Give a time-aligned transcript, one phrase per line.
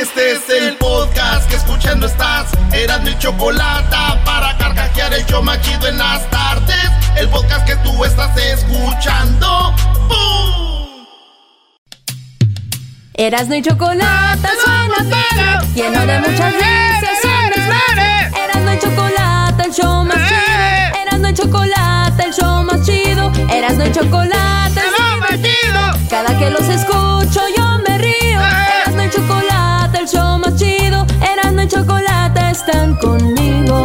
[0.00, 2.50] Este es el podcast que escuchando estás.
[2.72, 6.90] Eran mi chocolate para carcajear el show machido en las tardes.
[7.16, 9.74] El podcast que tú estás escuchando.
[10.08, 11.06] ¡Bum!
[13.12, 17.18] Erasno y chocolate suena perro, lleno de muchas risas.
[18.42, 21.02] Erasno y chocolate, el show más chido.
[21.02, 23.32] Erasno y chocolate, el show más chido.
[23.50, 26.08] Erasno y chocolate, el show más chido.
[26.08, 27.19] Cada que los escucho
[32.60, 33.78] están conmigo.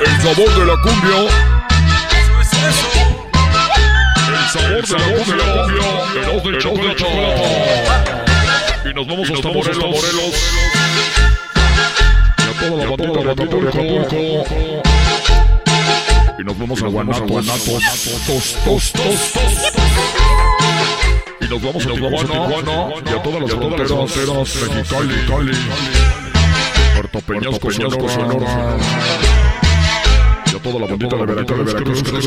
[0.00, 1.18] El sabor de la cumbia.
[4.76, 5.86] El sabor de la cumbia.
[6.18, 7.04] Eros chocolate.
[8.84, 9.84] Y nos vamos hasta Morelos.
[9.84, 10.34] Morelos.
[12.38, 14.16] Y a toda la bandita de Acapulco.
[16.38, 17.28] Y nos vamos a Guanatos.
[18.26, 20.57] Tos, tos, tos, tos.
[21.48, 22.88] Y nos vamos a Tijuana.
[23.04, 23.90] Y a todas las fronteras.
[24.68, 25.58] Mexicali, Cali.
[26.94, 28.76] Puerto Peñasco, Sonora.
[30.46, 32.22] Y a toda la bandita de Veracruz, de Veracruz, Cruz,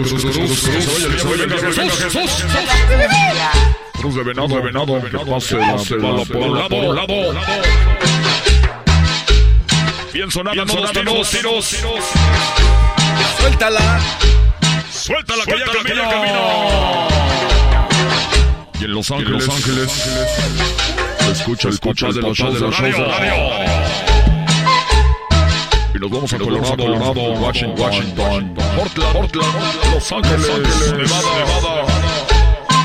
[3.99, 5.75] Cruz, de venado, de venado, que pase la
[6.07, 7.33] bala por un lado, por un lado.
[10.13, 11.77] Bien sonada, todos tiros, tiros.
[13.39, 13.99] Suéltala.
[14.91, 17.10] Suéltala que ya camina.
[18.81, 20.09] Y en Los Ángeles, Los Ángeles,
[21.31, 23.07] escucha el papá de los shows de radio.
[25.93, 30.47] Y nos vamos a Colorado, Colorado, Washington, Washington, Portland, Portland, Los Ángeles,
[30.97, 31.85] Nevada, Nevada.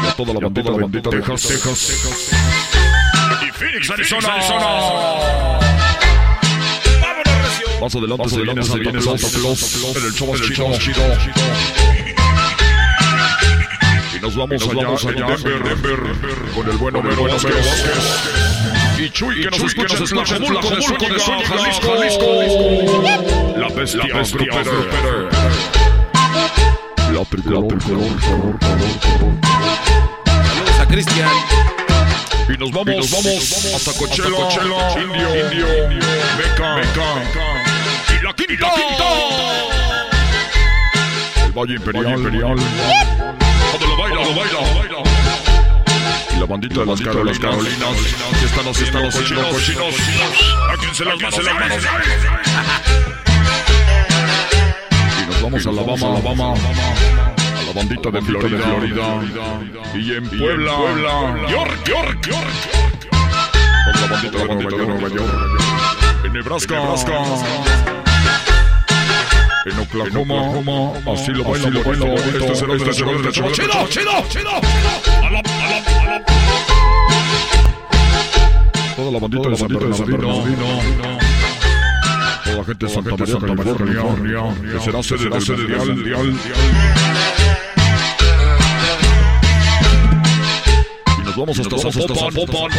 [0.05, 2.31] Y a toda la bandita, de Texas, Texas.
[3.41, 4.37] Y Phoenix, Arizona.
[7.81, 9.97] Más adelante se viene Santa Claus.
[9.97, 11.86] En el show más chido.
[14.27, 16.01] Y nos vamos allá, allá, Denver, Denver,
[16.53, 17.55] con el bueno Vero Vázquez.
[18.99, 22.27] Y Chuy, que nos escucha en Tlajomulco de Zúñiga, Jalisco, Jalisco.
[23.57, 24.73] La bestia, la bestia grupera.
[27.13, 29.35] La tricolor, color, color, color.
[30.25, 31.31] Saludos a Cristian.
[32.49, 35.67] Y nos vamos, y nos vamos hasta Coachella, Coachella, Indio, Indio,
[36.37, 37.09] Meca, Meca.
[38.11, 38.73] Y la quinta,
[41.45, 42.57] El Valle Imperial,
[44.35, 44.61] baila.
[46.35, 47.97] Y la bandita de las, Caro, las Carolinas,
[48.39, 49.95] que están haciendo cochinos, cochinos.
[50.71, 51.85] A quien se las manos, las manos.
[55.23, 56.55] Y nos vamos a Alabama, Alabama.
[56.55, 58.59] A la bandita de Florida.
[59.95, 61.47] Y en Puebla, Puebla.
[61.49, 62.49] York, York, York.
[63.11, 65.33] Con la bandita de Nueva York.
[66.25, 67.96] En Nebraska.
[69.67, 73.33] En Oklahoma, así lo baila, lo baila, este es el otro, este es el otro,
[73.33, 73.53] chido,
[73.89, 74.53] chido, chido,
[75.23, 76.25] la, la, la.
[78.95, 80.43] Toda la bandita de San Bernardino,
[82.45, 86.39] toda la gente de Santa María, California, que será sede del Mundial.
[91.19, 92.71] Y nos vamos hasta Zapopan,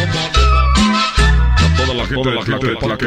[1.52, 3.06] a toda la gente del Parque,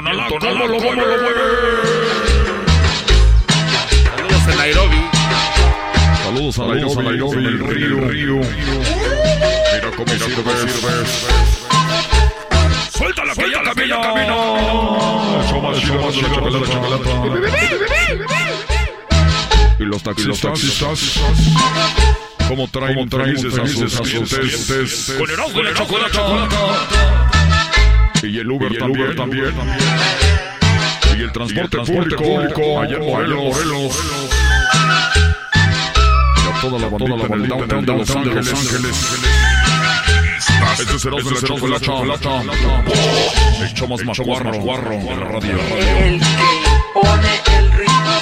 [0.00, 1.02] en Tonalá, ¿cómo lo mueve?
[4.16, 5.10] Saludos a Nairobi.
[6.24, 8.36] Saludos a Nairobi, Nairobi, el río, río.
[8.36, 10.52] Mira cómo sirve.
[12.96, 14.36] Suéltala que ya camina, camina.
[15.50, 17.10] El más más la chocolata.
[19.78, 20.02] Y los
[20.40, 21.20] taxistas.
[22.48, 25.14] ¿Cómo traen, felices a sus clientes?
[25.18, 27.29] Con el ojo de la chocolata.
[28.22, 29.54] Y el Uber, también, también.
[31.16, 31.78] Y el transporte,
[32.16, 33.96] público, allá en Morelos.
[36.60, 37.84] toda la bandita en el downtown
[38.24, 39.20] de Los Ángeles.
[40.78, 42.42] Este será de la chocolata.
[43.60, 45.58] El show más macuarro de la radio.
[45.98, 46.26] El que
[46.94, 48.14] pone el ritmo.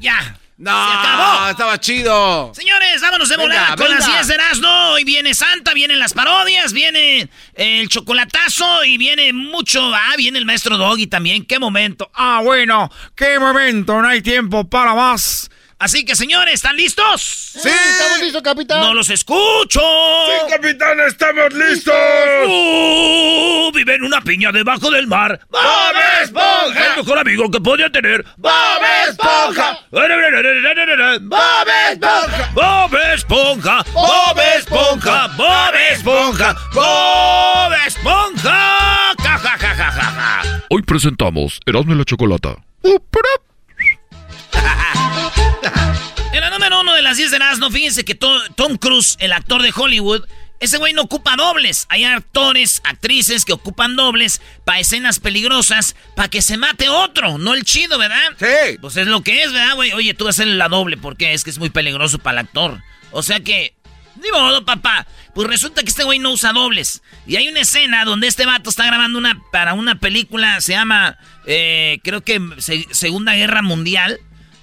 [0.00, 0.36] Ya.
[0.58, 1.48] No, Se acabó.
[1.50, 2.52] estaba chido.
[3.00, 3.98] Señores, vámonos de Venga, volada con venga.
[3.98, 4.68] las 10 de Erasmo.
[4.90, 9.94] Hoy viene Santa, vienen las parodias, viene el chocolatazo y viene mucho.
[9.94, 11.44] Ah, viene el maestro Doggy también.
[11.46, 12.10] ¡Qué momento!
[12.14, 14.00] Ah, bueno, qué momento.
[14.02, 15.50] No hay tiempo para más.
[15.80, 17.22] Así que, señores, ¿están listos?
[17.22, 18.82] Sí, estamos listos, capitán.
[18.82, 19.80] ¡No los escucho!
[20.50, 21.94] capitán, estamos listos.
[22.46, 23.72] ¡Uh!
[23.72, 25.40] vive en una piña debajo del mar.
[25.48, 25.60] ¡Bob
[26.22, 26.90] Esponja!
[26.90, 28.22] El mejor amigo que podía tener.
[28.36, 29.78] ¡Bob Esponja!
[29.90, 30.22] ¡Bob Esponja!
[31.14, 31.68] ¡Bob Esponja!
[32.54, 32.74] ¡Bob
[33.14, 33.82] Esponja!
[35.34, 36.56] ¡Bob Esponja!
[36.74, 39.14] ¡Bob Esponja!
[39.18, 40.62] ¡Ja, ja, ja, ja, ja, ja!
[40.68, 42.56] Hoy presentamos Erasmo y la Chocolata.
[42.82, 42.98] En
[47.00, 50.24] de las 10 de Erasmo, fíjense que To- Tom Cruise, el actor de Hollywood,
[50.60, 51.86] ese güey no ocupa dobles.
[51.88, 57.54] Hay actores, actrices que ocupan dobles para escenas peligrosas, para que se mate otro, no
[57.54, 58.32] el chido, ¿verdad?
[58.38, 58.76] Sí.
[58.80, 59.92] Pues es lo que es, ¿verdad, güey?
[59.92, 62.46] Oye, tú vas a hacer la doble porque es que es muy peligroso para el
[62.46, 62.82] actor.
[63.10, 63.74] O sea que,
[64.22, 65.06] ni modo, papá.
[65.34, 67.02] Pues resulta que este güey no usa dobles.
[67.26, 71.16] Y hay una escena donde este vato está grabando una para una película, se llama,
[71.46, 74.20] eh, creo que Se- Segunda Guerra Mundial.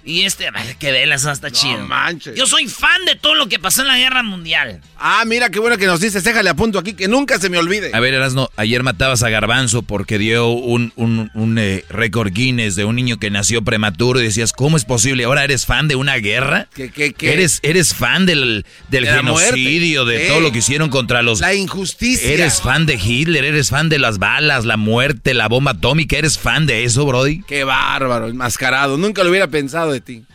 [0.07, 0.47] Y este,
[0.79, 1.79] que velas, hasta chido.
[1.85, 2.33] manches.
[2.33, 4.79] Yo soy fan de todo lo que pasó en la Guerra Mundial.
[4.97, 6.23] Ah, mira qué bueno que nos dices.
[6.23, 7.91] Déjale a punto aquí que nunca se me olvide.
[7.93, 12.77] A ver, Erasno, ayer matabas a Garbanzo porque dio un, un, un, eh, récord Guinness
[12.77, 15.25] de un niño que nació prematuro y decías, ¿cómo es posible?
[15.25, 16.69] ¿Ahora eres fan de una guerra?
[16.73, 17.33] ¿Qué, qué, qué?
[17.33, 21.41] ¿Eres, eres fan del, del De genocidio, de todo lo que hicieron contra los...
[21.41, 22.31] La injusticia.
[22.31, 23.43] ¿Eres fan de Hitler?
[23.43, 26.17] ¿Eres fan de las balas, la muerte, la bomba atómica?
[26.17, 27.43] ¿Eres fan de eso, Brody?
[27.45, 28.97] Qué bárbaro, enmascarado.
[28.97, 30.25] Nunca lo hubiera pensado de ti.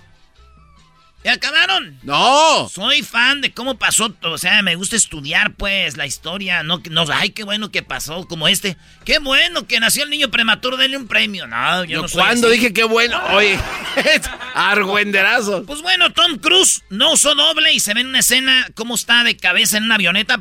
[1.24, 1.96] ¿Ya acabaron?
[2.02, 2.68] ¡No!
[2.68, 6.82] Soy fan de cómo pasó, todo, o sea, me gusta estudiar, pues, la historia, no,
[6.90, 10.76] no, ay, qué bueno que pasó, como este, qué bueno que nació el niño prematuro,
[10.76, 12.56] denle un premio, no, yo no soy cuando así.
[12.56, 13.22] dije qué bueno.
[13.34, 13.56] Oye,
[14.54, 15.64] argüenderazo.
[15.64, 19.22] Pues bueno, Tom Cruise no usó doble y se ve en una escena cómo está
[19.22, 20.40] de cabeza en una avioneta.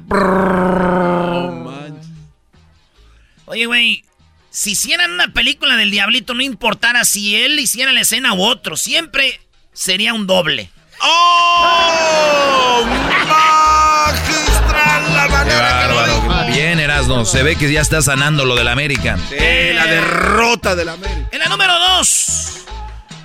[3.46, 4.04] Oye, güey,
[4.52, 8.76] si hicieran una película del diablito, no importara si él hiciera la escena u otro,
[8.78, 9.40] siempre
[9.74, 10.70] sería un doble.
[11.02, 12.86] ¡Oh!
[13.28, 16.46] ¡Magistral la manera que lo dijo!
[16.54, 19.18] Bien, Erasno, se ve que ya está sanando lo del América.
[19.30, 19.36] Sí,
[19.74, 21.30] la derrota del América.
[21.32, 22.58] En la número dos,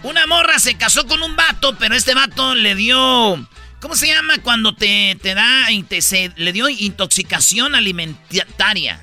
[0.05, 3.46] una morra se casó con un vato, pero este vato le dio.
[3.81, 5.67] ¿Cómo se llama cuando te, te da.
[5.88, 9.00] te- se- le dio intoxicación alimentaria?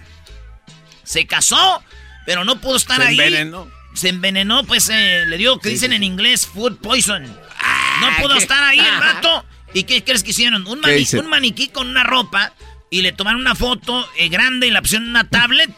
[1.03, 1.83] Se casó,
[2.25, 3.19] pero no pudo estar Se ahí.
[3.19, 3.67] envenenó.
[3.93, 7.25] Se envenenó, pues eh, le dio, que Sí, dicen sí, en inglés, food poison.
[7.59, 9.45] Ah, no pudo qué- estar ahí el vato.
[9.75, 10.67] ¿Y qué crees que hicieron?
[10.67, 12.53] Un, un maniquí con una ropa
[12.93, 15.71] y le tomaron una foto eh, grande y la pusieron en una tablet.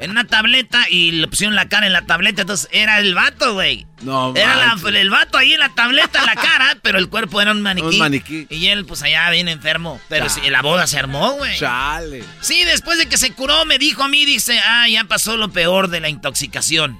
[0.00, 2.42] en una tableta y le pusieron la cara en la tableta.
[2.42, 3.86] Entonces era el vato, güey.
[4.02, 7.40] No Era la- el vato ahí en la tableta, en la cara, pero el cuerpo
[7.40, 7.86] era un maniquí.
[7.88, 8.46] Un maniquí.
[8.50, 9.98] Y él, pues allá bien enfermo.
[10.10, 11.58] Pero sí, la boda se armó, güey.
[11.58, 12.22] Chale.
[12.42, 15.50] Sí, después de que se curó, me dijo a mí, dice, ah, ya pasó lo
[15.52, 16.98] peor de la intoxicación.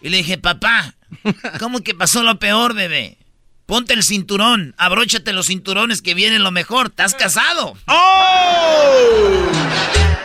[0.00, 0.94] Y le dije, papá,
[1.58, 3.18] ¿cómo que pasó lo peor, bebé?
[3.66, 7.74] Ponte el cinturón, abróchate los cinturones que viene lo mejor, estás casado.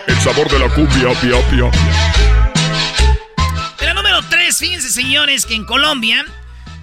[0.07, 1.71] El sabor de la cumbia, pia, pia.
[3.79, 6.25] La número 3, fíjense señores que en Colombia,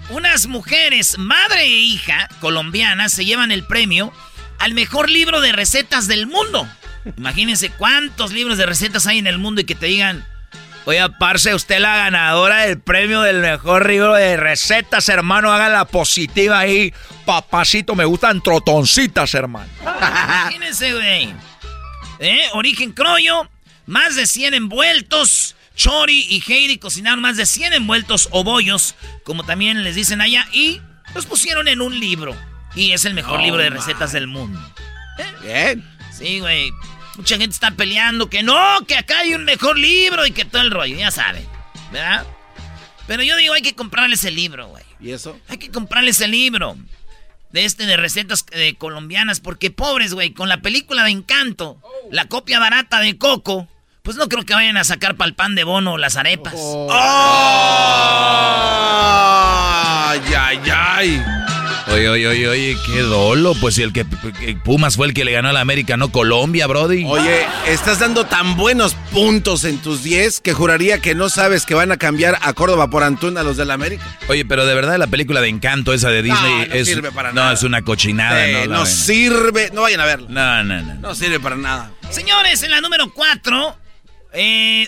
[0.09, 4.11] unas mujeres, madre e hija colombianas, se llevan el premio
[4.57, 6.67] al mejor libro de recetas del mundo.
[7.17, 10.25] Imagínense cuántos libros de recetas hay en el mundo y que te digan,
[10.87, 15.85] oye, parce, usted la ganadora del premio del mejor libro de recetas, hermano, haga la
[15.85, 16.93] positiva ahí.
[17.25, 19.69] Papacito, me gustan trotoncitas, hermano.
[19.83, 21.33] Imagínense, güey.
[22.19, 22.41] ¿Eh?
[22.53, 23.49] Origen Croyo,
[23.85, 25.55] más de 100 envueltos.
[25.75, 30.47] Chori y Heidi cocinaron más de 100 envueltos o bollos, como también les dicen allá,
[30.51, 30.81] y
[31.13, 32.35] los pusieron en un libro.
[32.75, 33.77] Y es el mejor Oh, libro de man.
[33.79, 34.59] recetas del mundo.
[35.43, 35.83] Bien.
[36.11, 36.71] Sí, güey.
[37.17, 40.61] Mucha gente está peleando que no, que acá hay un mejor libro y que todo
[40.61, 41.45] el rollo, ya saben,
[41.91, 42.25] ¿verdad?
[43.07, 44.83] Pero yo digo, hay que comprarles el libro, güey.
[44.99, 45.39] ¿Y eso?
[45.47, 46.77] Hay que comprarles el libro
[47.51, 51.81] de este de recetas eh, colombianas porque pobres, güey, con la película de Encanto,
[52.11, 53.67] la copia barata de Coco,
[54.03, 56.53] pues no creo que vayan a sacar para el pan de bono las arepas.
[56.53, 57.01] ¡Ay,
[60.35, 61.36] ay, ay!
[61.89, 63.53] Oye, oye, oye, oye, qué dolo.
[63.61, 64.05] Pues si el que,
[64.63, 67.05] Pumas fue el que le ganó a la América, no Colombia, Brody.
[67.05, 71.75] Oye, estás dando tan buenos puntos en tus 10 que juraría que no sabes que
[71.75, 74.03] van a cambiar a Córdoba por Antún a los del América.
[74.27, 77.29] Oye, pero de verdad la película de Encanto, esa de Disney, no es, sirve para
[77.29, 77.53] no, nada.
[77.53, 78.47] es una cochinada.
[78.47, 78.93] Eh, no, la no ven.
[78.93, 80.27] sirve, no vayan a verla.
[80.29, 80.95] no, no, no.
[80.95, 81.91] No sirve para nada.
[82.09, 83.77] Señores, en la número 4,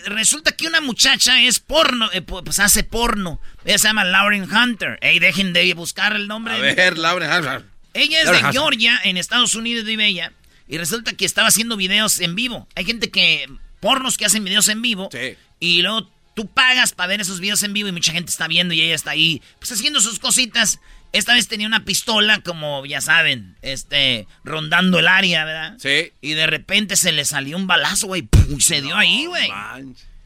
[0.06, 3.42] resulta que una muchacha es porno, eh, pu- pues hace porno.
[3.66, 4.98] Ella se llama Lauren Hunter.
[5.02, 6.54] Ey, dejen de buscar el nombre.
[6.54, 7.64] A ver, Laura.
[7.94, 8.62] Ella es Lauren de Hunter.
[8.62, 10.34] Georgia, en Estados Unidos vive ella.
[10.68, 12.68] Y resulta que estaba haciendo videos en vivo.
[12.76, 13.48] Hay gente que,
[13.80, 15.10] pornos que hacen videos en vivo.
[15.12, 15.36] Sí.
[15.60, 18.74] Y luego tú pagas para ver esos videos en vivo y mucha gente está viendo
[18.74, 20.80] y ella está ahí, pues haciendo sus cositas.
[21.12, 25.76] Esta vez tenía una pistola, como ya saben, este, rondando el área, ¿verdad?
[25.80, 26.12] Sí.
[26.22, 28.28] Y de repente se le salió un balazo, güey.
[28.60, 29.50] se dio ahí, güey.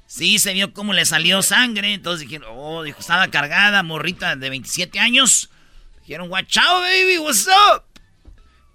[0.08, 1.94] Sí, se vio cómo le salió sangre.
[1.94, 5.50] Entonces dijeron, oh, dijo, estaba cargada, morrita de 27 años.
[6.02, 7.84] Dijeron, watch out, baby, what's up?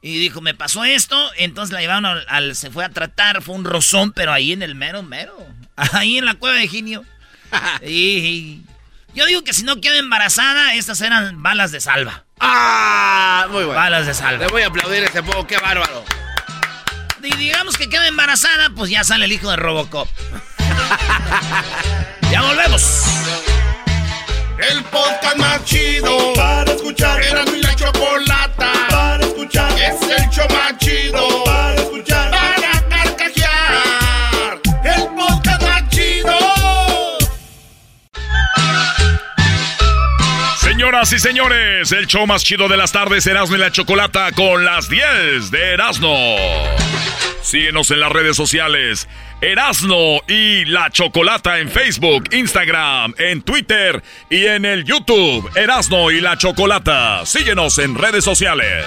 [0.01, 1.31] Y dijo, me pasó esto.
[1.37, 4.63] Entonces la llevaron al, al- se fue a tratar, fue un rozón, pero ahí en
[4.63, 5.37] el mero, mero.
[5.77, 7.05] Ahí en la cueva de Ginio.
[7.87, 8.65] y, y-
[9.19, 12.25] yo digo que si no queda embarazada, estas eran balas de salva.
[12.39, 13.49] ¡Ah!
[13.51, 13.81] Muy bueno.
[13.81, 14.45] Balas de salva.
[14.45, 16.05] Le voy a aplaudir ese poco, qué bárbaro.
[17.21, 20.09] Y digamos que queda embarazada, pues ya sale el hijo de Robocop.
[22.31, 23.03] ya volvemos.
[24.57, 27.21] El podcast más chido para escuchar.
[27.21, 29.73] Era mi la chocolata para escuchar.
[29.81, 31.28] Es el show más chido
[40.79, 44.65] Señoras y señores, el show más chido de las tardes, Erasmo y la Chocolata con
[44.65, 46.37] las 10 de Erasmo.
[47.43, 49.09] Síguenos en las redes sociales,
[49.41, 56.21] Erasmo y la Chocolata en Facebook, Instagram, en Twitter y en el YouTube, Erasmo y
[56.21, 57.27] la Chocolata.
[57.27, 58.87] Síguenos en redes sociales.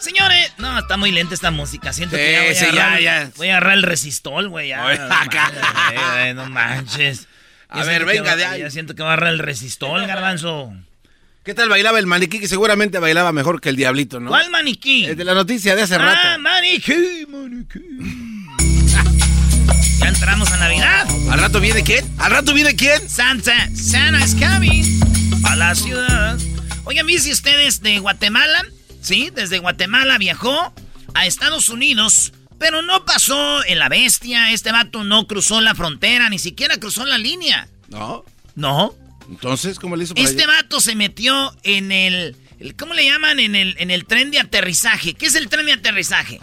[0.00, 1.92] Señores, no, está muy lenta esta música.
[1.92, 3.30] Siento Sí, que ya voy, sí, a agarrar, ya, ya.
[3.36, 4.72] voy a agarrar el resistol, güey,
[6.34, 7.28] no manches.
[7.80, 8.60] A ver, venga va- de ahí.
[8.60, 10.72] Ya siento que va a agarrar el resistol, garbanzo.
[11.44, 12.40] ¿Qué tal bailaba el maniquí?
[12.40, 14.30] Que seguramente bailaba mejor que el diablito, ¿no?
[14.30, 15.04] ¿Cuál maniquí?
[15.04, 16.18] El de la noticia de hace rato.
[16.24, 17.80] Ah, maniquí, maniquí.
[20.00, 21.06] ya entramos a Navidad.
[21.30, 22.04] ¿Al rato viene quién?
[22.18, 23.08] ¿Al rato viene quién?
[23.08, 24.82] Santa, Santa is coming
[25.44, 26.36] a la ciudad.
[26.84, 28.64] Oigan, ¿viste ustedes de Guatemala?
[29.00, 30.72] Sí, desde Guatemala viajó
[31.14, 34.52] a Estados Unidos, pero no pasó en la bestia.
[34.52, 37.68] Este vato no cruzó la frontera, ni siquiera cruzó la línea.
[37.88, 38.24] No.
[38.54, 38.94] No.
[39.28, 40.52] Entonces, ¿cómo le hizo para Este allá?
[40.62, 43.40] vato se metió en el, el- ¿Cómo le llaman?
[43.40, 45.14] En el, en el tren de aterrizaje.
[45.14, 46.38] ¿Qué es el tren de aterrizaje?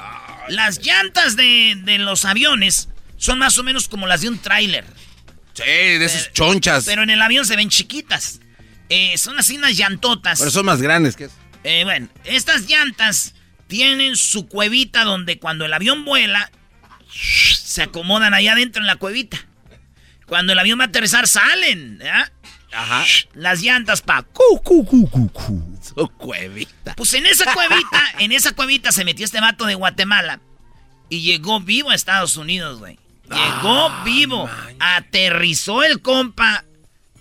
[0.50, 4.84] Las llantas de, de los aviones son más o menos como las de un tráiler.
[5.54, 6.84] Sí, de esas chonchas.
[6.86, 8.40] Pero en el avión se ven chiquitas.
[8.90, 10.40] Eh, son así unas llantotas.
[10.40, 11.36] Pero son más grandes que eso.
[11.64, 13.34] Eh, bueno, estas llantas
[13.74, 16.52] tienen su cuevita donde cuando el avión vuela,
[17.12, 19.48] se acomodan allá adentro en la cuevita.
[20.28, 22.00] Cuando el avión va a aterrizar, salen.
[22.72, 23.04] Ajá.
[23.34, 24.22] Las llantas pa.
[24.22, 25.80] cu, cu, cu, cu, cu.
[25.82, 26.94] Su cuevita.
[26.94, 30.40] Pues en esa cuevita, en esa cuevita se metió este vato de Guatemala
[31.10, 33.00] y llegó vivo a Estados Unidos, güey.
[33.24, 34.48] Llegó Ah, vivo.
[34.80, 36.64] Aterrizó el compa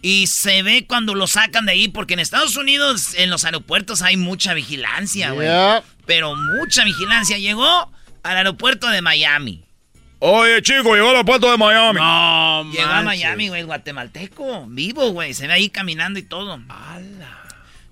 [0.03, 4.03] y se ve cuando lo sacan de ahí porque en Estados Unidos en los aeropuertos
[4.03, 5.47] hay mucha vigilancia, güey.
[5.47, 5.85] Yeah.
[6.07, 7.39] Pero mucha vigilancia.
[7.39, 7.91] Llegó
[8.25, 9.65] al aeropuerto de Miami.
[10.19, 11.99] Oye, chico, llegó al puerto de Miami.
[11.99, 13.03] No, Llegó a.
[13.03, 14.67] Miami, güey, guatemalteco.
[14.69, 15.35] Vivo, güey.
[15.35, 16.61] Se ve ahí caminando y todo.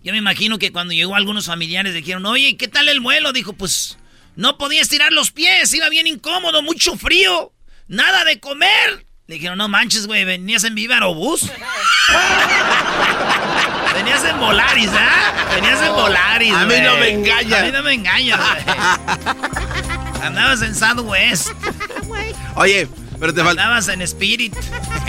[0.03, 3.33] Yo me imagino que cuando llegó algunos familiares dijeron, oye, ¿qué tal el vuelo?
[3.33, 3.99] Dijo, pues,
[4.35, 7.53] no podía estirar los pies, iba bien incómodo, mucho frío,
[7.87, 9.07] nada de comer.
[9.31, 11.43] Le dijeron, no manches, güey, venías en Viva Aerobús.
[13.95, 15.55] venías en Volaris, ¿ah?
[15.55, 17.01] Venías en Volaris, A mí no güey.
[17.01, 17.61] me engañas.
[17.61, 19.37] A mí no me engañas, güey.
[20.25, 21.51] Andabas en Southwest,
[22.57, 22.89] Oye,
[23.21, 24.53] pero te, fal- andabas en Spirit.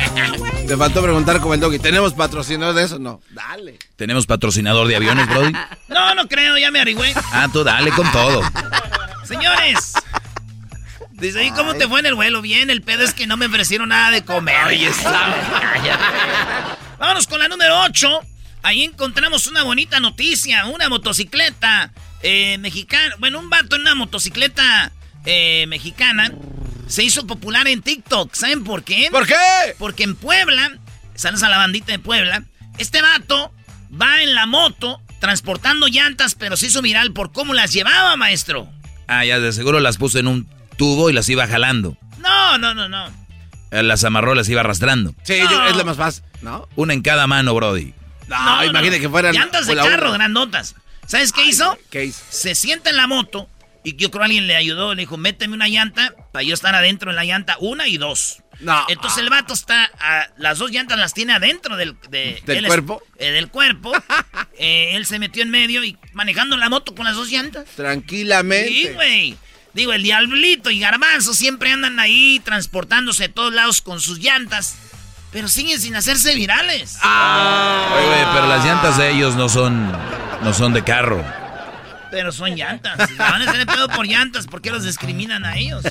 [0.67, 1.79] te faltó preguntar como el doggy.
[1.79, 2.99] ¿Tenemos patrocinador de eso?
[2.99, 3.21] No.
[3.31, 3.79] Dale.
[3.95, 5.51] ¿Tenemos patrocinador de aviones, Brody?
[5.87, 7.11] No, no creo, ya me arigüé.
[7.33, 8.43] Ah, tú dale con todo.
[9.25, 9.93] Señores.
[11.21, 12.41] Dice, ¿y cómo te fue en el vuelo?
[12.41, 14.55] Bien, el pedo es que no me ofrecieron nada de comer.
[14.55, 15.35] Ahí está.
[16.99, 18.21] Vámonos con la número 8.
[18.63, 20.65] Ahí encontramos una bonita noticia.
[20.65, 21.91] Una motocicleta
[22.23, 23.15] eh, mexicana.
[23.19, 24.91] Bueno, un vato en una motocicleta
[25.25, 26.31] eh, mexicana
[26.87, 28.33] se hizo popular en TikTok.
[28.33, 29.09] ¿Saben por qué?
[29.11, 29.35] ¿Por qué?
[29.77, 30.71] Porque en Puebla,
[31.13, 32.43] saludos a la bandita de Puebla,
[32.79, 33.53] este vato
[33.99, 38.67] va en la moto transportando llantas, pero se hizo viral por cómo las llevaba, maestro.
[39.07, 40.50] Ah, ya de seguro las puso en un
[40.81, 41.95] tubo y las iba jalando.
[42.17, 43.05] No, no, no, no.
[43.69, 45.13] Eh, Las amarró, las iba arrastrando.
[45.21, 46.23] Sí, yo- es lo más fácil.
[46.41, 46.67] ¿No?
[46.75, 47.93] Una en cada mano, Brody.
[48.27, 49.35] No, imagínate que fueran.
[49.35, 50.73] Llantas de la carro, grandotas.
[51.05, 51.77] ¿Sabes qué hizo?
[51.91, 52.19] ¿Qué hizo?
[52.29, 53.47] Se sienta en la moto
[53.83, 54.95] y yo creo alguien le ayudó.
[54.95, 58.41] Le dijo, méteme una llanta para yo estar adentro en la llanta, una y dos.
[58.59, 58.83] No.
[58.89, 62.65] Entonces el vato está, a- las dos llantas las tiene adentro del, de- ¿Del él
[62.65, 63.03] es- cuerpo?
[63.19, 63.91] eh, del cuerpo.
[64.63, 67.65] Eh, él se metió en medio y manejando la moto con las dos llantas.
[67.75, 68.69] Tranquilamente.
[68.69, 69.35] Sí, güey.
[69.73, 74.75] Digo, el diablito y garbanzo siempre andan ahí transportándose a todos lados con sus llantas.
[75.31, 76.97] Pero siguen sin hacerse virales.
[77.01, 79.89] Oye, güey, pero las llantas de ellos no son,
[80.43, 81.23] no son de carro.
[82.11, 83.09] Pero son llantas.
[83.09, 85.83] Si van a tener pedo por llantas, ¿por qué los discriminan a ellos?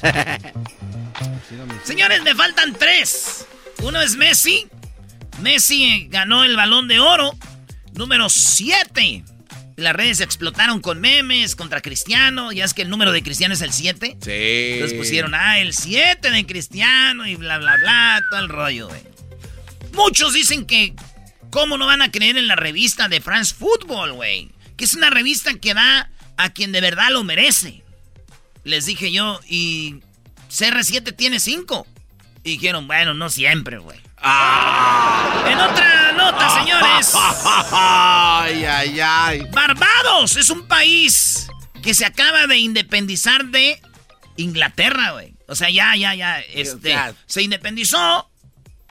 [1.85, 3.47] Señores, me faltan tres.
[3.83, 4.69] Uno es Messi.
[5.41, 7.33] Messi ganó el balón de oro.
[7.95, 9.25] Número 7.
[9.81, 12.53] Las redes explotaron con memes contra Cristiano.
[12.53, 14.19] Ya es que el número de Cristiano es el 7.
[14.21, 14.31] Sí.
[14.31, 19.01] Entonces pusieron, ah, el 7 de Cristiano y bla, bla, bla, todo el rollo, güey.
[19.95, 20.95] Muchos dicen que,
[21.51, 24.51] ¿cómo no van a creer en la revista de France Football, güey?
[24.77, 27.83] Que es una revista que da a quien de verdad lo merece.
[28.65, 29.97] Les dije yo, y
[30.51, 31.87] CR7 tiene 5.
[32.45, 33.99] Y dijeron, bueno, no siempre, güey.
[34.23, 37.13] En otra nota, señores.
[37.73, 39.41] Ay, ay, ay.
[39.53, 41.49] Barbados es un país
[41.83, 43.81] que se acaba de independizar de
[44.37, 45.35] Inglaterra, güey.
[45.49, 46.41] O sea, ya, ya, ya.
[46.41, 46.91] Este,
[47.27, 48.31] se independizó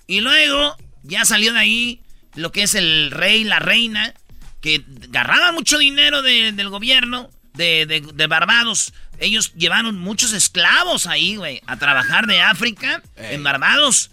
[0.07, 2.01] y luego ya salió de ahí
[2.35, 4.13] lo que es el rey, la reina,
[4.61, 8.93] que agarraba mucho dinero de- del gobierno de, de- de Barbados.
[9.19, 14.11] Ellos llevaron muchos esclavos ahí, güey, a trabajar de África en Barbados.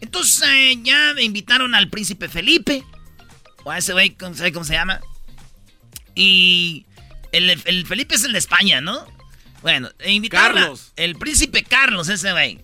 [0.00, 2.84] Entonces eh, ya invitaron al príncipe Felipe,
[3.64, 5.00] o a ese güey, ¿cómo- ¿sabe cómo se llama?
[6.14, 6.86] Y
[7.32, 9.06] el, el Felipe es el de España, ¿no?
[9.62, 10.92] Bueno, e invitaron a- Carlos.
[10.96, 12.60] el príncipe Carlos, ese güey.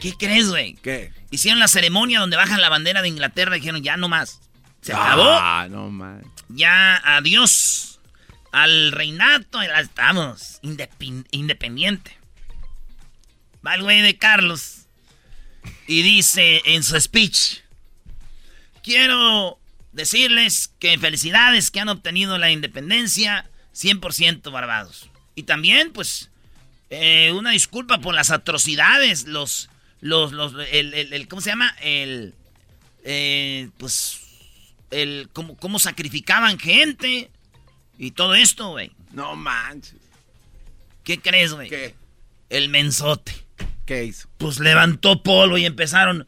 [0.00, 0.74] ¿Qué crees, güey?
[0.82, 1.12] ¿Qué?
[1.30, 4.40] Hicieron la ceremonia donde bajan la bandera de Inglaterra y dijeron, ya no más.
[4.82, 5.22] Se acabó.
[5.28, 6.22] Ah, no man.
[6.48, 8.00] Ya, adiós.
[8.52, 10.58] Al reinato, ya estamos.
[11.30, 12.16] Independiente.
[13.66, 14.83] Va el güey de Carlos.
[15.86, 17.60] Y dice en su speech.
[18.82, 19.58] Quiero
[19.92, 25.08] decirles que felicidades que han obtenido la independencia 100% Barbados.
[25.34, 26.30] Y también, pues,
[26.90, 29.68] eh, una disculpa por las atrocidades, los,
[30.00, 31.74] los, los, el, el- el- ¿cómo se llama?
[31.80, 32.34] El,
[33.04, 34.20] eh, pues,
[34.90, 37.30] el, cómo, cómo sacrificaban gente
[37.98, 38.92] y todo esto, güey.
[39.12, 39.94] No manches.
[41.04, 41.68] ¿Qué crees, güey?
[41.68, 41.94] ¿Qué?
[42.50, 43.34] El mensote.
[43.86, 44.28] ¿Qué hizo?
[44.38, 46.26] Pues levantó polvo y empezaron.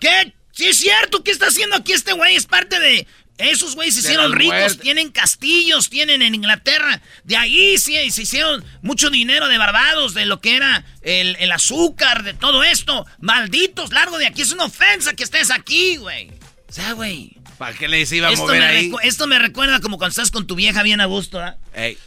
[0.00, 0.34] ¿Qué?
[0.52, 2.36] Sí es cierto, ¿qué está haciendo aquí este güey?
[2.36, 3.06] Es parte de...
[3.38, 7.02] Esos güeyes se hicieron ricos, tienen castillos, tienen en Inglaterra.
[7.24, 11.52] De ahí sí se hicieron mucho dinero de Barbados, de lo que era el, el
[11.52, 13.04] azúcar, de todo esto.
[13.20, 16.30] Malditos, largo de aquí, es una ofensa que estés aquí, güey.
[16.66, 17.36] O sea, güey.
[17.58, 18.92] ¿Para qué les iba a Esto mover me, ahí?
[19.02, 21.38] esto me recuerda como cuando estás con tu vieja bien a gusto.
[21.74, 21.98] Ey.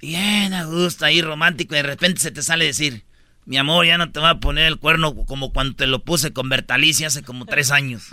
[0.00, 3.04] Bien a gusto, ahí romántico, y de repente se te sale decir,
[3.46, 6.32] mi amor, ya no te va a poner el cuerno como cuando te lo puse
[6.32, 8.04] con Bertalicia hace como tres años.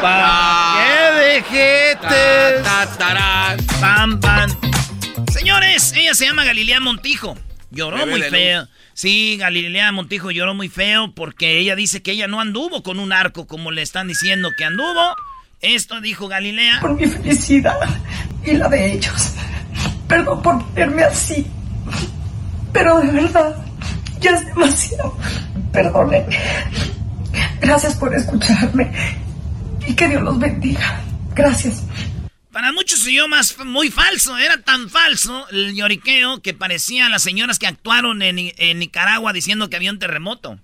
[0.00, 2.62] ¿Para qué dejetes?
[2.62, 3.58] Ta, tarán.
[3.80, 4.50] Pam, pam.
[5.32, 7.36] Señores, ella se llama Galilea Montijo.
[7.70, 8.68] Lloró Bebé muy feo.
[8.94, 13.12] Sí, Galilea Montijo lloró muy feo porque ella dice que ella no anduvo con un
[13.12, 15.16] arco como le están diciendo que anduvo.
[15.60, 16.78] Esto dijo Galilea.
[16.80, 17.76] por mi felicidad
[18.44, 19.32] y la de ellos.
[20.08, 21.46] Perdón por ponerme así,
[22.76, 23.56] pero de verdad,
[24.20, 25.16] ya es demasiado.
[25.72, 26.38] Perdónenme.
[27.58, 28.92] Gracias por escucharme
[29.86, 31.00] y que Dios los bendiga.
[31.34, 31.82] Gracias.
[32.52, 37.58] Para muchos más muy falso, era tan falso el lloriqueo que parecía a las señoras
[37.58, 40.58] que actuaron en, en Nicaragua diciendo que había un terremoto.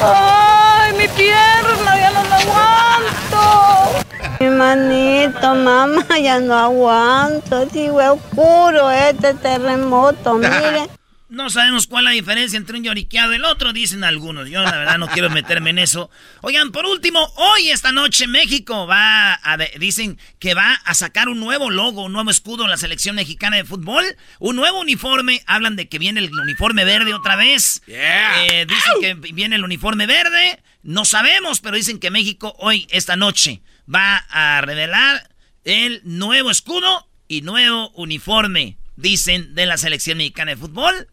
[0.00, 1.98] ¡Ay, mi pierna!
[1.98, 4.06] ¡Ya no la aguanto!
[4.40, 7.66] Mi manito, mamá, ya no aguanto.
[7.66, 10.88] Digo, es oscuro este terremoto, mire.
[11.32, 14.50] No sabemos cuál es la diferencia entre un lloriqueado y el otro, dicen algunos.
[14.50, 16.10] Yo la verdad no quiero meterme en eso.
[16.42, 21.40] Oigan, por último, hoy esta noche México va a, dicen que va a sacar un
[21.40, 24.04] nuevo logo, un nuevo escudo en la selección mexicana de fútbol,
[24.40, 25.42] un nuevo uniforme.
[25.46, 27.80] Hablan de que viene el uniforme verde otra vez.
[27.86, 28.44] Yeah.
[28.44, 30.62] Eh, dicen que viene el uniforme verde.
[30.82, 35.30] No sabemos, pero dicen que México hoy, esta noche, va a revelar
[35.64, 41.08] el nuevo escudo y nuevo uniforme, dicen, de la selección mexicana de fútbol.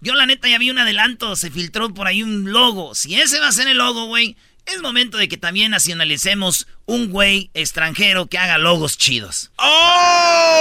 [0.00, 2.94] Yo la neta ya vi un adelanto, se filtró por ahí un logo.
[2.94, 7.10] Si ese va a ser el logo, güey, es momento de que también nacionalicemos un
[7.10, 9.50] güey extranjero que haga logos chidos.
[9.56, 10.58] ¡Oh!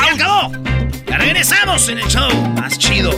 [0.00, 0.52] ¡Se acabó!
[1.06, 3.10] Regresamos en el show más chido.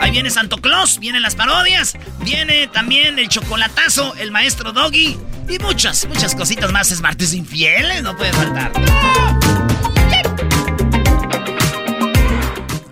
[0.00, 5.16] Ahí viene Santo Claus, vienen las parodias, viene también el chocolatazo, el maestro Doggy
[5.48, 6.92] y muchas, muchas cositas más.
[6.92, 9.69] Es martes infieles, no puede faltar.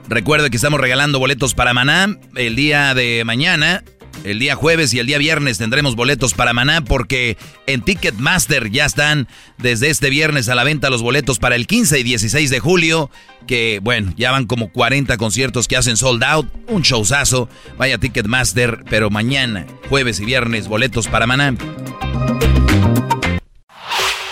[0.09, 3.85] Recuerda que estamos regalando boletos para Maná el día de mañana.
[4.25, 8.85] El día jueves y el día viernes tendremos boletos para Maná porque en Ticketmaster ya
[8.87, 12.59] están desde este viernes a la venta los boletos para el 15 y 16 de
[12.59, 13.11] julio.
[13.47, 16.49] Que bueno, ya van como 40 conciertos que hacen sold out.
[16.69, 17.51] Un showzazo.
[17.77, 21.55] Vaya Ticketmaster, pero mañana, jueves y viernes, boletos para Maná.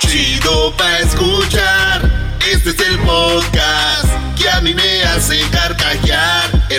[0.01, 2.37] Chido pa' escuchar.
[2.51, 5.41] Este es el podcast que a mí me hace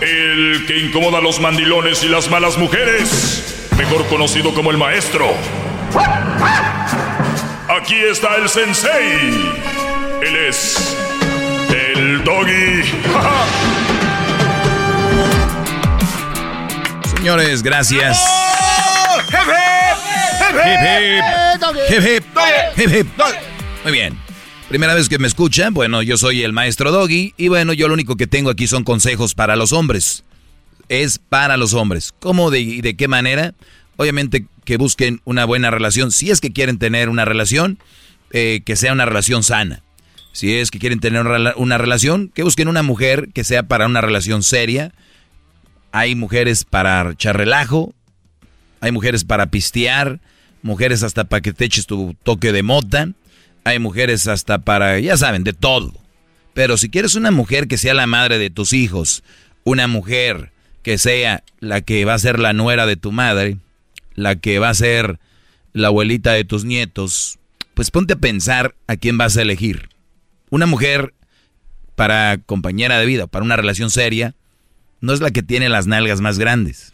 [0.00, 5.26] El que incomoda a los mandilones y las malas mujeres, mejor conocido como el maestro.
[7.68, 9.52] Aquí está el sensei.
[10.22, 10.96] Él es
[11.70, 12.82] el doggy.
[17.16, 18.18] Señores, gracias.
[20.64, 20.80] ¡Hip,
[21.90, 22.24] Hip, hip.
[22.76, 23.06] Hip, hip.
[23.84, 24.29] Muy bien.
[24.70, 27.94] Primera vez que me escuchan, bueno, yo soy el maestro Doggy y bueno, yo lo
[27.94, 30.22] único que tengo aquí son consejos para los hombres.
[30.88, 32.14] Es para los hombres.
[32.20, 33.52] ¿Cómo de, y de qué manera?
[33.96, 36.12] Obviamente que busquen una buena relación.
[36.12, 37.80] Si es que quieren tener una relación,
[38.30, 39.82] eh, que sea una relación sana.
[40.30, 44.00] Si es que quieren tener una, relación, que busquen una mujer que sea para una
[44.00, 44.92] relación seria.
[45.90, 47.92] Hay mujeres para echar relajo,
[48.80, 50.20] hay mujeres para pistear,
[50.62, 53.08] mujeres hasta para que te eches tu toque de mota.
[53.64, 55.92] Hay mujeres hasta para, ya saben, de todo.
[56.54, 59.22] Pero si quieres una mujer que sea la madre de tus hijos,
[59.64, 63.58] una mujer que sea la que va a ser la nuera de tu madre,
[64.14, 65.18] la que va a ser
[65.72, 67.38] la abuelita de tus nietos,
[67.74, 69.90] pues ponte a pensar a quién vas a elegir.
[70.50, 71.14] Una mujer
[71.94, 74.34] para compañera de vida, para una relación seria,
[75.00, 76.92] no es la que tiene las nalgas más grandes,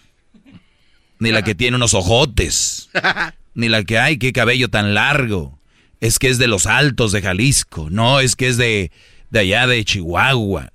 [1.18, 2.90] ni la que tiene unos ojotes,
[3.54, 5.55] ni la que, ay, qué cabello tan largo,
[6.00, 8.90] es que es de los altos de Jalisco, no, es que es de,
[9.30, 10.72] de allá de Chihuahua,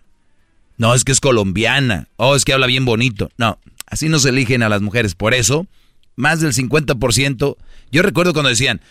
[0.81, 3.29] no, es que es colombiana, oh, es que habla bien bonito.
[3.37, 5.13] No, así no se eligen a las mujeres.
[5.13, 5.67] Por eso,
[6.15, 7.55] más del 50%,
[7.91, 8.81] yo recuerdo cuando decían,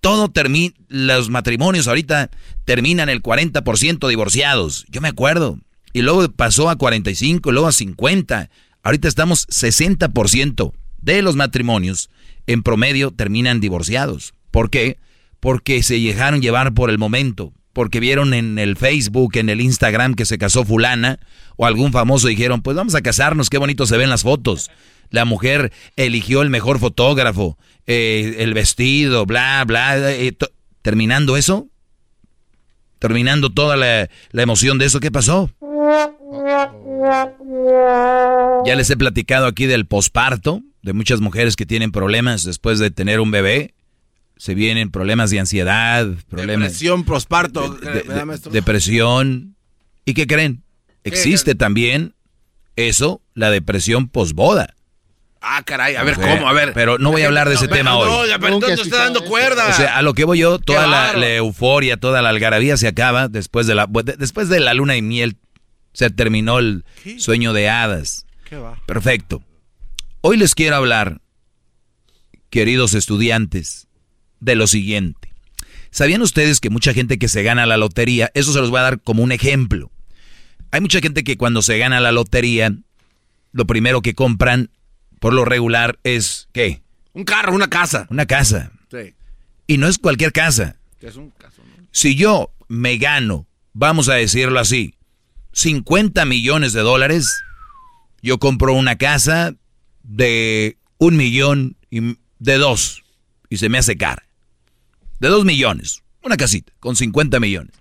[0.00, 2.30] todo termina, los matrimonios ahorita
[2.64, 4.86] terminan el 40% divorciados.
[4.88, 5.58] Yo me acuerdo.
[5.92, 8.48] Y luego pasó a 45, luego a 50.
[8.82, 12.08] Ahorita estamos 60% de los matrimonios
[12.46, 14.32] en promedio terminan divorciados.
[14.50, 14.96] ¿Por qué?
[14.96, 15.04] Porque
[15.82, 20.24] se dejaron llevar por el momento, porque vieron en el Facebook, en el Instagram que
[20.24, 21.18] se casó fulana
[21.56, 24.70] o algún famoso dijeron, pues vamos a casarnos, qué bonito se ven las fotos.
[25.10, 30.12] La mujer eligió el mejor fotógrafo, eh, el vestido, bla, bla.
[30.12, 30.36] eh,
[30.82, 31.68] terminando eso,
[32.98, 35.50] terminando toda la, la emoción de eso, ¿qué pasó?
[38.64, 42.90] Ya les he platicado aquí del posparto, de muchas mujeres que tienen problemas después de
[42.90, 43.74] tener un bebé.
[44.36, 47.74] Se vienen problemas de ansiedad, problemas Depresión, prosparto.
[47.74, 49.56] de- ¿verdad, de- depresión.
[50.04, 50.62] ¿Y qué creen?
[51.04, 52.14] Existe también
[52.76, 54.74] eso, la depresión posboda.
[55.46, 56.48] Ah, caray, a ver, O sea, ¿cómo?
[56.48, 56.72] A ver.
[56.72, 58.08] Pero no voy a hablar de ese tema no, hoy.
[58.24, 59.68] Oiga, pero entonces está dando cuerda.
[59.68, 63.28] O sea, a lo que voy yo, toda la, euforia, toda la algarabía se acaba
[63.28, 65.36] después de la de- después de la luna y miel.
[65.92, 66.84] Se terminó el
[67.18, 68.26] sueño de hadas.
[68.48, 68.80] ¿Qué va?
[68.86, 69.42] Perfecto.
[70.22, 71.20] Hoy les quiero hablar,
[72.50, 73.83] queridos estudiantes,
[74.40, 75.32] de lo siguiente.
[75.90, 78.82] ¿Sabían ustedes que mucha gente que se gana la lotería, eso se los voy a
[78.82, 79.92] dar como un ejemplo?
[80.72, 82.74] Hay mucha gente que cuando se gana la lotería,
[83.52, 84.70] lo primero que compran,
[85.20, 86.82] por lo regular, es ¿qué?
[87.12, 88.08] Un carro, una casa.
[88.10, 88.72] Una casa.
[88.90, 89.14] Sí.
[89.68, 90.76] Y no es cualquier casa.
[91.00, 91.86] Es un caso, ¿no?
[91.92, 94.96] Si yo me gano, vamos a decirlo así,
[95.52, 97.40] 50 millones de dólares,
[98.20, 99.54] yo compro una casa
[100.02, 103.03] de un millón y de dos
[103.54, 104.26] y se me hace cara.
[105.20, 107.72] De dos millones, una casita con 50 millones.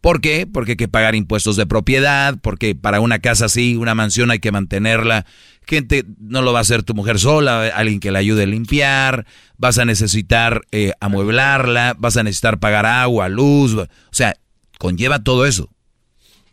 [0.00, 0.48] ¿Por qué?
[0.52, 4.40] Porque hay que pagar impuestos de propiedad, porque para una casa así, una mansión hay
[4.40, 5.26] que mantenerla.
[5.64, 9.26] Gente, no lo va a hacer tu mujer sola, alguien que la ayude a limpiar,
[9.58, 14.34] vas a necesitar eh, amueblarla, vas a necesitar pagar agua, luz, o sea,
[14.78, 15.70] conlleva todo eso.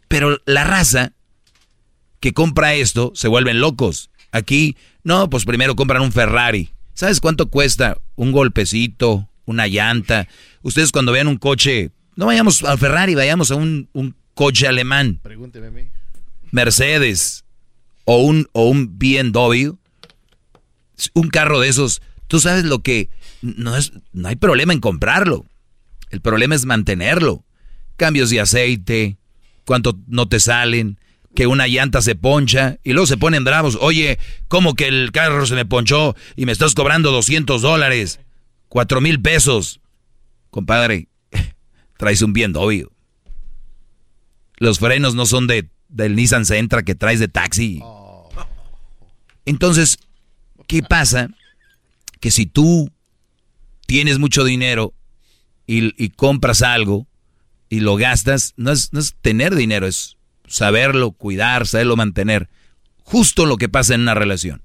[0.08, 1.14] Pero la raza
[2.20, 4.12] que compra esto se vuelven locos.
[4.32, 6.70] Aquí, no, pues primero compran un Ferrari.
[7.00, 10.28] ¿Sabes cuánto cuesta un golpecito, una llanta?
[10.64, 15.22] Ustedes cuando vean un coche, no vayamos al Ferrari, vayamos a un, un coche alemán,
[15.24, 15.84] Pregúnteme a mí.
[16.52, 17.46] Mercedes
[18.04, 19.78] o un, o un BMW,
[21.14, 23.08] un carro de esos, tú sabes lo que
[23.42, 25.46] no es, no hay problema en comprarlo.
[26.10, 27.46] El problema es mantenerlo.
[27.96, 29.18] Cambios de aceite,
[29.64, 31.00] cuánto no te salen,
[31.36, 33.78] que una llanta se poncha y luego se ponen bravos.
[33.80, 38.20] Oye, ¿cómo que el carro se me ponchó y me estás cobrando 200 dólares?
[38.70, 39.80] 4 mil pesos.
[40.50, 41.08] Compadre,
[41.98, 42.92] traes un bien obvio.
[44.58, 47.82] Los frenos no son de, del Nissan Sentra que traes de taxi.
[49.46, 49.98] Entonces,
[50.68, 51.30] ¿qué pasa?
[52.20, 52.92] Que si tú
[53.86, 54.94] tienes mucho dinero
[55.66, 57.08] y, compras algo
[57.70, 60.18] y lo gastas, no es, no es tener dinero, es
[60.50, 62.50] saberlo cuidar, saberlo mantener.
[63.04, 64.62] Justo lo que pasa en una relación.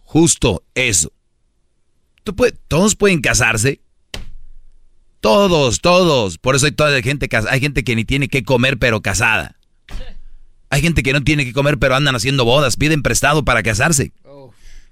[0.00, 1.12] Justo eso.
[2.24, 2.34] Tú
[2.68, 3.80] todos pueden casarse.
[5.20, 6.38] Todos, todos.
[6.38, 9.56] Por eso hay toda la gente Hay gente que ni tiene que comer, pero casada.
[10.70, 14.12] Hay gente que no tiene que comer, pero andan haciendo bodas, piden prestado para casarse.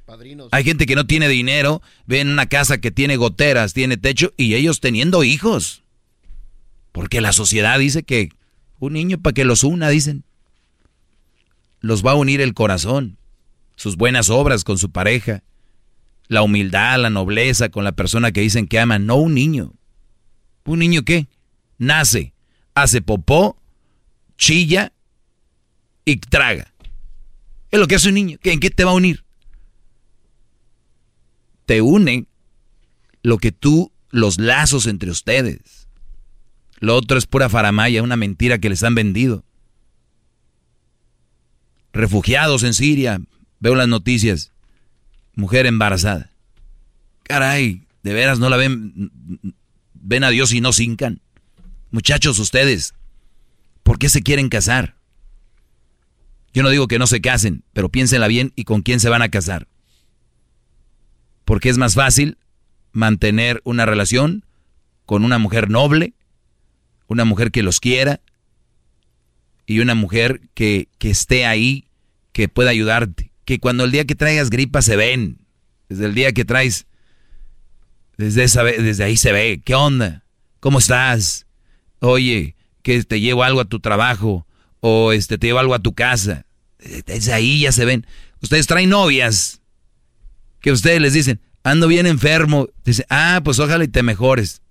[0.04, 0.48] Padrinos.
[0.50, 4.54] Hay gente que no tiene dinero, ven una casa que tiene goteras, tiene techo y
[4.54, 5.82] ellos teniendo hijos.
[6.92, 8.30] Porque la sociedad dice que
[8.82, 10.24] un niño para que los una, dicen.
[11.80, 13.16] Los va a unir el corazón,
[13.76, 15.42] sus buenas obras con su pareja,
[16.26, 19.72] la humildad, la nobleza con la persona que dicen que aman, no un niño.
[20.64, 21.28] ¿Un niño qué?
[21.78, 22.32] Nace,
[22.74, 23.56] hace popó,
[24.36, 24.92] chilla
[26.04, 26.72] y traga.
[27.70, 28.38] Es lo que hace un niño.
[28.42, 29.24] ¿Qué- ¿En qué te va a unir?
[31.66, 32.26] Te une
[33.22, 35.88] lo que tú, los lazos entre ustedes.
[36.82, 39.44] Lo otro es pura faramaya, una mentira que les han vendido.
[41.92, 43.20] Refugiados en Siria,
[43.60, 44.50] veo las noticias.
[45.36, 46.32] Mujer embarazada.
[47.22, 49.12] Caray, de veras no la ven,
[49.94, 51.20] ven a Dios y no cincan.
[51.92, 52.94] Muchachos, ustedes,
[53.84, 54.96] ¿por qué se quieren casar?
[56.52, 59.22] Yo no digo que no se casen, pero piénsenla bien y con quién se van
[59.22, 59.68] a casar.
[61.44, 62.38] Porque es más fácil
[62.90, 64.44] mantener una relación
[65.06, 66.14] con una mujer noble,
[67.12, 68.20] una mujer que los quiera
[69.66, 71.86] y una mujer que, que esté ahí,
[72.32, 73.32] que pueda ayudarte.
[73.44, 75.38] Que cuando el día que traigas gripa se ven.
[75.88, 76.86] Desde el día que traes,
[78.16, 79.60] desde, esa, desde ahí se ve.
[79.64, 80.24] ¿Qué onda?
[80.60, 81.46] ¿Cómo estás?
[82.00, 84.46] Oye, que te llevo algo a tu trabajo
[84.80, 86.46] o este te llevo algo a tu casa.
[87.06, 88.06] Desde ahí ya se ven.
[88.40, 89.60] Ustedes traen novias
[90.60, 92.68] que ustedes les dicen, ando bien enfermo.
[92.84, 94.62] Dice, ah, pues ojalá y te mejores.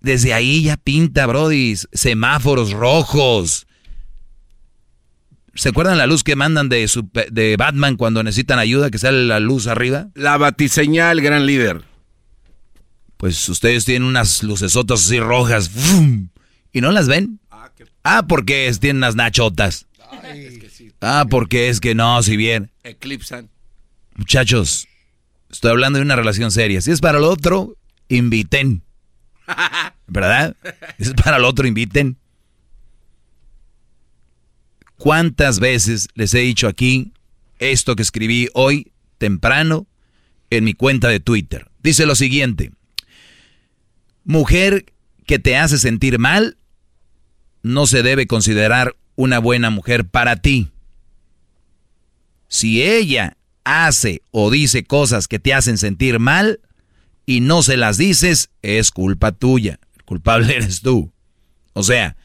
[0.00, 3.66] Desde ahí ya pinta, Brody, semáforos rojos.
[5.54, 9.66] ¿Se acuerdan la luz que mandan de, Batman cuando necesitan ayuda, que sale la luz
[9.66, 10.08] arriba?
[10.14, 11.82] La batiseñal, gran líder.
[13.16, 15.70] Pues ustedes tienen unas lucesotas así rojas.
[15.70, 16.28] ¡fum!
[16.72, 17.40] ¿Y no las ven?
[18.04, 19.86] Ah, porque tienen unas nachotas.
[21.00, 22.70] Ah, porque es que no, si bien.
[22.84, 23.48] Eclipsan.
[24.14, 24.86] Muchachos,
[25.50, 26.80] estoy hablando de una relación seria.
[26.80, 27.76] Si es para el otro,
[28.08, 28.82] inviten.
[30.06, 30.56] ¿Verdad?
[30.98, 32.16] Es para el otro, inviten.
[34.96, 37.12] ¿Cuántas veces les he dicho aquí
[37.58, 39.86] esto que escribí hoy temprano
[40.50, 41.70] en mi cuenta de Twitter?
[41.82, 42.72] Dice lo siguiente.
[44.24, 44.86] Mujer
[45.26, 46.56] que te hace sentir mal
[47.62, 50.70] no se debe considerar una buena mujer para ti.
[52.48, 56.60] Si ella hace o dice cosas que te hacen sentir mal
[57.26, 59.80] y no se las dices, es culpa tuya.
[59.96, 61.12] El culpable eres tú.
[61.72, 62.16] O sea,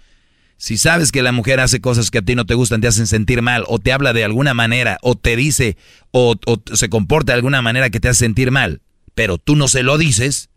[0.61, 3.07] si sabes que la mujer hace cosas que a ti no te gustan, te hacen
[3.07, 5.75] sentir mal, o te habla de alguna manera, o te dice,
[6.11, 6.35] o,
[6.71, 8.81] se comporta de alguna manera que te hace sentir mal,
[9.15, 10.49] pero tú no se lo dices,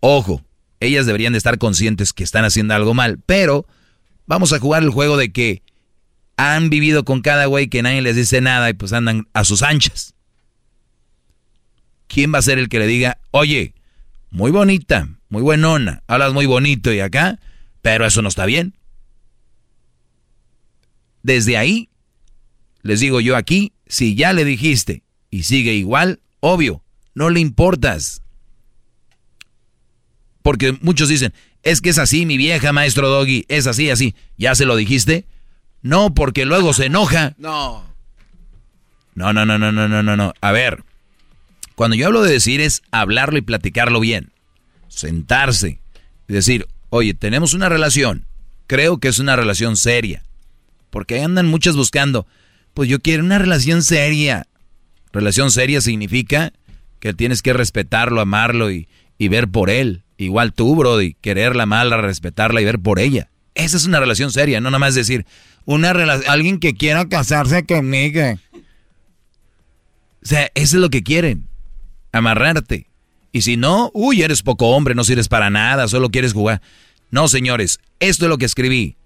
[0.00, 0.42] ojo,
[0.80, 3.66] ellas deberían de estar conscientes que están haciendo algo mal, pero
[4.26, 5.62] vamos a jugar el juego de que
[6.38, 9.62] han vivido con cada güey que nadie les dice nada y pues andan a sus
[9.62, 10.14] anchas.
[12.08, 13.74] ¿Quién va a ser el que le diga, oye,
[14.30, 17.38] muy bonita, muy buenona, hablas muy bonito y acá
[17.82, 18.74] pero eso no está bien.
[21.22, 21.88] Desde ahí,
[22.82, 26.82] les digo yo aquí, si ya le dijiste y sigue igual, obvio,
[27.14, 28.22] no le importas.
[30.42, 34.14] Porque muchos dicen, es que es así mi vieja, maestro Doggy, es así, así.
[34.36, 35.26] ¿Ya se lo dijiste?
[35.82, 37.34] No, porque luego se enoja.
[37.38, 37.84] No.
[39.14, 40.34] No, no, no, no, no, no, no, no.
[40.40, 40.84] A ver,
[41.78, 44.32] cuando yo hablo de decir es hablarlo y platicarlo bien.
[44.88, 45.78] Sentarse
[46.26, 48.26] y decir, oye, tenemos una relación,
[48.66, 50.24] creo que es una relación seria.
[50.90, 52.26] Porque ahí andan muchas buscando,
[52.74, 54.48] pues yo quiero una relación seria.
[55.12, 56.52] Relación seria significa
[56.98, 60.02] que tienes que respetarlo, amarlo y, ver por él.
[60.16, 63.30] Igual tú, Brody, quererla, amarla, respetarla y ver por ella.
[63.54, 65.26] Esa es una relación seria, no nada más decir,
[65.64, 68.36] una alguien que quiera casarse conmigo.
[68.52, 71.46] O sea, eso es lo que quieren,
[72.12, 72.88] amarrarte.
[73.32, 76.62] Y si no, uy, eres poco hombre, no sirves para nada, solo quieres jugar.
[77.10, 78.96] No, señores, esto es lo que escribí.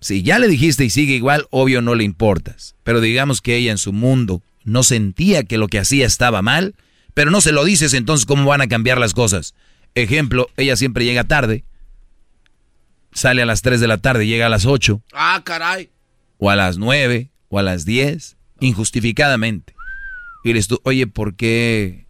[0.00, 2.76] Si ya le dijiste y sigue igual, obvio no le importas.
[2.84, 6.74] Pero digamos que ella en su mundo no sentía que lo que hacía estaba mal,
[7.14, 9.54] pero no se lo dices, entonces ¿cómo van a cambiar las cosas?
[9.94, 11.64] Ejemplo, ella siempre llega tarde.
[13.12, 15.00] Sale a las 3 de la tarde, llega a las 8.
[15.12, 15.90] Ah, caray.
[16.38, 19.74] O a las 9, o a las 10, injustificadamente.
[20.42, 22.03] Y le tú, oye, ¿por qué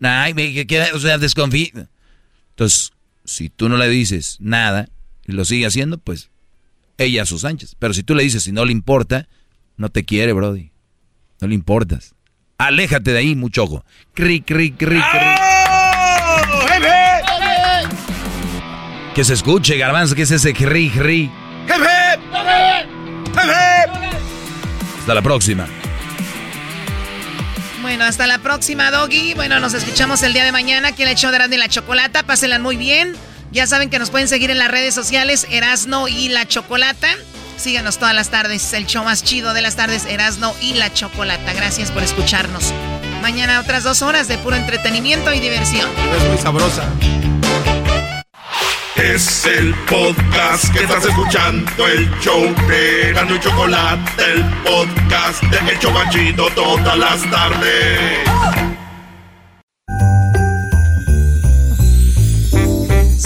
[0.00, 1.88] Ay, me queda, o sea, desconfía.
[2.50, 2.92] Entonces,
[3.24, 4.88] si tú no le dices nada
[5.26, 6.30] y lo sigue haciendo, pues
[6.96, 7.76] ella a sus anchas.
[7.78, 9.28] Pero si tú le dices si no le importa,
[9.76, 10.72] no te quiere, Brody.
[11.40, 12.14] No le importas.
[12.58, 13.84] Aléjate de ahí, mucho ojo.
[14.14, 15.28] Cri, cri, cri, cri.
[19.14, 21.30] Que se escuche, garbanzo, que es ese cri, cri.
[24.98, 25.66] Hasta la próxima.
[27.88, 29.32] Bueno, hasta la próxima, Doggy.
[29.32, 31.68] Bueno, nos escuchamos el día de mañana aquí en el show de Erasmo y la
[31.70, 32.22] Chocolata.
[32.22, 33.16] Pásenla muy bien.
[33.50, 37.08] Ya saben que nos pueden seguir en las redes sociales, Erasno y la Chocolata.
[37.56, 41.54] Síganos todas las tardes, el show más chido de las tardes, Erasno y la Chocolata.
[41.54, 42.74] Gracias por escucharnos.
[43.22, 45.88] Mañana otras dos horas de puro entretenimiento y diversión.
[46.14, 46.84] Es muy sabrosa.
[48.98, 55.70] Es el podcast que estás escuchando, el show de Gano y Chocolate, el podcast de
[55.70, 58.77] El Chocachito todas las tardes.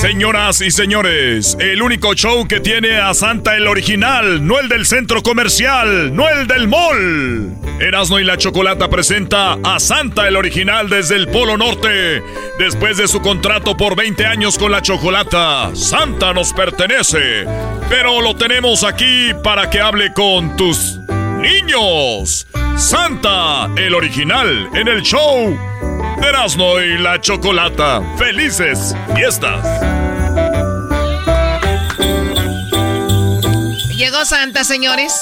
[0.02, 4.84] Señoras y señores, el único show que tiene a Santa el original, no el del
[4.84, 7.56] centro comercial, no el del mall.
[7.78, 12.20] Erasmo y la Chocolata presenta a Santa el original desde el Polo Norte.
[12.58, 17.44] Después de su contrato por 20 años con la Chocolata, Santa nos pertenece.
[17.88, 20.98] Pero lo tenemos aquí para que hable con tus
[21.38, 22.48] niños.
[22.76, 25.56] Santa el original en el show
[26.22, 28.00] Erasmo y la Chocolata.
[28.16, 29.64] ¡Felices fiestas!
[33.96, 35.12] Llegó Santa, señores.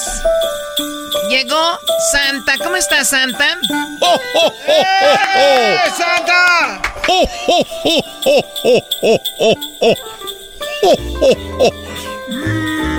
[1.29, 1.79] Llegó
[2.11, 2.57] Santa.
[2.57, 3.57] ¿Cómo está Santa?
[4.01, 4.83] ¡Oh, oh, oh,
[5.35, 6.81] ¡Eh, Santa!
[7.07, 9.95] ¡Oh, oh, oh, oh, oh, oh,
[11.23, 11.71] oh, oh,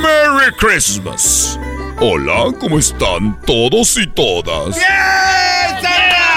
[0.01, 1.59] ¡Merry Christmas!
[2.01, 4.75] Hola, ¿cómo están todos y todas?
[4.75, 6.32] ¡Bien, Santa!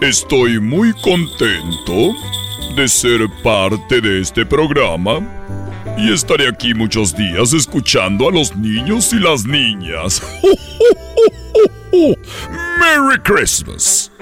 [0.00, 2.14] Estoy muy contento
[2.76, 5.18] de ser parte de este programa
[5.98, 10.22] y estaré aquí muchos días escuchando a los niños y las niñas.
[12.78, 14.12] ¡Merry Christmas!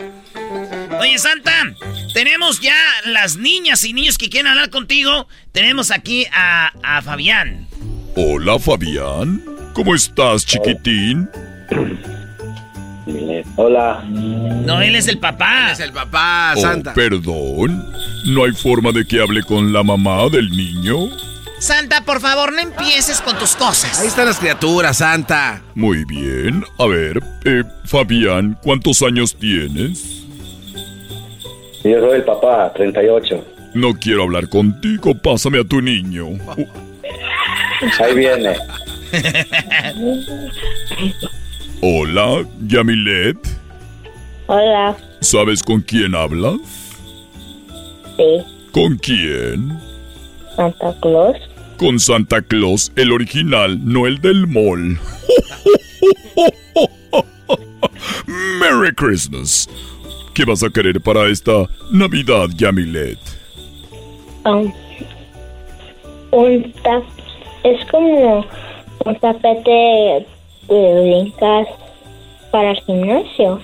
[0.99, 1.75] Oye, Santa,
[2.15, 5.29] tenemos ya las niñas y niños que quieren hablar contigo.
[5.53, 7.69] Tenemos aquí a, a Fabián.
[8.17, 9.45] Hola, Fabián.
[9.75, 11.29] ¿Cómo estás, chiquitín?
[13.57, 14.03] Hola.
[14.09, 15.71] No, él es el papá.
[15.73, 16.93] es el papá, Oh, Santa.
[16.93, 17.87] perdón.
[18.27, 21.09] ¿No hay forma de que hable con la mamá del niño?
[21.61, 23.99] Santa, por favor, no empieces con tus cosas.
[24.01, 25.63] Ahí están las criaturas, Santa.
[25.75, 26.63] Muy bien.
[26.79, 30.25] A ver, eh, Fabián, ¿cuántos años tienes?
[31.85, 33.45] Yo soy el papá, 38.
[33.75, 36.27] No quiero hablar contigo, pásame a tu niño.
[38.01, 38.57] Ahí viene.
[41.83, 43.37] Hola, Yamilet.
[44.47, 44.97] Hola.
[45.21, 46.59] ¿Sabes con quién hablas?
[48.17, 48.43] Sí.
[48.73, 49.79] ¿Con quién?
[50.57, 51.37] Santa Claus.
[51.77, 54.99] Con Santa Claus, el original, no el del mall.
[58.61, 59.69] Merry Christmas.
[60.33, 63.19] ¿Qué vas a querer para esta Navidad, Yamilet?
[64.45, 64.73] Um,
[66.31, 67.03] un tap
[67.65, 68.47] es como
[69.05, 70.27] un tapete
[70.69, 71.69] de brincas
[72.51, 73.61] para el gimnasio.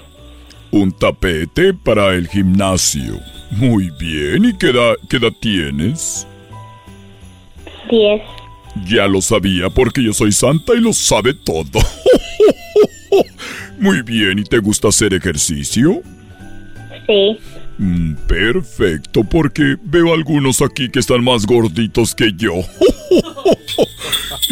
[0.70, 3.20] Un tapete para el gimnasio.
[3.50, 6.26] Muy bien, ¿y qué edad, qué edad tienes?
[7.90, 8.22] 10.
[8.86, 11.80] Ya lo sabía porque yo soy santa y lo sabe todo.
[13.78, 16.00] Muy bien, ¿y te gusta hacer ejercicio?
[17.06, 17.38] Sí.
[17.78, 22.54] Mm, perfecto, porque veo algunos aquí que están más gorditos que yo.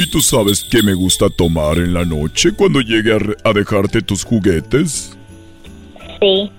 [0.01, 3.13] ¿Y tú sabes qué me gusta tomar en la noche cuando llegue
[3.45, 5.15] a, dejarte tus juguetes?
[6.19, 6.51] Sí.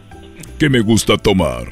[0.60, 1.64] ¿Qué me gusta tomar?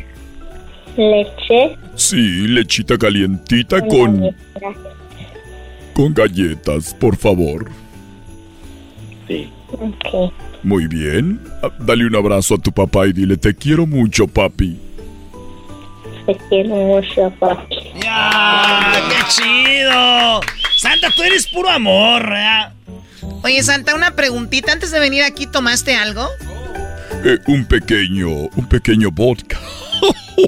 [0.98, 1.78] Leche.
[1.94, 4.36] Sí, lechita calientita con,
[5.94, 7.70] con galletas, por favor.
[9.28, 9.48] Sí.
[9.72, 10.34] Ok.
[10.64, 11.40] Muy bien.
[11.62, 14.76] Ah, Dale un abrazo a tu papá y dile te quiero mucho, papi.
[16.30, 17.92] Te quiero mucho, papi.
[18.04, 18.92] ¡Ya!
[19.10, 20.42] ¡Qué chido!
[20.78, 22.74] Santa, tú eres puro amor, ¿verdad?
[23.42, 24.72] Oye, Santa, una preguntita.
[24.72, 26.30] Antes de venir aquí, ¿tomaste algo?
[27.26, 29.58] Eh, un pequeño, un pequeño vodka.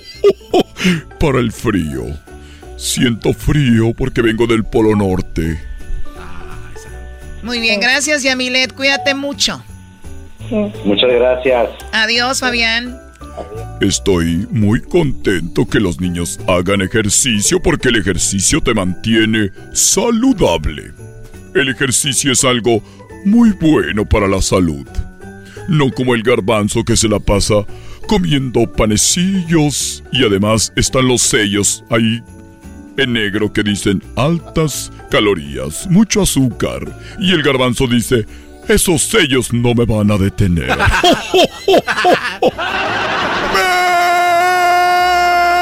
[1.20, 2.04] Para el frío.
[2.78, 5.60] Siento frío porque vengo del Polo Norte.
[7.42, 8.74] Muy bien, gracias, Yamilet.
[8.74, 9.64] Cuídate mucho.
[10.86, 11.70] Muchas gracias.
[11.92, 13.11] Adiós, Fabián.
[13.82, 20.92] Estoy muy contento que los niños hagan ejercicio porque el ejercicio te mantiene saludable.
[21.56, 22.84] El ejercicio es algo
[23.26, 24.86] muy bueno para la salud.
[25.68, 27.66] No como el garbanzo que se la pasa
[28.08, 32.22] comiendo panecillos y además están los sellos ahí
[32.98, 36.86] en negro que dicen altas calorías, mucho azúcar.
[37.20, 38.26] Y el garbanzo dice,
[38.72, 40.70] esos sellos no me van a detener.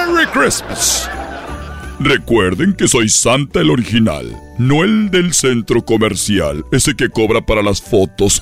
[0.08, 1.10] Merry Christmas.
[2.00, 4.26] Recuerden que soy Santa el original,
[4.58, 8.42] no el del centro comercial, ese que cobra para las fotos.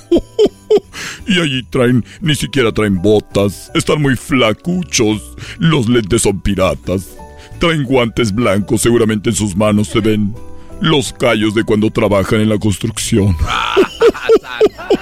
[1.26, 7.16] y allí traen, ni siquiera traen botas, están muy flacuchos, los lentes son piratas,
[7.58, 10.34] traen guantes blancos, seguramente en sus manos se ven
[10.80, 13.36] los callos de cuando trabajan en la construcción.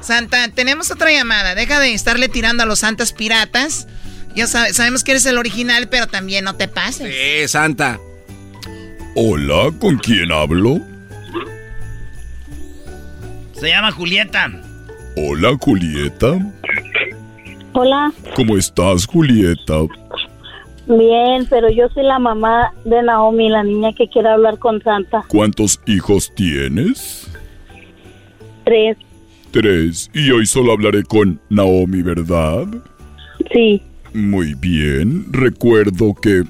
[0.00, 1.54] Santa, tenemos otra llamada.
[1.54, 3.86] Deja de estarle tirando a los santas piratas.
[4.34, 7.12] Ya sabe- sabemos que eres el original, pero también no te pases.
[7.14, 7.98] Sí, Santa.
[9.14, 10.80] Hola, ¿con quién hablo?
[13.52, 14.50] Se llama Julieta.
[15.16, 16.38] Hola, Julieta.
[17.72, 18.12] Hola.
[18.36, 19.74] ¿Cómo estás, Julieta?
[20.86, 25.24] Bien, pero yo soy la mamá de Naomi, la niña que quiere hablar con Santa.
[25.28, 27.28] ¿Cuántos hijos tienes?
[28.68, 28.96] Tres.
[29.50, 30.10] Tres.
[30.14, 32.66] Y hoy solo hablaré con Naomi, ¿verdad?
[33.52, 33.82] Sí.
[34.12, 35.26] Muy bien.
[35.32, 36.44] Recuerdo que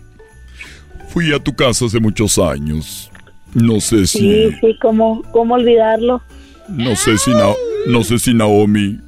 [1.08, 3.10] fui a tu casa hace muchos años.
[3.54, 4.18] No sé si...
[4.18, 6.20] Sí, sí, ¿cómo, cómo olvidarlo?
[6.68, 7.54] No sé si, Na-
[7.86, 8.98] no sé si Naomi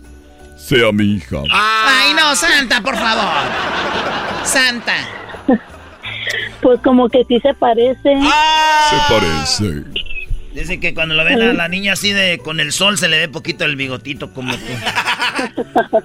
[0.57, 1.43] sea mi hija.
[1.53, 3.25] Ay, no, Santa, por favor.
[4.45, 4.95] Santa.
[6.63, 7.99] Pues como que sí se parece.
[8.03, 9.85] Se parece.
[10.55, 13.19] Dice que cuando lo ven a la niña así de con el sol se le
[13.19, 14.61] ve poquito el bigotito como tú.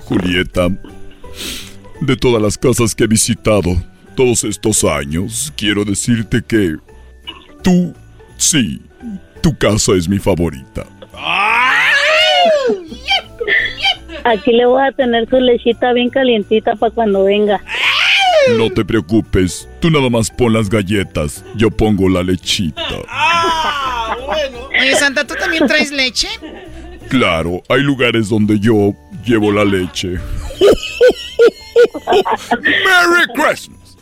[0.00, 0.68] Julieta,
[2.00, 3.76] de todas las casas que he visitado
[4.16, 6.76] todos estos años, quiero decirte que
[7.62, 7.94] tú,
[8.36, 8.82] sí,
[9.40, 10.84] tu casa es mi favorita.
[14.24, 17.60] Aquí le voy a tener su lechita bien calientita para cuando venga.
[18.56, 22.82] No te preocupes, tú nada más pon las galletas, yo pongo la lechita.
[24.80, 26.28] Oye, Santa, ¿tú también traes leche?
[27.08, 30.10] Claro, hay lugares donde yo llevo la leche.
[32.62, 33.96] Merry Christmas.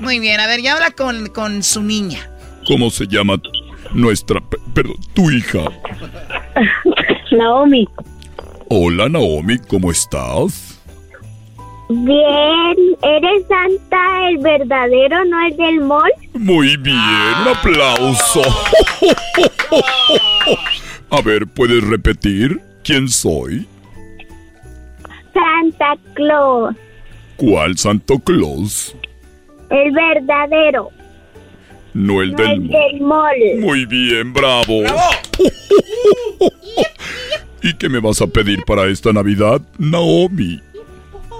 [0.00, 2.18] Muy bien, a ver, ya habla con, con su niña.
[2.66, 3.40] ¿Cómo se llama
[3.92, 5.64] nuestra, pe- perdón, tu hija?
[7.30, 7.88] Naomi.
[8.68, 10.71] Hola Naomi, ¿cómo estás?
[11.94, 16.10] Bien, ¿eres Santa el verdadero, no el del mall?
[16.32, 16.96] Muy bien,
[17.54, 18.40] aplauso.
[21.10, 23.66] A ver, ¿puedes repetir quién soy?
[25.34, 26.74] Santa Claus,
[27.36, 28.96] ¿Cuál Santo Claus?
[29.68, 30.88] el verdadero,
[31.92, 33.36] No el no del el del mall.
[33.60, 34.82] Muy bien, bravo.
[37.62, 40.60] ¿Y qué me vas a pedir para esta Navidad, Naomi?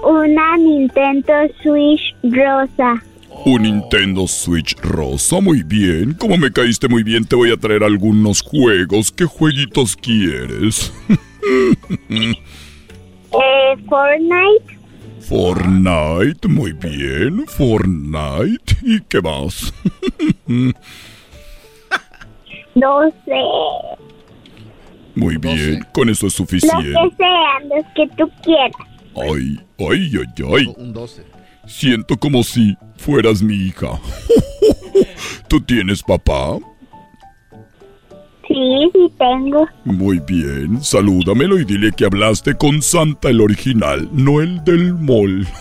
[0.03, 1.33] Una Nintendo
[1.63, 3.03] Switch rosa.
[3.45, 6.15] Un Nintendo Switch rosa, muy bien.
[6.15, 9.11] Como me caíste muy bien, te voy a traer algunos juegos.
[9.11, 10.93] ¿Qué jueguitos quieres?
[13.35, 14.79] Eh, Fortnite,
[15.21, 17.47] Fortnite, muy bien.
[17.47, 18.77] Fortnite.
[18.83, 19.73] ¿Y qué más?
[22.75, 23.41] no sé.
[25.15, 26.91] Muy bien, con eso es Los suficiente.
[26.93, 28.73] que sean, los que tú quieras.
[29.17, 30.75] Ay, ay, ay, ay.
[30.77, 31.23] Un 12.
[31.67, 34.01] Siento como si fueras mi hija.
[35.49, 36.59] ¿Tú tienes papá?
[38.49, 39.67] Sí, sí tengo.
[39.85, 45.47] Muy bien, salúdamelo y dile que hablaste con Santa el original, no el del mall.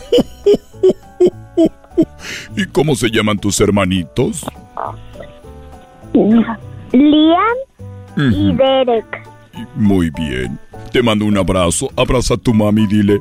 [2.58, 4.46] ¿Y cómo se llaman tus hermanitos?
[6.94, 7.58] Liam
[8.18, 8.54] y.
[8.54, 9.31] Derek.
[9.76, 10.58] Muy bien.
[10.92, 11.90] Te mando un abrazo.
[11.96, 13.20] Abraza a tu mami y dile,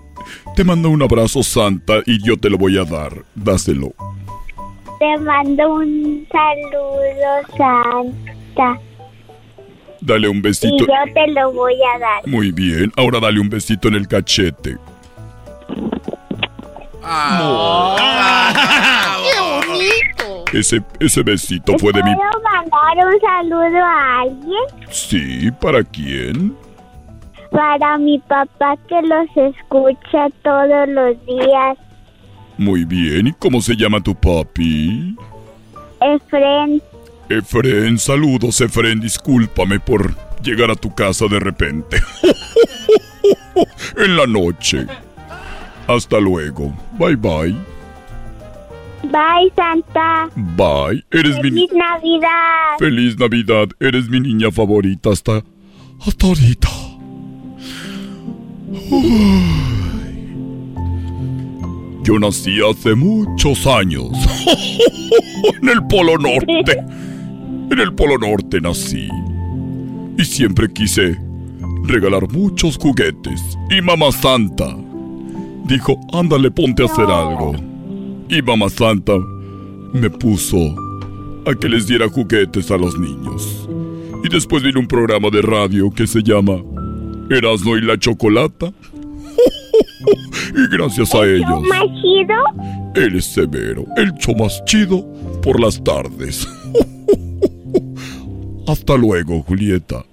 [0.57, 3.12] te mando un abrazo Santa y yo te lo voy a dar.
[3.34, 3.93] Dáselo.
[4.99, 8.80] Te mando un saludo, Santa.
[10.03, 10.76] Dale un Y besito.
[10.78, 12.26] yo te lo voy a dar.
[12.26, 12.91] Muy bien.
[12.97, 14.76] Ahora dale un besito en el cachete.
[19.22, 20.44] ¡Qué bonito!
[20.53, 22.14] Ese, ese besito fue de mi...
[22.14, 24.62] ¿Puedo mandar un saludo a alguien?
[24.90, 26.57] Sí, ¿para quién?
[27.51, 31.78] Para mi papá que los escucha todos los días.
[32.59, 33.28] Muy bien.
[33.28, 35.16] ¿Y cómo se llama tu papi?
[36.01, 36.82] Efren,
[37.30, 38.98] Efren, saludos, Efren.
[38.98, 42.03] Discúlpame por llegar a tu casa de repente.
[43.96, 44.86] en la noche.
[45.91, 46.72] Hasta luego.
[47.01, 47.53] Bye bye.
[49.03, 50.30] bye Santa.
[50.36, 51.05] Bye.
[51.11, 51.51] Eres mi...
[51.51, 52.78] Feliz Navidad.
[52.78, 53.68] Feliz Navidad.
[53.80, 55.43] Eres mi niña favorita hasta...
[56.07, 56.68] Hasta ahorita.
[58.88, 59.43] Uy.
[62.05, 64.12] Yo nací hace muchos años.
[65.61, 66.78] en el Polo Norte.
[67.68, 69.09] En el Polo Norte nací.
[70.16, 71.16] Y siempre quise
[71.82, 73.41] regalar muchos juguetes.
[73.70, 74.79] Y Mamá Santa
[75.70, 77.54] dijo, ándale, ponte a hacer algo.
[78.28, 79.14] Y Mamá Santa
[79.92, 80.56] me puso
[81.46, 83.68] a que les diera juguetes a los niños.
[84.24, 86.56] Y después vino un programa de radio que se llama
[87.30, 88.66] Erasmo y la Chocolata.
[90.56, 92.34] y gracias a ellos, ¿Más chido?
[92.96, 95.06] él es severo, el show más chido
[95.40, 96.46] por las tardes.
[98.66, 100.04] Hasta luego, Julieta.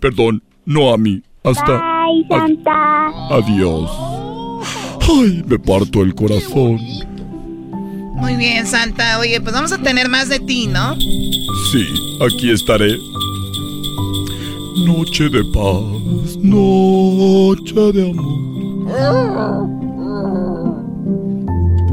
[0.00, 1.22] Perdón, no a mí.
[1.44, 1.78] Hasta...
[2.06, 3.06] Bye Santa.
[3.30, 4.11] Adiós.
[5.08, 6.78] Ay, me parto el corazón.
[8.14, 9.18] Muy bien, Santa.
[9.18, 10.94] Oye, pues vamos a tener más de ti, ¿no?
[11.72, 11.86] Sí,
[12.24, 12.96] aquí estaré.
[14.86, 18.42] Noche de paz, noche de amor.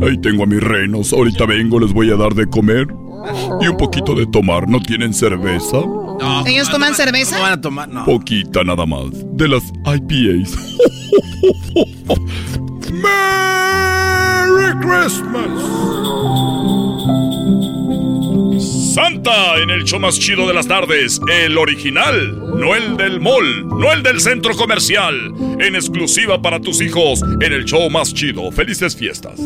[0.01, 1.11] Ahí tengo a mis renos.
[1.11, 2.87] Ahorita vengo, les voy a dar de comer
[3.61, 4.67] y un poquito de tomar.
[4.69, 5.77] ¿No tienen cerveza?
[6.45, 7.37] ¿Ellos toman cerveza?
[7.37, 8.05] No van a tomar, no.
[8.05, 9.05] Poquita nada más.
[9.33, 10.57] De las IPAs.
[12.91, 15.49] ¡Merry Christmas!
[18.93, 23.67] Santa en el show más chido de las tardes, el original, no el del mall,
[23.67, 25.15] no el del centro comercial,
[25.59, 28.51] en exclusiva para tus hijos en el show más chido.
[28.51, 29.39] Felices fiestas.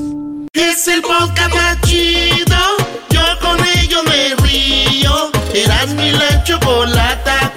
[0.54, 2.58] Es el podcast más chido.
[3.10, 5.32] Yo con ello me río.
[5.54, 7.54] Eras mi la chocolata.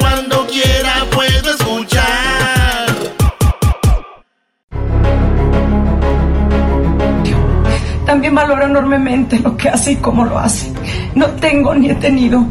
[8.17, 10.73] También valoro enormemente lo que hace y cómo lo hace.
[11.15, 12.47] No tengo ni he tenido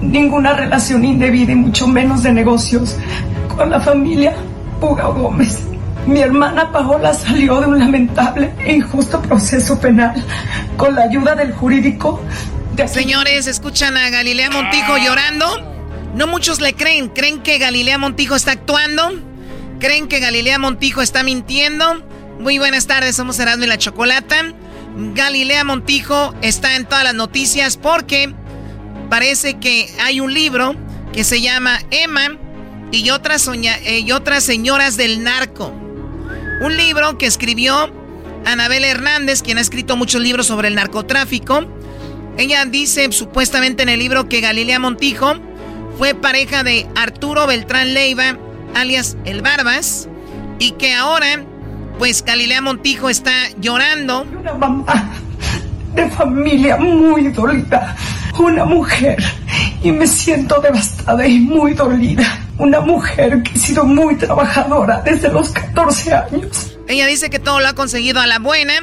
[0.00, 2.96] ninguna relación indebida y mucho menos de negocios
[3.56, 4.34] con la familia
[4.80, 5.60] Puga Gómez.
[6.08, 10.20] Mi hermana Paola salió de un lamentable e injusto proceso penal
[10.76, 12.20] con la ayuda del jurídico
[12.74, 12.88] de...
[12.88, 15.46] Señores, escuchan a Galilea Montijo llorando.
[16.16, 17.10] No muchos le creen.
[17.10, 19.12] ¿Creen que Galilea Montijo está actuando?
[19.78, 22.02] ¿Creen que Galilea Montijo está mintiendo?
[22.40, 24.52] Muy buenas tardes, somos Erasmo y la Chocolata.
[24.96, 28.32] Galilea Montijo está en todas las noticias porque
[29.10, 30.74] parece que hay un libro
[31.12, 32.38] que se llama Emma
[32.92, 35.72] y otras, eh, y otras señoras del narco.
[36.62, 37.92] Un libro que escribió
[38.46, 41.66] Anabel Hernández, quien ha escrito muchos libros sobre el narcotráfico.
[42.38, 45.34] Ella dice supuestamente en el libro que Galilea Montijo
[45.98, 48.38] fue pareja de Arturo Beltrán Leiva,
[48.74, 50.08] alias El Barbas,
[50.58, 51.44] y que ahora,
[51.98, 54.22] pues Galilea Montijo está llorando.
[54.22, 55.12] Una mamá
[55.94, 57.96] de familia muy dolida,
[58.38, 59.16] una mujer,
[59.82, 62.40] y me siento devastada y muy dolida.
[62.58, 66.78] Una mujer que ha sido muy trabajadora desde los 14 años.
[66.88, 68.74] Ella dice que todo lo ha conseguido a la buena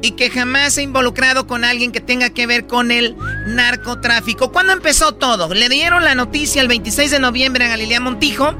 [0.00, 3.16] y que jamás se ha involucrado con alguien que tenga que ver con el
[3.46, 4.52] narcotráfico.
[4.52, 5.52] ¿Cuándo empezó todo?
[5.52, 8.54] Le dieron la noticia el 26 de noviembre a Galilea Montijo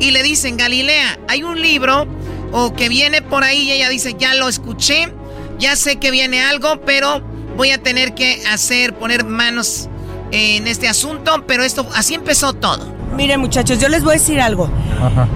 [0.00, 2.06] y le dicen, Galilea, hay un libro
[2.52, 5.12] o que viene por ahí y ella dice, ya lo escuché,
[5.58, 7.20] ya sé que viene algo, pero
[7.56, 9.88] voy a tener que hacer, poner manos
[10.30, 12.97] en este asunto, pero esto, así empezó todo.
[13.16, 14.70] Miren muchachos, yo les voy a decir algo.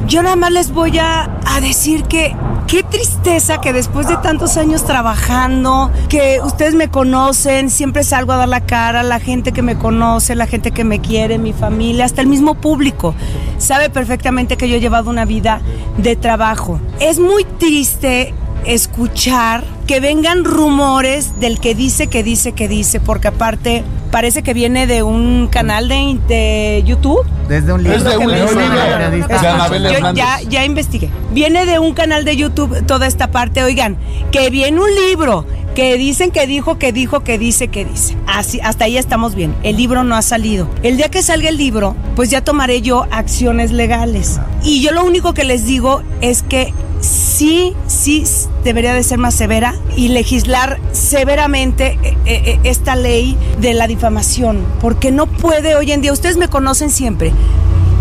[0.06, 1.28] Yo nada más les voy a,
[1.60, 2.34] decir que
[2.66, 8.36] qué tristeza que después de tantos años trabajando, que ustedes me conocen, siempre salgo a
[8.36, 12.04] dar la cara, la gente que me conoce, la gente que me quiere, mi familia,
[12.04, 13.14] hasta el mismo público,
[13.58, 15.60] sabe perfectamente que yo he llevado una vida
[15.98, 16.80] de trabajo.
[17.00, 23.28] Es muy triste escuchar que vengan rumores del que dice, que dice, que dice, porque
[23.28, 27.24] aparte parece que viene de un canal de, YouTube.
[27.48, 28.02] Desde un libro.
[28.02, 30.12] Desde un libro.
[30.14, 31.10] ya, ya investigué.
[31.32, 33.62] Viene de un canal de YouTube toda esta parte.
[33.62, 33.96] Oigan,
[34.30, 38.16] que viene un libro que dicen que dijo, que dijo, que dice, que dice.
[38.26, 39.54] Así, hasta ahí estamos bien.
[39.62, 40.68] El libro no ha salido.
[40.82, 44.40] El día que salga el libro, pues ya tomaré yo acciones legales.
[44.62, 48.24] Y yo lo único que les digo es que sí, sí
[48.64, 53.86] debería de ser más severa y legislar severamente eh, eh, eh, esta ley de la
[53.86, 57.32] difamación, porque no puede hoy en día, ustedes me conocen siempre,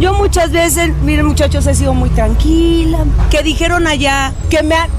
[0.01, 3.05] yo muchas veces, miren muchachos, he sido muy tranquila.
[3.29, 4.89] Que dijeron allá que me han...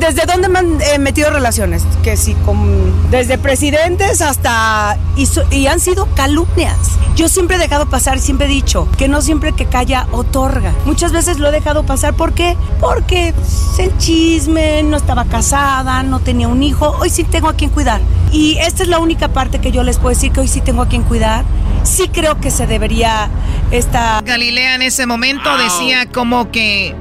[0.00, 1.84] ¿Desde dónde me han metido relaciones?
[2.02, 4.96] Que sí, con, desde presidentes hasta...
[5.16, 6.78] Y, han sido calumnias.
[7.14, 10.72] Yo siempre he dejado pasar, siempre he dicho que no siempre que calla otorga.
[10.86, 12.14] Muchas veces lo he dejado pasar.
[12.14, 12.56] ¿Por qué?
[12.80, 13.34] Porque
[13.78, 16.96] el chisme, no estaba casada, no tenía un hijo.
[17.00, 18.00] Hoy sí tengo a quien cuidar.
[18.32, 20.82] Y esta es la única parte que yo les puedo decir que hoy sí tengo
[20.82, 21.44] a quien cuidar.
[21.84, 23.28] Sí creo que se debería
[23.70, 26.94] esta Galilea en ese momento decía como que...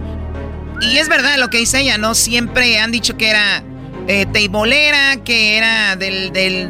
[0.81, 2.15] Y es verdad lo que dice ella, ¿no?
[2.15, 3.63] Siempre han dicho que era
[4.07, 6.69] eh, teibolera, que era del, del,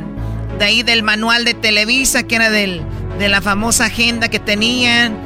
[0.59, 2.81] de ahí del manual de Televisa, que era del,
[3.19, 5.17] de la famosa agenda que tenían,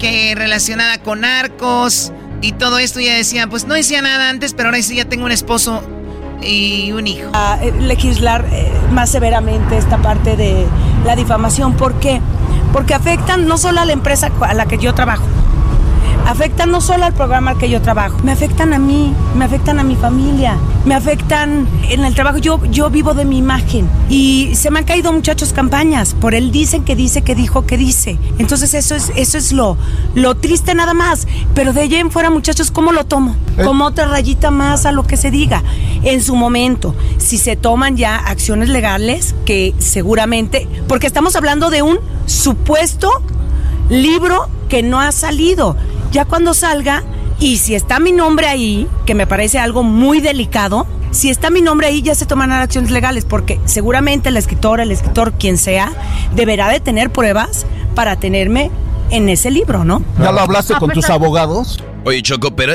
[0.00, 2.12] que relacionada con narcos
[2.42, 3.00] y todo esto.
[3.00, 5.82] Y ella decía, pues no decía nada antes, pero ahora sí ya tengo un esposo
[6.42, 7.30] y un hijo.
[7.32, 10.66] A eh, legislar eh, más severamente esta parte de
[11.06, 11.74] la difamación.
[11.74, 12.20] ¿Por qué?
[12.72, 15.24] porque afectan no solo a la empresa a la que yo trabajo,
[16.26, 19.78] afectan no solo al programa al que yo trabajo, me afectan a mí, me afectan
[19.78, 22.38] a mi familia, me afectan en el trabajo.
[22.38, 26.52] Yo, yo vivo de mi imagen y se me han caído muchachos campañas por él
[26.52, 28.18] dicen que dice, que dijo, que dice.
[28.38, 29.76] Entonces eso es, eso es lo,
[30.14, 31.26] lo triste nada más.
[31.54, 33.36] Pero de allá en fuera muchachos, ¿cómo lo tomo?
[33.56, 33.64] Eh.
[33.64, 35.62] Como otra rayita más a lo que se diga.
[36.02, 41.82] En su momento, si se toman ya acciones legales, que seguramente, porque estamos hablando de
[41.82, 43.10] un supuesto
[43.88, 45.76] libro que no ha salido.
[46.12, 47.02] Ya cuando salga,
[47.40, 51.62] y si está mi nombre ahí, que me parece algo muy delicado, si está mi
[51.62, 55.90] nombre ahí ya se toman acciones legales, porque seguramente la escritora, el escritor, quien sea,
[56.34, 58.70] deberá de tener pruebas para tenerme
[59.08, 60.02] en ese libro, ¿no?
[60.18, 61.82] ¿Ya lo hablaste con tus abogados?
[62.04, 62.72] Oye, Choco, pero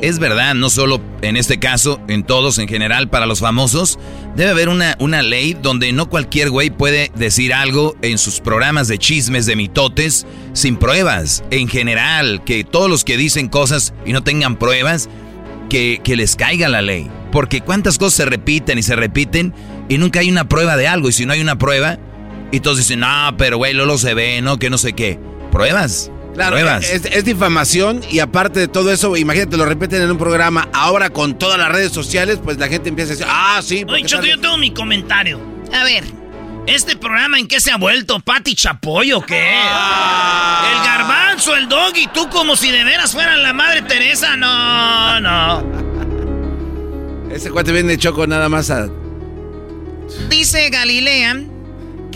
[0.00, 3.98] es, verdad, no solo en este caso, en todos en general, para los famosos,
[4.34, 8.88] debe haber una, una ley donde no cualquier güey puede decir algo en sus programas
[8.88, 11.44] de chismes, de mitotes, sin pruebas.
[11.50, 15.10] En general, que todos los que dicen cosas y no tengan pruebas,
[15.68, 17.10] que, que les caiga la ley.
[17.32, 19.52] Porque cuántas cosas se repiten y se repiten
[19.90, 21.10] y nunca hay una prueba de algo.
[21.10, 21.98] Y si no hay una prueba,
[22.52, 24.58] y todos dicen, no, pero güey, lo se ve, ¿no?
[24.58, 25.18] Que no sé qué.
[25.52, 26.10] Pruebas.
[26.36, 31.08] Claro, es, difamación y aparte de todo eso, imagínate, lo repiten en un programa, ahora
[31.08, 33.86] con todas las redes sociales, pues la gente empieza a decir, ah, sí.
[33.88, 35.40] Oye, Choco, yo tengo mi comentario.
[35.72, 36.04] A ver,
[36.66, 38.20] ¿este programa en qué se ha vuelto?
[38.20, 39.48] ¿Pati Chapoy o qué?
[39.50, 40.72] Ah.
[40.72, 44.36] El garbanzo, el doggy, tú como si de veras fueran la madre Teresa.
[44.36, 45.86] No, no.
[47.32, 48.88] Ese cuate viene Choco nada más a...
[50.28, 51.55] Dice Galilea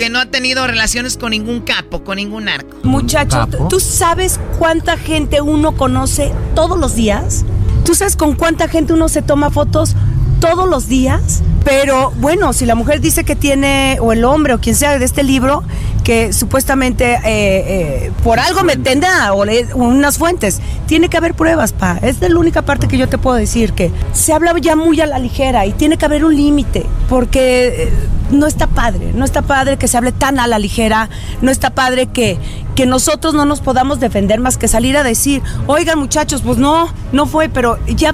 [0.00, 2.74] que no ha tenido relaciones con ningún capo, con ningún narco.
[2.84, 7.44] Muchacho, ¿tú sabes cuánta gente uno conoce todos los días?
[7.84, 9.94] ¿Tú sabes con cuánta gente uno se toma fotos
[10.40, 11.42] todos los días?
[11.64, 15.04] Pero bueno, si la mujer dice que tiene, o el hombre, o quien sea de
[15.04, 15.62] este libro,
[16.02, 20.60] que supuestamente eh, eh, por algo me tendrá o le- unas fuentes.
[20.86, 21.98] Tiene que haber pruebas, pa.
[22.02, 25.06] Es la única parte que yo te puedo decir que se habla ya muy a
[25.06, 27.92] la ligera y tiene que haber un límite porque eh,
[28.30, 31.10] no está padre, no está padre que se hable tan a la ligera,
[31.42, 32.38] no está padre que,
[32.74, 36.88] que nosotros no nos podamos defender más que salir a decir, oigan muchachos, pues no,
[37.12, 38.12] no fue, pero ya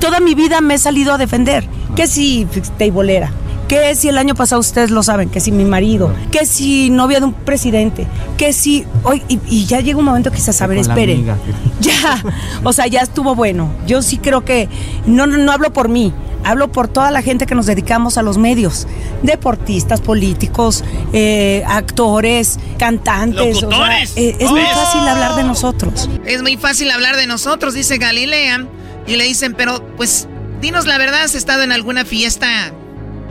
[0.00, 1.66] toda mi vida me he salido a defender.
[1.96, 2.46] Que si
[2.76, 3.32] teibolera,
[3.66, 7.18] que si el año pasado ustedes lo saben, que si mi marido, que si novia
[7.18, 10.80] de un presidente, que si hoy y, y ya llega un momento que Con la
[10.80, 11.12] espere.
[11.14, 11.36] amiga.
[11.80, 12.22] Ya,
[12.64, 13.72] o sea, ya estuvo bueno.
[13.86, 14.68] Yo sí creo que
[15.06, 16.12] no no, no hablo por mí.
[16.44, 18.86] Hablo por toda la gente que nos dedicamos a los medios,
[19.22, 23.56] deportistas, políticos, eh, actores, cantantes.
[23.56, 24.12] o sea, Locutores.
[24.16, 24.74] eh, es muy Oh.
[24.74, 26.08] fácil hablar de nosotros.
[26.24, 28.66] Es muy fácil hablar de nosotros, dice Galilea.
[29.08, 30.28] Y le dicen, pero pues
[30.60, 32.72] dinos la verdad, ¿has estado en alguna fiesta?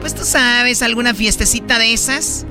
[0.01, 2.45] Pues tú sabes, alguna fiestecita de esas,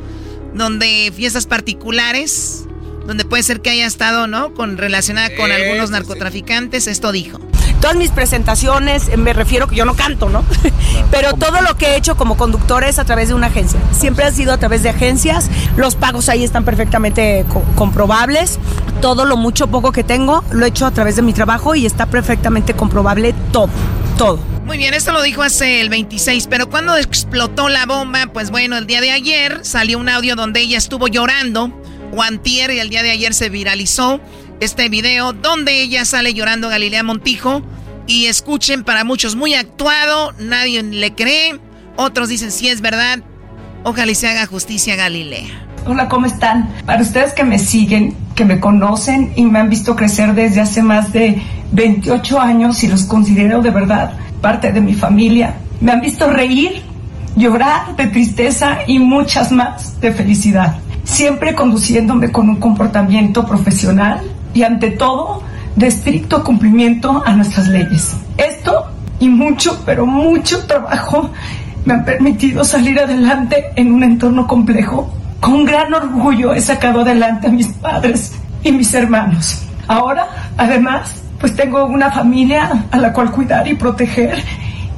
[0.54, 2.64] donde fiestas particulares,
[3.06, 4.54] donde puede ser que haya estado, ¿no?
[4.54, 7.40] Con relacionada con algunos narcotraficantes, esto dijo.
[7.86, 10.42] Todas mis presentaciones, eh, me refiero que yo no canto, ¿no?
[11.12, 13.78] Pero todo lo que he hecho como conductor es a través de una agencia.
[13.92, 15.48] Siempre ha sido a través de agencias.
[15.76, 18.58] Los pagos ahí están perfectamente co- comprobables.
[19.00, 21.76] Todo lo mucho o poco que tengo lo he hecho a través de mi trabajo
[21.76, 23.68] y está perfectamente comprobable todo,
[24.18, 24.40] todo.
[24.64, 28.76] Muy bien, esto lo dijo hace el 26, pero cuando explotó la bomba, pues bueno,
[28.78, 31.70] el día de ayer salió un audio donde ella estuvo llorando,
[32.16, 34.18] o antier, y el día de ayer se viralizó
[34.60, 37.62] este video donde ella sale llorando Galilea Montijo,
[38.06, 41.58] y escuchen, para muchos muy actuado, nadie le cree,
[41.96, 43.18] otros dicen si es verdad,
[43.82, 45.66] ojalá y se haga justicia Galilea.
[45.86, 46.68] Hola, ¿cómo están?
[46.84, 50.82] Para ustedes que me siguen, que me conocen y me han visto crecer desde hace
[50.82, 51.40] más de
[51.72, 56.82] 28 años y los considero de verdad parte de mi familia, me han visto reír,
[57.36, 64.20] llorar de tristeza y muchas más de felicidad, siempre conduciéndome con un comportamiento profesional
[64.56, 65.42] y ante todo
[65.76, 68.16] de estricto cumplimiento a nuestras leyes.
[68.38, 68.86] Esto
[69.20, 71.30] y mucho, pero mucho trabajo
[71.84, 75.12] me han permitido salir adelante en un entorno complejo.
[75.40, 78.32] Con gran orgullo he sacado adelante a mis padres
[78.64, 79.62] y mis hermanos.
[79.88, 80.26] Ahora,
[80.56, 84.42] además, pues tengo una familia a la cual cuidar y proteger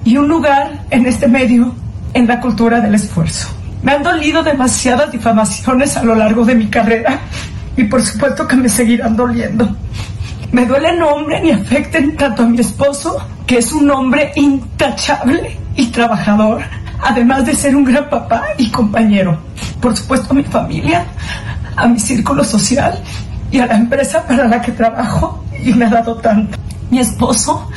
[0.04, 1.74] y un lugar en este medio
[2.14, 3.48] en la cultura del esfuerzo.
[3.82, 7.18] Me han dolido demasiadas difamaciones a lo largo de mi carrera
[7.78, 9.68] y por supuesto que me seguirán doliendo.
[10.50, 13.16] Me duele nombren y afecten tanto a mi esposo,
[13.46, 16.62] que es un hombre intachable y trabajador,
[17.00, 19.38] además de ser un gran papá y compañero.
[19.80, 21.06] Por supuesto a mi familia,
[21.76, 23.00] a mi círculo social
[23.52, 26.58] y a la empresa para la que trabajo y me ha dado tanto.
[26.90, 27.68] Mi esposo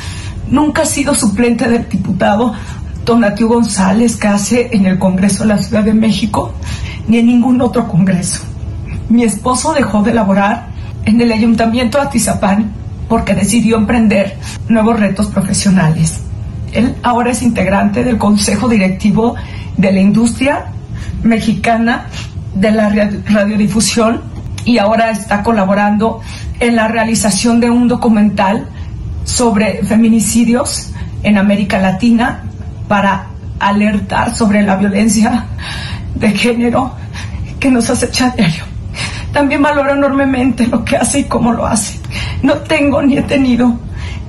[0.49, 2.55] nunca ha sido suplente del diputado
[3.03, 6.53] Tonatiuh González que hace en el Congreso de la Ciudad de México,
[7.07, 8.50] ni en ningún otro Congreso.
[9.11, 10.67] Mi esposo dejó de laborar
[11.03, 12.71] en el Ayuntamiento de Atizapán
[13.09, 14.37] porque decidió emprender
[14.69, 16.21] nuevos retos profesionales.
[16.71, 19.35] Él ahora es integrante del Consejo Directivo
[19.75, 20.67] de la Industria
[21.23, 22.05] Mexicana
[22.55, 24.21] de la Ra- Radiodifusión
[24.63, 26.21] y ahora está colaborando
[26.61, 28.65] en la realización de un documental
[29.25, 30.91] sobre feminicidios
[31.23, 32.43] en América Latina
[32.87, 33.25] para
[33.59, 35.47] alertar sobre la violencia
[36.15, 36.93] de género
[37.59, 38.70] que nos acecha diario.
[39.33, 41.99] También valoro enormemente lo que hace y cómo lo hace.
[42.43, 43.77] No tengo ni he tenido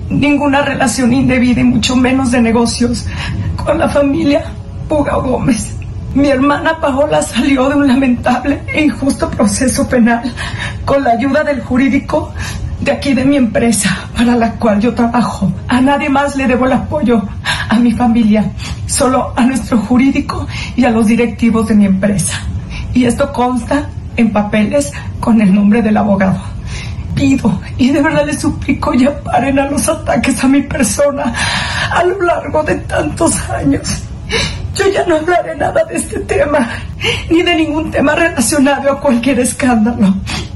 [0.08, 3.06] ninguna relación indebida y mucho menos de negocios
[3.56, 4.44] con la familia
[4.88, 5.76] Puga Gómez.
[6.14, 10.30] Mi hermana Paola salió de un lamentable e injusto proceso penal
[10.84, 12.32] con la ayuda del jurídico
[12.80, 15.50] de aquí de mi empresa para la cual yo trabajo.
[15.68, 17.22] A nadie más le debo el apoyo,
[17.68, 18.52] a mi familia,
[18.86, 20.46] solo a nuestro jurídico
[20.76, 22.40] y a los directivos de mi empresa.
[22.92, 26.40] Y esto consta en papeles con el nombre del abogado.
[27.14, 31.32] Pido y de verdad les suplico ya paren a los ataques a mi persona
[31.92, 34.02] a lo largo de tantos años.
[34.74, 36.66] Yo ya no hablaré nada de este tema,
[37.30, 40.14] ni de ningún tema relacionado a cualquier escándalo.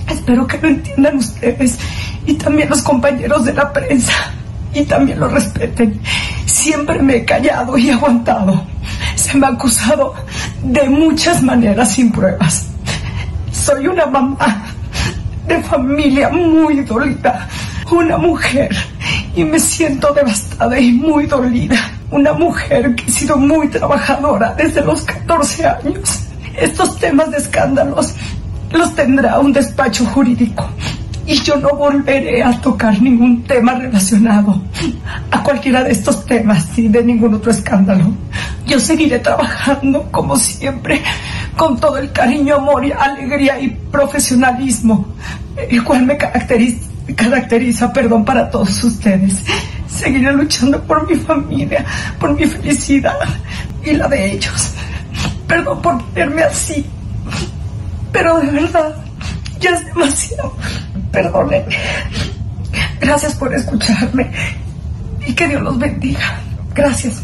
[0.08, 1.78] Espero que lo entiendan ustedes
[2.24, 4.32] y también los compañeros de la prensa
[4.72, 6.00] y también lo respeten.
[6.46, 8.64] Siempre me he callado y aguantado.
[9.14, 10.14] Se me ha acusado
[10.62, 12.66] de muchas maneras sin pruebas.
[13.66, 14.64] Soy una mamá
[15.48, 17.48] de familia muy dolida,
[17.90, 18.70] una mujer
[19.34, 21.76] y me siento devastada y muy dolida.
[22.12, 26.26] Una mujer que ha sido muy trabajadora desde los 14 años.
[26.56, 28.14] Estos temas de escándalos
[28.70, 30.70] los tendrá un despacho jurídico
[31.26, 34.62] y yo no volveré a tocar ningún tema relacionado
[35.30, 38.12] a cualquiera de estos temas ni de ningún otro escándalo.
[38.66, 41.02] Yo seguiré trabajando como siempre,
[41.56, 45.06] con todo el cariño, amor, y alegría y profesionalismo,
[45.68, 49.42] el cual me caracteriza, perdón, para todos ustedes.
[49.88, 51.84] Seguiré luchando por mi familia,
[52.20, 53.18] por mi felicidad
[53.84, 54.72] y la de ellos.
[55.48, 56.84] Perdón por verme así,
[58.12, 58.94] pero de verdad,
[59.60, 60.56] ya es demasiado.
[61.12, 61.76] Perdónenme.
[63.00, 64.30] Gracias por escucharme
[65.26, 66.40] y que Dios los bendiga.
[66.74, 67.22] Gracias.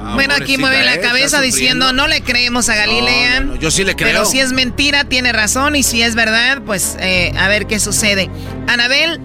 [0.00, 3.46] Ah, bueno, aquí mueve la cabeza diciendo, no le creemos a Galilea.
[3.58, 4.12] yo sí le creo.
[4.12, 5.74] Pero si es mentira, tiene razón.
[5.76, 8.30] Y si es verdad, pues eh, a ver qué sucede.
[8.68, 9.20] Anabel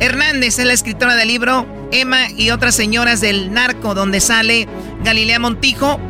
[0.00, 4.68] Hernández es la escritora del libro Emma y otras señoras del narco, donde sale
[5.04, 6.00] Galilea Montijo.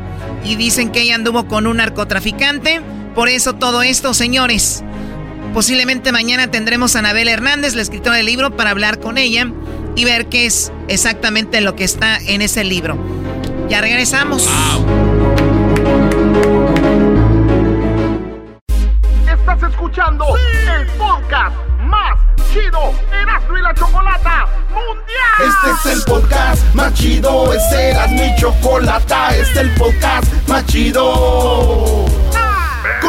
[0.45, 2.80] Y dicen que ella anduvo con un narcotraficante.
[3.14, 4.84] Por eso todo esto, señores.
[5.53, 9.51] Posiblemente mañana tendremos a Anabel Hernández, la escritora del libro, para hablar con ella
[9.96, 12.96] y ver qué es exactamente lo que está en ese libro.
[13.68, 14.48] Ya regresamos.
[19.28, 22.18] Estás escuchando el podcast más
[22.53, 25.48] chido Erasmo y la Chocolata Mundial.
[25.48, 30.64] Este es el podcast más chido, este era mi chocolata, este es el podcast más
[30.66, 32.07] chido.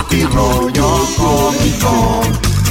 [0.00, 2.22] Tropi rollo cómico.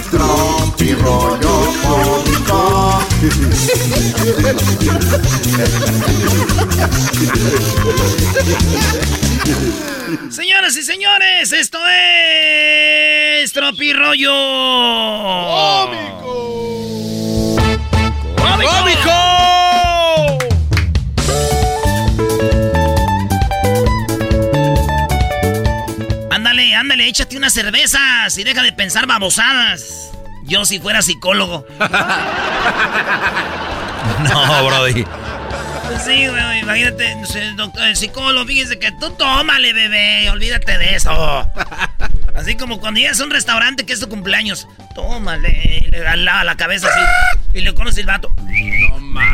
[0.10, 3.06] Tropi rollo cómico.
[10.32, 14.34] Señoras y señores, esto es Tropirollo.
[15.86, 16.34] ¡Cómico!
[18.38, 19.29] ¡Cómico!
[26.80, 30.12] Ándale, échate unas cervezas y deja de pensar babosadas.
[30.46, 31.66] Yo si fuera psicólogo.
[34.24, 35.06] No, Brody.
[36.04, 37.16] Sí, güey, imagínate,
[37.56, 41.48] doctor, el psicólogo, fíjese que tú tómale, bebé, olvídate de eso.
[42.36, 46.16] Así como cuando llegas a un restaurante que es tu cumpleaños, tómale, y le da
[46.16, 48.34] la, la cabeza así, y le conoce el vato.
[48.38, 49.30] No más.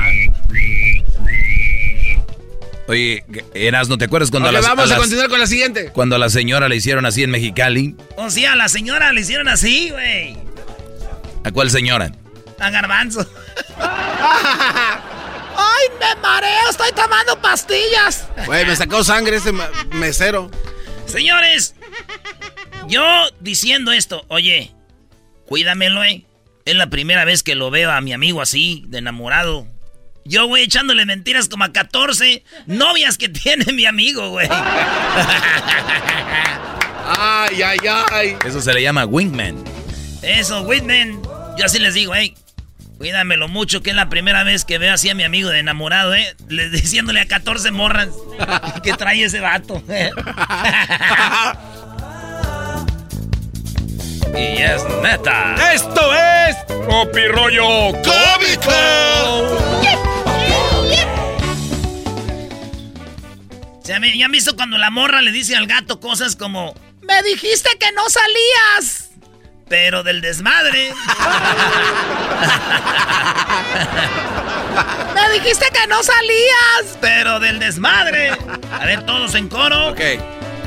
[2.88, 5.48] Oye, Eras, ¿no te acuerdas cuando Ok, a las- vamos a, las- continuar con la
[5.48, 5.90] siguiente.
[5.92, 7.96] cuando a la señora le hicieron así en Mexicali?
[8.18, 10.38] O sea, a la señora le hicieron así, güey.
[11.44, 12.12] ¿A cuál señora?
[12.60, 13.28] A garbanzo.
[15.58, 16.70] ¡Ay, me mareo!
[16.70, 18.28] ¡Estoy tomando pastillas!
[18.46, 20.52] Güey, me sacó sangre ma- mesero.
[21.06, 21.76] Señores,
[22.88, 23.02] yo
[23.40, 24.72] diciendo esto, oye,
[25.48, 26.26] cuídamelo, eh.
[26.66, 29.68] Es la primera vez que lo veo a mi amigo así, de enamorado.
[30.28, 34.48] Yo, güey, echándole mentiras como a 14 novias que tiene mi amigo, güey.
[37.18, 37.78] Ay, ay,
[38.12, 38.36] ay.
[38.46, 39.64] Eso se le llama wingman.
[40.24, 41.22] Eso, Whitman.
[41.58, 42.34] Yo así les digo, hey,
[42.98, 46.16] cuídamelo mucho, que es la primera vez que veo así a mi amigo de enamorado,
[46.16, 46.36] ¿eh?
[46.48, 48.08] Le- diciéndole a 14 morras
[48.84, 49.84] que trae ese vato.
[49.88, 50.10] ¿eh?
[54.34, 55.72] y es neta.
[55.72, 58.72] Esto es Tropi Rollo Cómico.
[63.86, 66.74] ¿Ya, me- ya han visto cuando la morra le dice al gato cosas como...
[67.02, 69.10] Me dijiste que no salías.
[69.70, 70.92] pero del desmadre.
[75.14, 76.98] Me dijiste que no salías.
[77.02, 78.32] Pero del desmadre.
[78.72, 79.90] A ver, todos en coro.
[79.90, 80.00] Ok.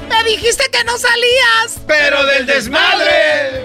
[0.09, 1.81] Me dijiste que no salías.
[1.87, 3.65] Pero del desmadre.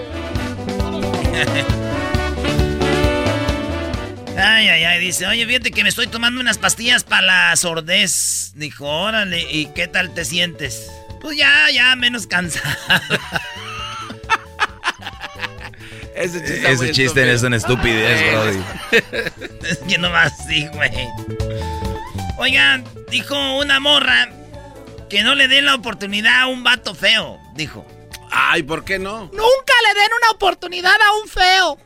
[4.38, 8.53] Ay, ay, ay, dice, oye, fíjate que me estoy tomando unas pastillas para la sordez.
[8.55, 10.89] Dijo, órale, ¿y qué tal te sientes?
[11.21, 12.75] Pues ya, ya, menos cansado.
[16.15, 18.63] Ese chiste, Ese chiste es una estupidez, Brody.
[19.69, 20.91] es que no más sí, güey.
[22.38, 24.29] Oigan, dijo una morra
[25.09, 27.86] que no le den la oportunidad a un vato feo, dijo.
[28.31, 29.25] Ay, ¿por qué no?
[29.25, 31.77] Nunca le den una oportunidad a un feo.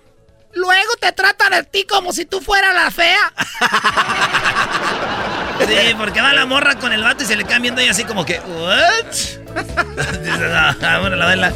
[0.57, 3.31] Luego te tratan a ti como si tú fueras la fea.
[5.59, 8.03] Sí, porque va la morra con el vato y se le quedan viendo y así
[8.05, 9.05] como que, ¿what?
[9.11, 10.47] Dice,
[10.81, 11.53] "No, bueno, la vela".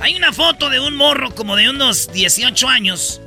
[0.00, 3.20] Hay una foto de un morro como de unos 18 años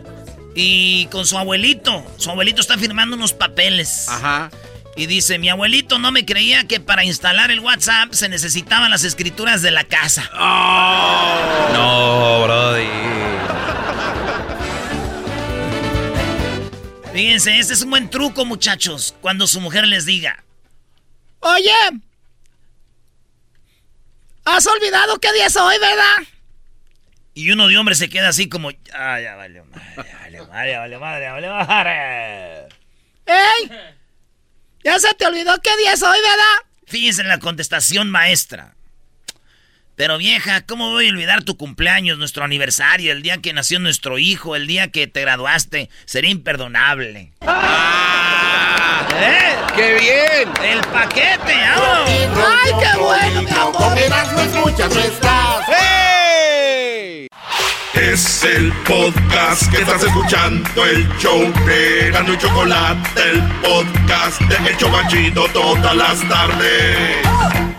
[0.55, 2.05] y con su abuelito.
[2.17, 4.07] Su abuelito está firmando unos papeles.
[4.07, 4.49] Ajá.
[4.95, 9.03] Y dice, mi abuelito no me creía que para instalar el WhatsApp se necesitaban las
[9.03, 10.29] escrituras de la casa.
[11.73, 13.28] No, Brody.
[17.20, 19.13] Fíjense, este es un buen truco, muchachos.
[19.20, 20.41] Cuando su mujer les diga,
[21.41, 21.74] Oye.
[24.45, 26.15] ¿Has olvidado qué día es hoy, verdad?
[27.34, 30.97] y uno de hombres se queda así como, ah, ya vale madre, vale madre, vale
[30.97, 32.67] madre, vale madre.
[33.26, 33.72] ¡Ey!
[34.86, 36.67] ¿Ya se te olvidó qué día es hoy, verdad?
[36.88, 38.78] Fíjense en la contestación maestra.
[39.99, 44.17] Pero vieja, ¿cómo voy a olvidar tu cumpleaños, nuestro aniversario, el día que nació nuestro
[44.17, 45.89] hijo, el día que te graduaste?
[46.05, 47.33] Sería imperdonable.
[49.11, 49.55] ¿Eh?
[49.75, 50.47] ¡Qué bien!
[50.63, 52.09] ¡El paquete, vamos!
[52.09, 53.97] ¡Ay, qué bueno, mi amor!
[53.97, 55.65] Escuchas, no estás.
[55.67, 57.27] ¡Hey!
[57.93, 64.69] Es el podcast que estás escuchando, el show de Erasmo y Chocolate, el podcast de
[64.69, 67.78] El Chobachito todas las tardes.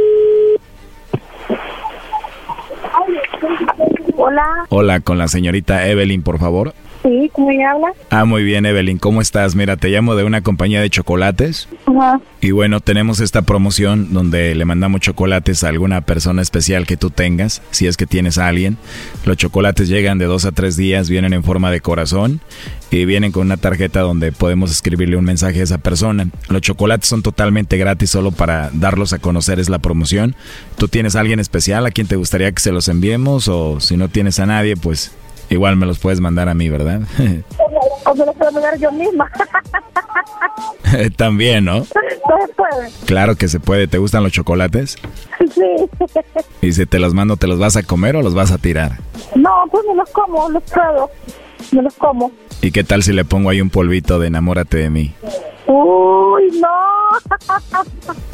[4.17, 6.73] Hola, Hola, con la señorita Evelyn, por favor.
[7.03, 7.93] Sí, ¿cómo me habla?
[8.09, 9.55] Ah, muy bien, Evelyn, ¿cómo estás?
[9.55, 11.67] Mira, te llamo de una compañía de chocolates.
[11.85, 12.19] Ajá.
[12.39, 17.09] Y bueno, tenemos esta promoción donde le mandamos chocolates a alguna persona especial que tú
[17.11, 18.77] tengas, si es que tienes a alguien.
[19.25, 22.41] Los chocolates llegan de dos a tres días, vienen en forma de corazón
[22.89, 26.27] y vienen con una tarjeta donde podemos escribirle un mensaje a esa persona.
[26.49, 30.35] Los chocolates son totalmente gratis, solo para darlos a conocer es la promoción.
[30.77, 33.47] ¿Tú tienes a alguien especial a quien te gustaría que se los enviemos?
[33.47, 35.11] O si no tienes a nadie, pues
[35.51, 37.01] igual me los puedes mandar a mí, ¿verdad?
[38.05, 39.29] O me lo puedo mandar yo misma.
[41.17, 41.79] También, ¿no?
[41.79, 42.89] No se puede.
[43.05, 43.87] Claro que se puede.
[43.87, 44.97] ¿Te gustan los chocolates?
[45.53, 45.89] Sí.
[46.61, 48.97] Y si te los mando, ¿te los vas a comer o los vas a tirar?
[49.35, 51.09] No, pues me los como, los puedo.
[51.71, 52.31] Me los como.
[52.61, 55.13] ¿Y qué tal si le pongo ahí un polvito de enamórate de mí?
[55.67, 56.67] Uy, no.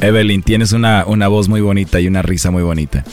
[0.00, 3.04] Evelyn, tienes una, una voz muy bonita y una risa muy bonita.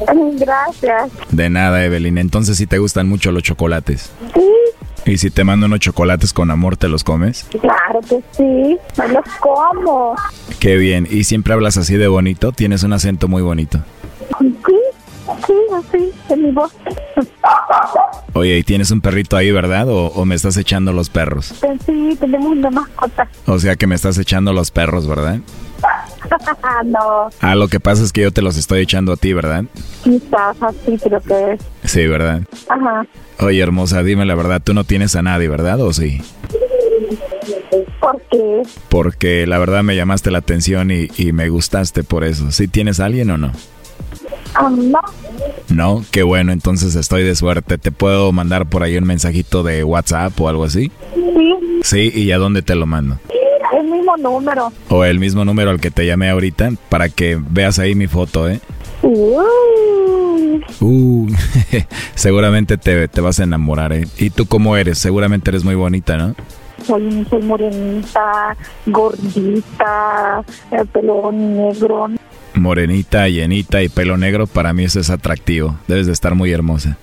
[0.38, 1.10] Gracias.
[1.30, 2.18] De nada, Evelyn.
[2.18, 4.10] Entonces, si te gustan mucho los chocolates.
[4.34, 7.46] Sí, ¿Y si te mando unos chocolates con amor, te los comes?
[7.60, 8.78] claro que sí.
[8.98, 10.14] Me los como.
[10.60, 11.08] Qué bien.
[11.10, 12.52] ¿Y siempre hablas así de bonito?
[12.52, 13.78] Tienes un acento muy bonito.
[14.38, 14.54] Sí,
[15.46, 16.74] sí, así, en mi voz.
[18.34, 19.88] Oye, ¿y tienes un perrito ahí, verdad?
[19.88, 21.54] ¿O, o me estás echando los perros?
[21.86, 23.28] Sí, tenemos una mascota.
[23.46, 25.38] O sea que me estás echando los perros, ¿verdad?
[26.86, 29.64] no, Ah, lo que pasa es que yo te los estoy echando a ti, ¿verdad?
[30.04, 31.60] quizás así, pero que es.
[31.90, 32.42] Sí, ¿verdad?
[32.68, 33.06] Ajá.
[33.40, 35.80] Oye, hermosa, dime la verdad, tú no tienes a nadie, ¿verdad?
[35.80, 36.20] ¿O sí?
[38.00, 38.62] ¿Por qué?
[38.88, 42.50] Porque la verdad me llamaste la atención y, y me gustaste por eso.
[42.50, 43.52] ¿Sí tienes a alguien o no?
[44.54, 45.00] Ah, no.
[45.68, 47.78] No, qué bueno, entonces estoy de suerte.
[47.78, 50.90] ¿Te puedo mandar por ahí un mensajito de WhatsApp o algo así?
[51.14, 53.18] Sí, Sí, ¿y a dónde te lo mando?
[53.76, 54.72] El mismo número.
[54.88, 58.48] O el mismo número al que te llamé ahorita para que veas ahí mi foto,
[58.48, 58.60] ¿eh?
[59.02, 61.28] Uy, Uh,
[62.14, 64.06] seguramente te, te vas a enamorar, ¿eh?
[64.18, 64.98] ¿Y tú cómo eres?
[64.98, 66.34] Seguramente eres muy bonita, ¿no?
[66.88, 68.56] soy, soy morenita,
[68.86, 72.08] gordita, el pelo negro.
[72.54, 75.76] Morenita, llenita y pelo negro, para mí eso es atractivo.
[75.86, 76.96] Debes de estar muy hermosa.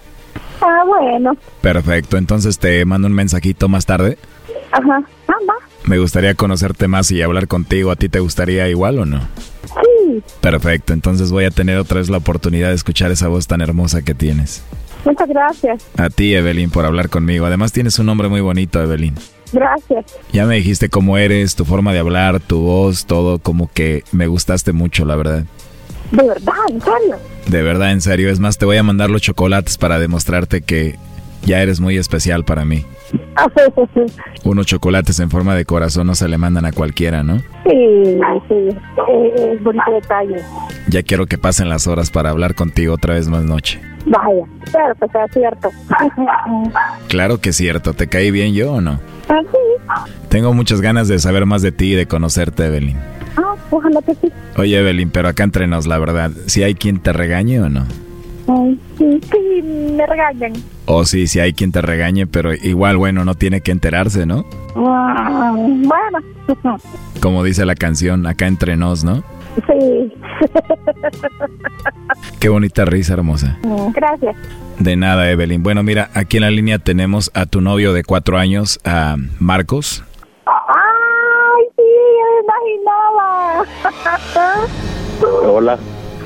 [0.62, 1.38] Ah, bueno.
[1.62, 4.18] Perfecto, entonces te mando un mensajito más tarde.
[4.72, 5.04] Ajá.
[5.28, 5.54] Ah, va.
[5.86, 7.92] Me gustaría conocerte más y hablar contigo.
[7.92, 9.22] ¿A ti te gustaría igual o no?
[9.66, 10.24] Sí.
[10.42, 14.04] Perfecto, entonces voy a tener otra vez la oportunidad de escuchar esa voz tan hermosa
[14.04, 14.64] que tienes.
[15.04, 15.86] Muchas gracias.
[15.98, 17.46] A ti, Evelyn, por hablar conmigo.
[17.46, 19.16] Además tienes un nombre muy bonito, Evelyn.
[19.54, 20.06] Gracias.
[20.34, 24.28] Ya me dijiste cómo eres, tu forma de hablar, tu voz, todo como que me
[24.28, 25.46] gustaste mucho, la verdad.
[26.12, 27.18] De verdad, en serio.
[27.48, 28.30] De verdad, en serio.
[28.30, 30.98] Es más, te voy a mandar los chocolates para demostrarte que
[31.46, 32.86] ya eres muy especial para mí.
[34.44, 37.40] Unos chocolates en forma de corazón no se le mandan a cualquiera, ¿no?
[37.64, 38.78] Sí, sí.
[39.38, 40.42] Es bonito detalle.
[40.88, 43.80] Ya quiero que pasen las horas para hablar contigo otra vez más noche.
[44.06, 45.70] Vaya, claro que sea cierto.
[47.08, 49.00] Claro que es cierto, ¿te caí bien yo o no?
[49.30, 50.10] Ah, sí.
[50.30, 52.98] Tengo muchas ganas de saber más de ti y de conocerte, Evelyn.
[53.38, 54.32] Ah, ojalá que sí.
[54.58, 57.86] Oye, Evelyn, pero acá entre nos, la verdad, ¿si hay quien te regañe o no?
[58.48, 60.54] Ay, sí, sí, me regañan.
[60.86, 64.46] O sí, si hay quien te regañe, pero igual, bueno, no tiene que enterarse, ¿no?
[64.76, 66.20] Ah, bueno,
[67.22, 69.24] Como dice la canción, acá entre nos, ¿no?
[69.68, 70.14] sí.
[72.40, 73.58] Qué bonita risa, hermosa.
[73.94, 74.36] Gracias.
[74.80, 75.64] De nada, Evelyn.
[75.64, 80.04] Bueno, mira, aquí en la línea tenemos a tu novio de cuatro años, a Marcos.
[80.46, 81.84] Ay, sí,
[82.22, 83.64] me imaginaba.
[85.48, 85.80] Hola.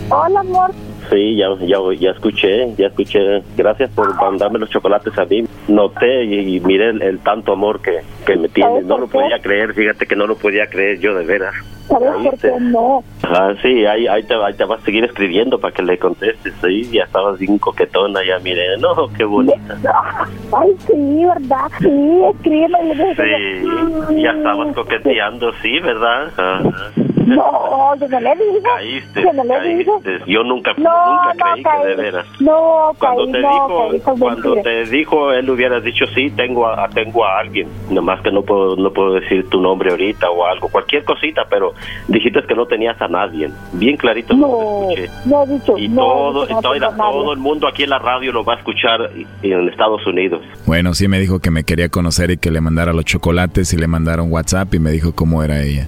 [0.09, 0.71] Hola, amor.
[1.09, 3.41] Sí, ya, ya, ya escuché, ya escuché.
[3.57, 5.43] Gracias por mandarme los chocolates a mí.
[5.67, 8.85] Noté y, y miré el, el tanto amor que, que me tienes.
[8.85, 11.55] No lo podía creer, fíjate que no lo podía creer yo de veras.
[11.87, 13.03] ¿Sabes por qué no?
[13.23, 16.53] Ajá, sí, ahí, ahí, te, ahí te vas a seguir escribiendo para que le contestes.
[16.61, 18.77] Sí, ya estabas bien coquetona, ya miré.
[18.77, 19.75] No, qué bonita.
[20.55, 21.71] Ay, sí, ¿verdad?
[21.79, 23.15] Sí, escríbeme.
[23.15, 26.27] Sí, ya estabas coqueteando, sí, ¿verdad?
[26.37, 26.91] Ajá.
[27.35, 28.63] No, yo no le digo.
[28.75, 30.01] Caíste, Yo no le digo.
[30.01, 30.31] caíste.
[30.31, 32.25] Yo nunca, No, nunca no creí que de veras.
[32.39, 36.67] No, Cuando caí, te no, dijo, caí, cuando te dijo, él hubiera dicho sí, tengo
[36.67, 37.67] a, tengo a alguien.
[37.89, 41.73] Nomás que no puedo, no puedo decir tu nombre ahorita o algo, cualquier cosita, pero
[42.07, 43.49] dijiste que no tenías a nadie.
[43.73, 45.09] Bien clarito lo No, escuché.
[45.25, 47.99] no he dicho, Y no, todo, he dicho, todo, todo el mundo aquí en la
[47.99, 50.41] radio lo va a escuchar y- en Estados Unidos.
[50.65, 53.77] Bueno, sí me dijo que me quería conocer y que le mandara los chocolates y
[53.77, 55.87] le mandaron WhatsApp y me dijo cómo era ella.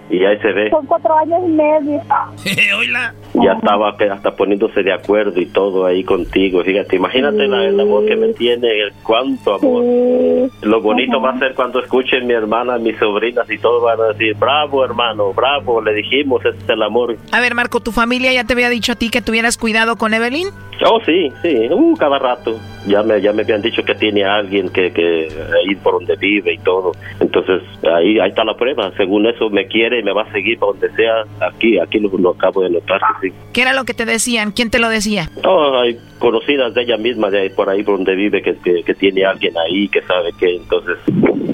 [0.11, 0.69] Y ahí se ve.
[0.69, 2.01] Son cuatro años y medio.
[3.33, 6.61] ya estaba hasta poniéndose de acuerdo y todo ahí contigo.
[6.63, 9.83] Fíjate, imagínate la- el amor que me tiene, el cuánto amor.
[10.61, 14.07] Lo bonito va a ser cuando escuchen mi hermana, mis sobrinas y todos van a
[14.13, 17.15] decir, bravo hermano, bravo, le dijimos, ese es el amor.
[17.31, 20.13] A ver, Marco, ¿tu familia ya te había dicho a ti que tuvieras cuidado con
[20.13, 20.47] Evelyn?
[20.83, 22.59] Oh, sí, sí, uh, cada rato.
[22.87, 26.15] Ya me, ya me habían dicho que tiene a alguien que, que ahí por donde
[26.15, 26.93] vive y todo.
[27.19, 28.91] Entonces, ahí, ahí está la prueba.
[28.97, 31.23] Según eso, me quiere y me va a seguir para donde sea.
[31.47, 33.35] Aquí, aquí lo, lo acabo de notar, que sí.
[33.53, 34.51] ¿Qué era lo que te decían?
[34.51, 35.29] ¿Quién te lo decía?
[35.45, 38.83] Oh, hay conocidas de ella misma, de ahí, por ahí por donde vive, que, que,
[38.83, 40.55] que tiene a alguien ahí, que sabe que.
[40.55, 40.97] Entonces,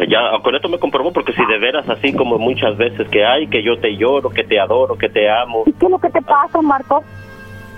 [0.08, 3.48] ya con esto me comprobó, porque si de veras, así como muchas veces que hay,
[3.48, 5.66] que yo te lloro, que te adoro, que te amo.
[5.66, 7.04] ¿Qué es lo que te pasa, Marco?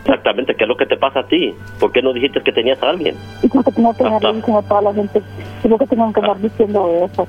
[0.05, 1.53] Exactamente, ¿qué es lo que te pasa a ti?
[1.79, 3.15] ¿Por qué no dijiste que tenías a alguien?
[3.43, 5.21] ¿Y por qué tengo que andar diciendo a toda la gente?
[5.63, 7.27] ¿Y por qué tengo que andar diciendo eso?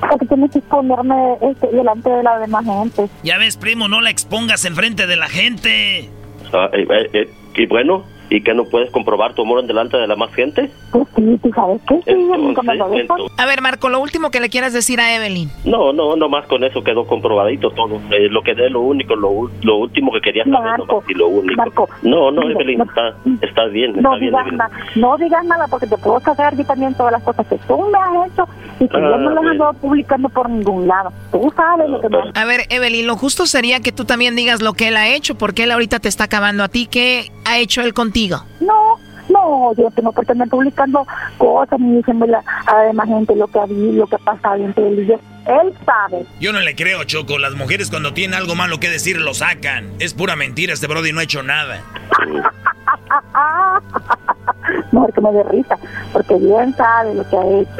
[0.00, 3.08] Porque tienes que exponerme este, delante de la demás gente.
[3.22, 6.10] Ya ves, primo, no la expongas enfrente de la gente.
[6.52, 9.96] Ah, eh, eh, eh, y bueno, ¿y que no puedes comprobar tu amor en delante
[9.96, 10.70] de la más gente?
[10.90, 12.00] Pues sí, ¿tú sabes qué?
[12.06, 15.00] Sí, nunca me lo Entonces, entonces- A ver, Marco, lo último que le quieras decir
[15.00, 15.50] a Evelyn.
[15.64, 17.96] No, no, nomás con eso quedó comprobadito todo.
[18.10, 21.14] Eh, lo que de lo único, lo, lo último que quería saber, Marco, nomás, y
[21.14, 21.56] lo único.
[21.56, 24.58] Marco, no, no, mire, Evelyn, no- está, está bien, No está bien, digas, Evelyn.
[24.58, 27.78] nada, no digas nada porque te puedo saber yo también todas las cosas que tú
[27.90, 28.44] me has hecho
[28.80, 29.50] y que yo Ah, no las bueno.
[29.50, 31.12] ando publicando por ningún lado.
[31.30, 34.62] Tú sabes lo que me A ver, Evelyn, lo justo sería que tú también digas
[34.62, 36.86] lo que él ha hecho, porque él ahorita te está acabando a ti.
[36.90, 38.21] ¿Qué ha hecho él contigo?
[38.60, 41.06] No, no, yo no tengo por andar publicando
[41.38, 44.88] cosas ni diciéndole a la demás gente lo que ha lo que ha pasado entre
[44.88, 45.18] él y yo.
[45.46, 46.24] Él sabe.
[46.40, 47.38] Yo no le creo, Choco.
[47.38, 49.90] Las mujeres cuando tienen algo malo que decir lo sacan.
[49.98, 51.82] Es pura mentira, este Brody no ha hecho nada.
[54.92, 55.78] Mejor que me dé risa,
[56.12, 57.70] porque bien sabe lo que ha hecho.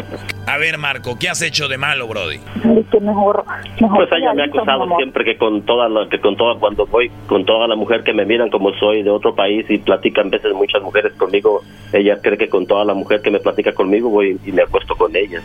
[0.52, 2.38] A ver, Marco, ¿qué has hecho de malo, Brody?
[2.90, 3.42] Que mejor,
[3.80, 6.84] mejor Pues ella me ha acusado siempre que con toda la, que con toda cuando
[6.84, 10.28] voy con toda la mujer que me miran como soy de otro país y platican
[10.28, 11.62] veces muchas mujeres conmigo,
[11.94, 14.94] ella cree que con toda la mujer que me platica conmigo voy y me acuesto
[14.94, 15.42] con ellas.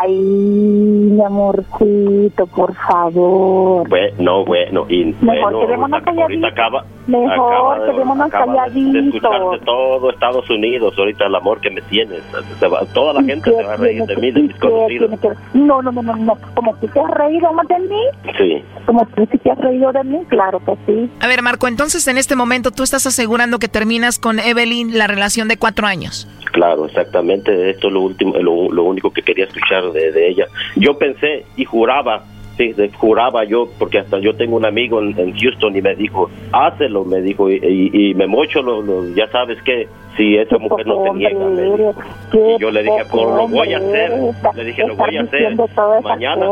[0.00, 3.88] Ay, mi amorcito, por favor.
[3.88, 9.12] Bueno, no, bueno, y Mejor bueno, quedémonos ahorita, ahorita acaba, Mejor acaba quedémonos de- calladitos.
[9.52, 12.20] de todo Estados Unidos ahorita el amor que me tienes.
[12.58, 15.10] Se va- toda la gente se va a reír de mí, de mis ¿Qué conocidos.
[15.54, 16.38] No, no, no, no, no.
[16.54, 18.00] Como tú te has reído más de mí,
[18.36, 18.64] Sí.
[18.86, 21.10] como tú sí te has reído de mí, claro que sí.
[21.20, 25.06] A ver, Marco, entonces en este momento tú estás asegurando que terminas con Evelyn la
[25.06, 26.28] relación de cuatro años.
[26.52, 27.70] Claro, exactamente.
[27.70, 30.46] Esto es lo último, lo, lo único que quería escuchar de, de ella.
[30.76, 32.24] Yo pensé y juraba,
[32.56, 36.28] sí, juraba yo, porque hasta yo tengo un amigo en, en Houston y me dijo,
[36.52, 40.56] hácelo, me dijo, y, y, y me mocho, lo, lo- ya sabes que si esa
[40.56, 41.94] mujer no se niega, me dijo.
[42.32, 44.12] Y yo le dije, pues lo voy a hacer.
[44.56, 45.56] Le dije, lo voy a hacer.
[46.02, 46.46] Mañana,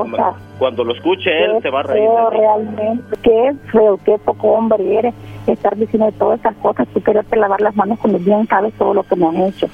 [0.59, 2.05] cuando lo escuche él, Qué se va a reír.
[2.07, 5.15] feo realmente, qué feo, qué poco hombre eres
[5.47, 9.03] estar diciendo todas esas cosas, tú quererte lavar las manos cuando bien sabes todo lo
[9.03, 9.67] que me han hecho.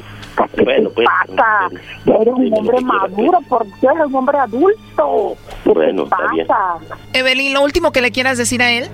[0.57, 1.69] ¿Qué Bueno, pues, pasa?
[2.07, 5.37] Ya eres un lo hombre quieras, maduro, por Dios, eres un hombre adulto.
[5.65, 6.47] ¿Qué Bueno, te está bien.
[6.47, 6.97] pasa?
[7.13, 8.89] Evelyn, lo último que le quieras decir a él.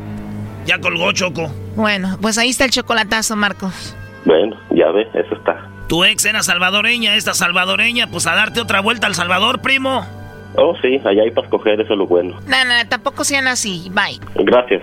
[0.64, 1.48] Ya colgó, Choco.
[1.76, 3.94] Bueno, pues ahí está el chocolatazo, Marcos.
[4.24, 5.70] Bueno, ya ves, eso está.
[5.88, 10.04] Tu ex era salvadoreña, esta salvadoreña, pues a darte otra vuelta al Salvador, primo.
[10.56, 12.40] Oh, sí, allá hay para escoger, eso es lo bueno.
[12.46, 13.88] No, no, tampoco sean así.
[13.92, 14.18] Bye.
[14.44, 14.82] Gracias.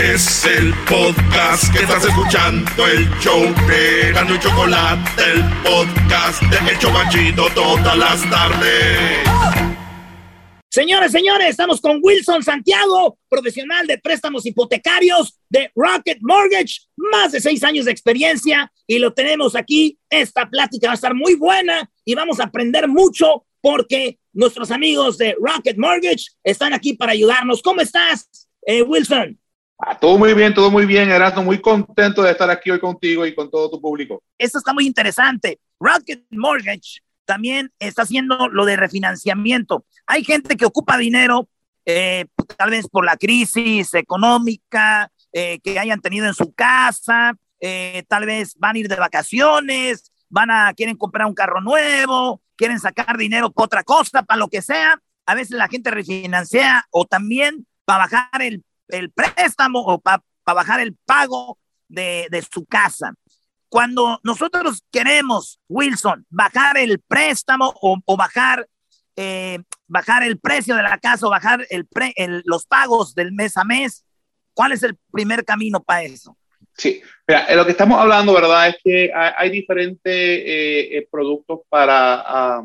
[0.00, 6.78] Es el podcast que estás escuchando, el show de Gano Chocolate, el podcast de El
[6.78, 9.18] Chobachito todas las tardes.
[10.70, 17.40] Señores, señores, estamos con Wilson Santiago, profesional de préstamos hipotecarios de Rocket Mortgage, más de
[17.40, 19.98] seis años de experiencia y lo tenemos aquí.
[20.08, 25.18] Esta plática va a estar muy buena y vamos a aprender mucho porque nuestros amigos
[25.18, 27.62] de Rocket Mortgage están aquí para ayudarnos.
[27.62, 29.36] ¿Cómo estás, eh, Wilson?
[29.78, 31.44] Ah, todo muy bien, todo muy bien, Erasmo.
[31.44, 34.22] Muy contento de estar aquí hoy contigo y con todo tu público.
[34.36, 35.60] Esto está muy interesante.
[35.78, 39.84] Rocket Mortgage también está haciendo lo de refinanciamiento.
[40.06, 41.48] Hay gente que ocupa dinero,
[41.84, 42.26] eh,
[42.56, 48.26] tal vez por la crisis económica eh, que hayan tenido en su casa, eh, tal
[48.26, 53.16] vez van a ir de vacaciones, van a quieren comprar un carro nuevo, quieren sacar
[53.16, 55.00] dinero para otra cosa, para lo que sea.
[55.24, 60.80] A veces la gente refinancia o también para bajar el, el préstamo o para bajar
[60.80, 61.58] el pago
[61.88, 63.14] de, de su casa
[63.70, 68.66] cuando nosotros queremos, Wilson, bajar el préstamo o, o bajar,
[69.14, 73.32] eh, bajar el precio de la casa o bajar el pre- el- los pagos del
[73.32, 74.06] mes a mes,
[74.54, 76.34] ¿cuál es el primer camino para eso?
[76.78, 78.68] Sí, mira, eh, lo que estamos hablando, ¿verdad?
[78.68, 82.62] Es que hay, hay diferentes eh, eh, productos para, ah,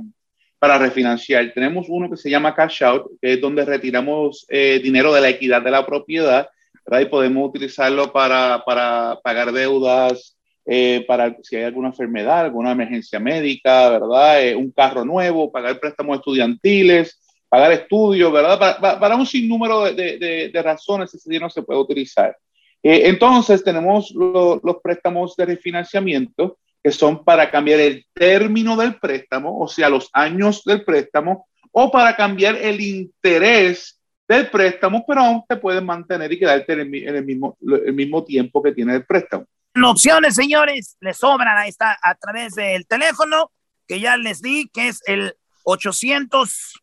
[0.64, 1.52] para refinanciar.
[1.54, 5.28] Tenemos uno que se llama Cash Out, que es donde retiramos eh, dinero de la
[5.28, 6.48] equidad de la propiedad,
[6.86, 7.02] ¿verdad?
[7.02, 13.20] Y podemos utilizarlo para, para pagar deudas, eh, para si hay alguna enfermedad, alguna emergencia
[13.20, 14.42] médica, ¿verdad?
[14.42, 17.20] Eh, un carro nuevo, pagar préstamos estudiantiles,
[17.50, 18.58] pagar estudios, ¿verdad?
[18.80, 22.38] Para, para un sinnúmero de, de, de, razones ese dinero se puede utilizar.
[22.82, 29.00] Eh, entonces tenemos lo, los préstamos de refinanciamiento que son para cambiar el término del
[29.00, 35.22] préstamo, o sea, los años del préstamo, o para cambiar el interés del préstamo, pero
[35.22, 38.74] aún te puedes mantener y quedarte en el, en el mismo, el mismo tiempo que
[38.74, 39.46] tiene el préstamo.
[39.84, 43.52] Opciones, señores, les sobran a, esta, a través del teléfono
[43.88, 46.80] que ya les di, que es el 800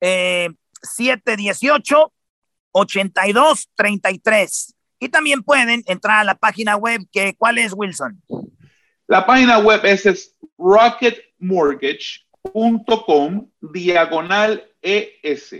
[0.00, 0.50] eh,
[0.82, 2.12] 718
[2.72, 4.74] 8233.
[4.98, 8.20] Y también pueden entrar a la página web, que ¿cuál es, Wilson?
[9.06, 15.56] La página web es, es rocketmortgage.com diagonal ES.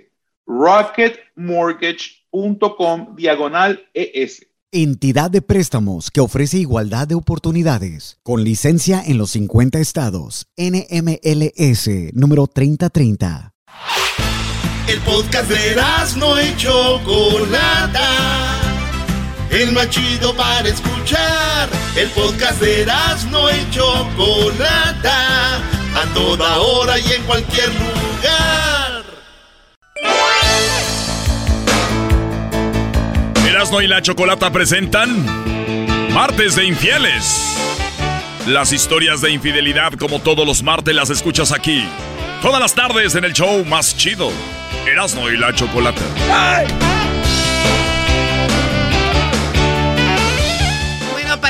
[0.46, 4.46] rocketmortgage.com diagonal ES.
[4.72, 10.48] Entidad de préstamos que ofrece igualdad de oportunidades, con licencia en los 50 estados.
[10.56, 13.52] NMLS número 3030.
[14.88, 15.76] El podcast de
[16.18, 18.63] no y Chocolata.
[19.54, 21.68] El más chido para escuchar.
[21.96, 22.84] El podcast de
[23.30, 25.58] no y Chocolata.
[25.94, 29.04] A toda hora y en cualquier lugar.
[33.46, 35.24] Erasmo y la Chocolata presentan
[36.12, 37.56] Martes de Infieles.
[38.48, 41.88] Las historias de infidelidad como todos los martes las escuchas aquí.
[42.42, 44.32] Todas las tardes en el show más chido.
[44.84, 46.02] Erasmo y la Chocolata.
[46.26, 47.23] Bueno,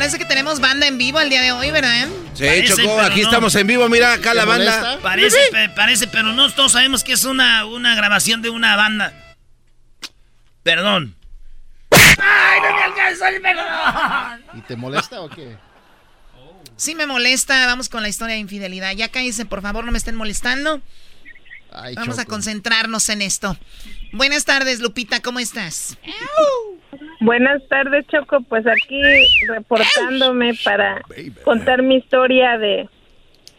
[0.04, 2.08] parece que tenemos banda en vivo el día de hoy, ¿verdad?
[2.34, 3.28] Sí, Choco, aquí no.
[3.28, 4.98] estamos en vivo, mira acá la banda.
[5.00, 9.14] Parece, pe, parece, pero no todos sabemos que es una, una grabación de una banda.
[10.62, 11.16] Perdón.
[11.90, 14.44] ¡Ay, no me alcanzó el perdón!
[14.52, 15.56] ¿Y te molesta o qué?
[16.76, 18.92] Sí me molesta, vamos con la historia de infidelidad.
[18.92, 20.82] Ya cállense, por favor, no me estén molestando.
[21.74, 22.22] Ay, vamos Choco.
[22.22, 23.56] a concentrarnos en esto.
[24.12, 25.98] Buenas tardes, Lupita, ¿cómo estás?
[27.20, 28.40] Buenas tardes, Choco.
[28.42, 29.02] Pues aquí
[29.48, 31.02] reportándome para
[31.44, 32.88] contar mi historia de,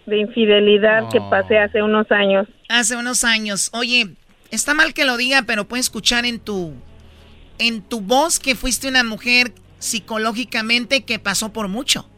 [0.06, 2.48] de infidelidad que pasé hace unos años.
[2.70, 3.70] Hace unos años.
[3.74, 4.12] Oye,
[4.50, 6.74] está mal que lo diga, pero puedo escuchar en tu
[7.58, 12.10] en tu voz que fuiste una mujer psicológicamente que pasó por mucho.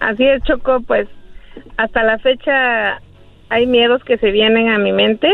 [0.00, 1.08] Así es, Choco, pues
[1.76, 3.00] hasta la fecha
[3.48, 5.28] hay miedos que se vienen a mi mente,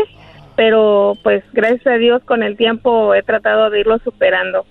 [0.55, 4.65] pero pues gracias a Dios con el tiempo he tratado de irlo superando.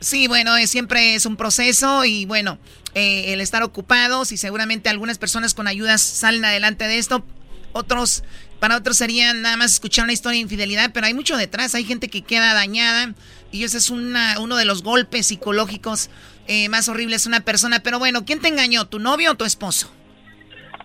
[0.00, 2.58] Sí, bueno, eh, siempre es un proceso y bueno,
[2.94, 7.22] eh, el estar ocupados y seguramente algunas personas con ayudas salen adelante de esto,
[7.72, 8.24] otros,
[8.60, 11.84] para otros serían nada más escuchar una historia de infidelidad, pero hay mucho detrás, hay
[11.84, 13.14] gente que queda dañada
[13.52, 16.08] y ese es una, uno de los golpes psicológicos
[16.46, 17.80] eh, más horribles una persona.
[17.80, 19.92] Pero bueno, ¿quién te engañó, tu novio o tu esposo?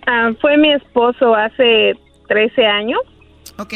[0.05, 1.95] Ah, fue mi esposo hace
[2.27, 2.99] 13 años.
[3.57, 3.73] Ok.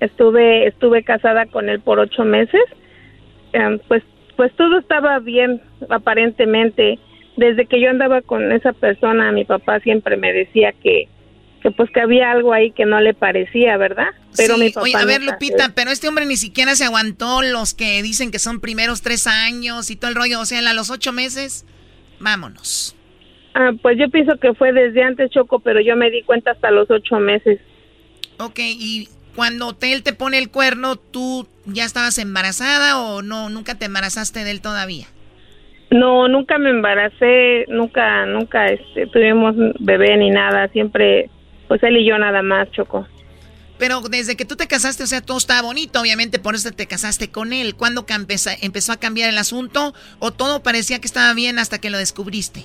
[0.00, 2.62] Estuve, estuve casada con él por ocho meses.
[3.54, 4.02] Um, pues,
[4.36, 6.98] pues todo estaba bien, aparentemente.
[7.36, 11.08] Desde que yo andaba con esa persona, mi papá siempre me decía que,
[11.62, 14.08] que pues que había algo ahí que no le parecía, ¿verdad?
[14.36, 17.42] Pero sí, mi papá oye, a ver, Lupita, pero este hombre ni siquiera se aguantó
[17.42, 20.40] los que dicen que son primeros tres años y todo el rollo.
[20.40, 21.64] O sea, a los ocho meses,
[22.20, 22.94] vámonos.
[23.54, 26.70] Ah, pues yo pienso que fue desde antes, Choco, pero yo me di cuenta hasta
[26.70, 27.60] los ocho meses.
[28.38, 33.50] Ok, y cuando él te pone el cuerno, ¿tú ya estabas embarazada o no?
[33.50, 35.06] ¿Nunca te embarazaste de él todavía?
[35.90, 41.30] No, nunca me embaracé, nunca, nunca este, tuvimos bebé ni nada, siempre,
[41.68, 43.06] pues él y yo nada más, Choco.
[43.78, 46.86] Pero desde que tú te casaste, o sea, todo estaba bonito, obviamente por eso te
[46.86, 47.74] casaste con él.
[47.74, 51.98] ¿Cuándo empezó a cambiar el asunto o todo parecía que estaba bien hasta que lo
[51.98, 52.64] descubriste?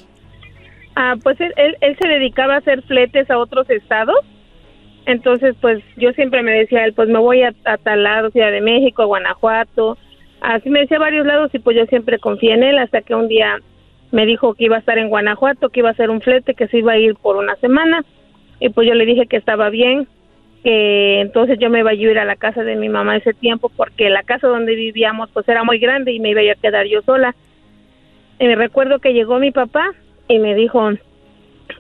[1.01, 4.17] Ah, pues él, él, se dedicaba a hacer fletes a otros estados,
[5.05, 8.51] entonces pues yo siempre me decía él, pues me voy a, a tal lado, Ciudad
[8.51, 9.97] de México, Guanajuato,
[10.41, 13.29] así me decía varios lados y pues yo siempre confié en él hasta que un
[13.29, 13.59] día
[14.11, 16.67] me dijo que iba a estar en Guanajuato, que iba a hacer un flete, que
[16.67, 18.03] se iba a ir por una semana.
[18.59, 20.05] Y pues yo le dije que estaba bien,
[20.65, 23.71] que entonces yo me iba a ir a la casa de mi mamá ese tiempo
[23.73, 27.01] porque la casa donde vivíamos pues era muy grande y me iba a quedar yo
[27.03, 27.35] sola.
[28.37, 29.93] Y me recuerdo que llegó mi papá
[30.29, 30.89] y me dijo,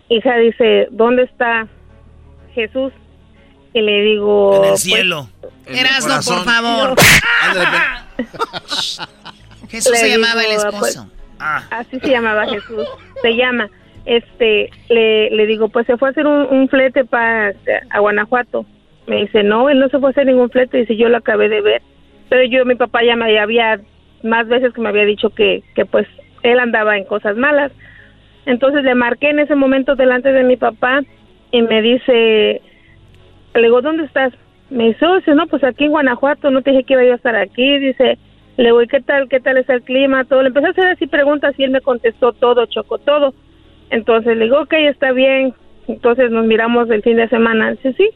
[0.09, 1.67] hija, dice, ¿dónde está
[2.53, 2.91] Jesús?
[3.73, 4.55] Y le digo...
[4.57, 5.29] En el "Pues, cielo.
[5.67, 6.95] Erasno, por favor.
[9.69, 11.07] Jesús Le se llamaba el digo, esposo.
[11.37, 12.85] pues, Así se llamaba Jesús.
[13.21, 13.69] Se llama.
[14.05, 17.53] este, le, le digo, pues se fue a hacer un, un flete para
[17.91, 18.65] a Guanajuato.
[19.07, 21.47] Me dice, no, él no se fue a hacer ningún flete, dice, yo lo acabé
[21.49, 21.81] de ver.
[22.29, 23.79] Pero yo, mi papá ya me había,
[24.23, 26.07] más veces que me había dicho que, que pues
[26.43, 27.71] él andaba en cosas malas.
[28.49, 31.01] Entonces le marqué en ese momento delante de mi papá
[31.51, 32.63] y me dice,
[33.53, 34.33] le digo, ¿dónde estás?
[34.71, 37.11] Me dice, oh, dice, no, pues aquí en Guanajuato, no te dije que iba yo
[37.11, 38.17] a estar aquí, dice,
[38.57, 40.25] le digo, ¿y qué tal, qué tal es el clima?
[40.25, 43.35] Todo, le empecé a hacer así preguntas y él me contestó todo, chocó todo.
[43.91, 45.53] Entonces le digo, ok, está bien,
[45.87, 48.09] entonces nos miramos el fin de semana, dice, sí.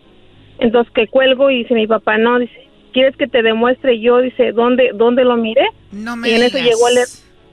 [0.57, 4.17] Entonces que cuelgo y dice mi papá, no, dice, ¿quieres que te demuestre yo?
[4.17, 5.67] Dice, ¿dónde, dónde lo miré?
[5.91, 6.71] No me y en eso digas.
[6.71, 6.95] llegó el,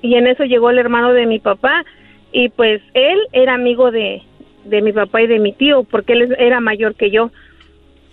[0.01, 1.85] y en eso llegó el hermano de mi papá
[2.33, 4.23] y pues él era amigo de,
[4.65, 7.31] de mi papá y de mi tío porque él era mayor que yo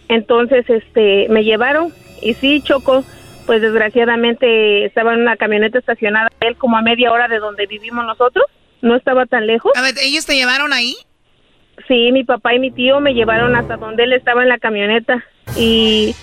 [0.10, 3.04] entonces este me llevaron y sí chocó
[3.46, 8.06] pues desgraciadamente estaba en una camioneta estacionada él como a media hora de donde vivimos
[8.06, 8.46] nosotros
[8.82, 10.96] no estaba tan lejos A ver, ¿ellos te llevaron ahí?
[11.88, 15.24] Sí, mi papá y mi tío me llevaron hasta donde él estaba en la camioneta
[15.56, 16.16] y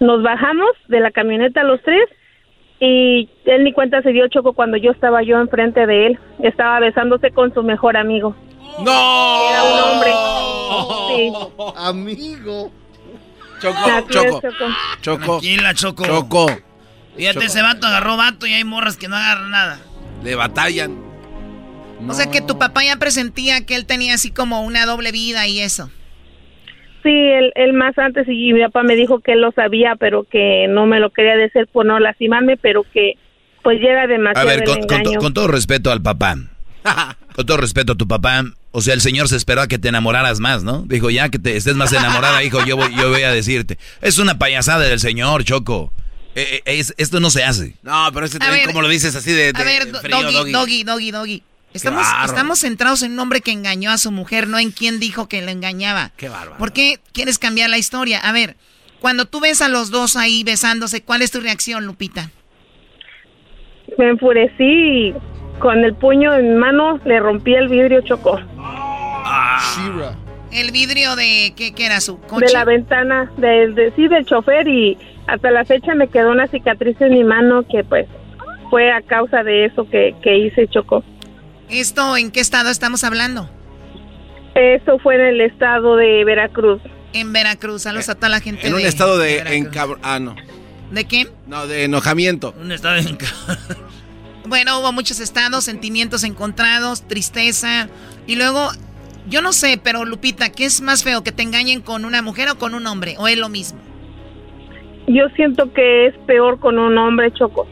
[0.00, 2.08] nos bajamos de la camioneta los tres
[2.84, 6.18] y él ni cuenta se dio Choco cuando yo estaba yo enfrente de él.
[6.42, 8.34] Estaba besándose con su mejor amigo.
[8.80, 9.50] ¡No!
[9.50, 10.12] Era un hombre.
[11.08, 11.32] Sí.
[11.76, 12.72] Amigo.
[13.60, 13.78] Choco.
[14.10, 14.40] Choco.
[15.00, 15.24] Choco.
[15.38, 16.04] Tranquila, Choco.
[16.04, 16.46] Choco.
[17.16, 17.46] Fíjate, Choco.
[17.46, 19.80] ese vato agarró vato y hay morras que no agarran nada.
[20.22, 21.02] Le batallan.
[22.08, 25.46] O sea que tu papá ya presentía que él tenía así como una doble vida
[25.46, 25.90] y eso.
[27.04, 30.24] Sí, él, él más antes y mi papá me dijo que él lo sabía, pero
[30.24, 33.12] que no me lo quería decir por no lastimarme, pero que
[33.62, 36.36] pues ya era A demasiado ver, el con, con to- con todo respeto al papá.
[37.34, 38.44] Con todo respeto a tu papá.
[38.72, 40.82] O sea, el señor se esperó a que te enamoraras más, ¿no?
[40.86, 43.78] Dijo, ya que te estés más enamorada, hijo, yo voy, yo voy a decirte.
[44.02, 45.92] Es una payasada del señor, Choco.
[46.36, 47.74] Eh, eh, es- esto no se hace.
[47.82, 50.22] No, pero este A también, ver, como lo dices así de, de A ver, frío,
[50.22, 50.52] doggy.
[50.52, 51.42] doggy, doggy, doggy.
[51.74, 55.28] Estamos, estamos centrados en un hombre que engañó a su mujer, no en quién dijo
[55.28, 56.12] que le engañaba.
[56.16, 56.56] Qué bárbaro.
[56.56, 58.20] ¿Por qué quieres cambiar la historia?
[58.20, 58.56] A ver,
[59.00, 62.30] cuando tú ves a los dos ahí besándose, ¿cuál es tu reacción, Lupita?
[63.98, 65.14] Me enfurecí y
[65.58, 68.38] con el puño en mano le rompí el vidrio Choco.
[68.38, 70.16] Shira.
[70.52, 72.46] El vidrio de, ¿qué, qué era su coche?
[72.46, 74.96] de la ventana del de, sí del chofer y
[75.26, 78.06] hasta la fecha me quedó una cicatriz en mi mano que pues
[78.70, 81.02] fue a causa de eso que, que hice Choco.
[81.68, 83.48] ¿Esto en qué estado estamos hablando?
[84.54, 86.80] Eso fue en el estado de Veracruz.
[87.12, 90.36] En Veracruz, saludos a toda la gente En un de- estado de, encabr- Ah, no.
[90.90, 91.28] ¿De qué?
[91.46, 92.54] No, de enojamiento.
[92.60, 93.16] Un estado de
[94.46, 97.88] Bueno, hubo muchos estados, sentimientos encontrados, tristeza.
[98.26, 98.68] Y luego,
[99.28, 101.24] yo no sé, pero Lupita, ¿qué es más feo?
[101.24, 103.14] ¿Que te engañen con una mujer o con un hombre?
[103.18, 103.78] ¿O es lo mismo?
[105.06, 107.66] Yo siento que es peor con un hombre Choco.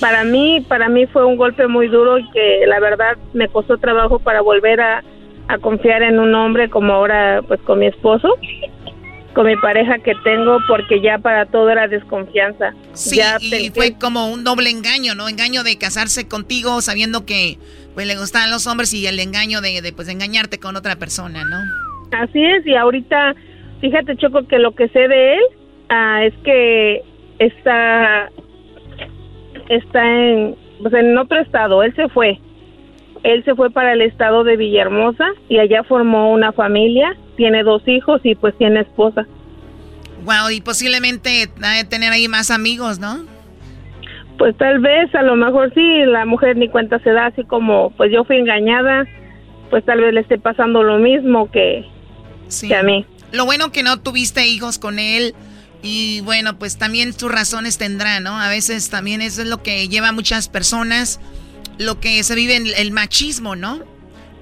[0.00, 3.78] Para mí, para mí fue un golpe muy duro y que la verdad me costó
[3.78, 5.02] trabajo para volver a,
[5.48, 8.28] a confiar en un hombre como ahora pues con mi esposo,
[9.34, 12.74] con mi pareja que tengo porque ya para todo era desconfianza.
[12.92, 15.28] Sí, ya y pensé- fue como un doble engaño, ¿no?
[15.28, 17.58] Engaño de casarse contigo sabiendo que
[17.94, 21.44] pues le gustaban los hombres y el engaño de, de pues engañarte con otra persona,
[21.44, 21.58] ¿no?
[22.12, 23.34] Así es, y ahorita,
[23.80, 25.40] fíjate Choco que lo que sé de él
[25.88, 27.02] ah, es que
[27.38, 28.30] está,
[29.76, 32.38] está en, pues, en otro estado, él se fue.
[33.22, 37.86] Él se fue para el estado de Villahermosa y allá formó una familia, tiene dos
[37.86, 39.26] hijos y pues tiene esposa.
[40.24, 43.24] Wow, y posiblemente ha de tener ahí más amigos, ¿no?
[44.38, 47.90] Pues tal vez, a lo mejor sí, la mujer ni cuenta se da, así como
[47.96, 49.06] pues yo fui engañada,
[49.70, 51.84] pues tal vez le esté pasando lo mismo que,
[52.48, 52.68] Sí.
[52.68, 53.06] que a mí.
[53.30, 55.34] Lo bueno que no tuviste hijos con él
[55.82, 58.40] y bueno, pues también tus razones tendrá, ¿no?
[58.40, 61.18] A veces también eso es lo que lleva a muchas personas,
[61.78, 63.82] lo que se vive en el machismo, ¿no?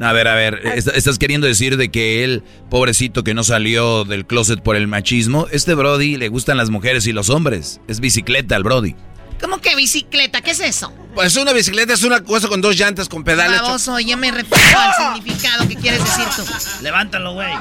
[0.00, 4.04] A ver, a ver, est- ¿estás queriendo decir de que él, pobrecito que no salió
[4.04, 7.80] del closet por el machismo, este Brody le gustan las mujeres y los hombres?
[7.86, 8.94] Es bicicleta el Brody.
[9.42, 10.40] ¿Cómo que bicicleta?
[10.42, 10.92] ¿Qué es eso?
[11.14, 13.60] Pues una bicicleta es una cosa con dos llantas con pedales.
[13.60, 16.42] Baboso, yo me refiero al significado que quieres decir tú.
[16.82, 17.52] Levántalo, güey.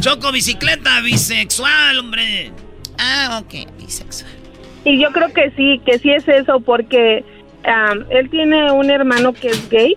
[0.00, 2.52] Choco, bicicleta, bisexual, hombre.
[2.98, 4.30] Ah, ok, bisexual.
[4.84, 7.24] Y yo creo que sí, que sí es eso, porque
[8.10, 9.96] él tiene un hermano que es gay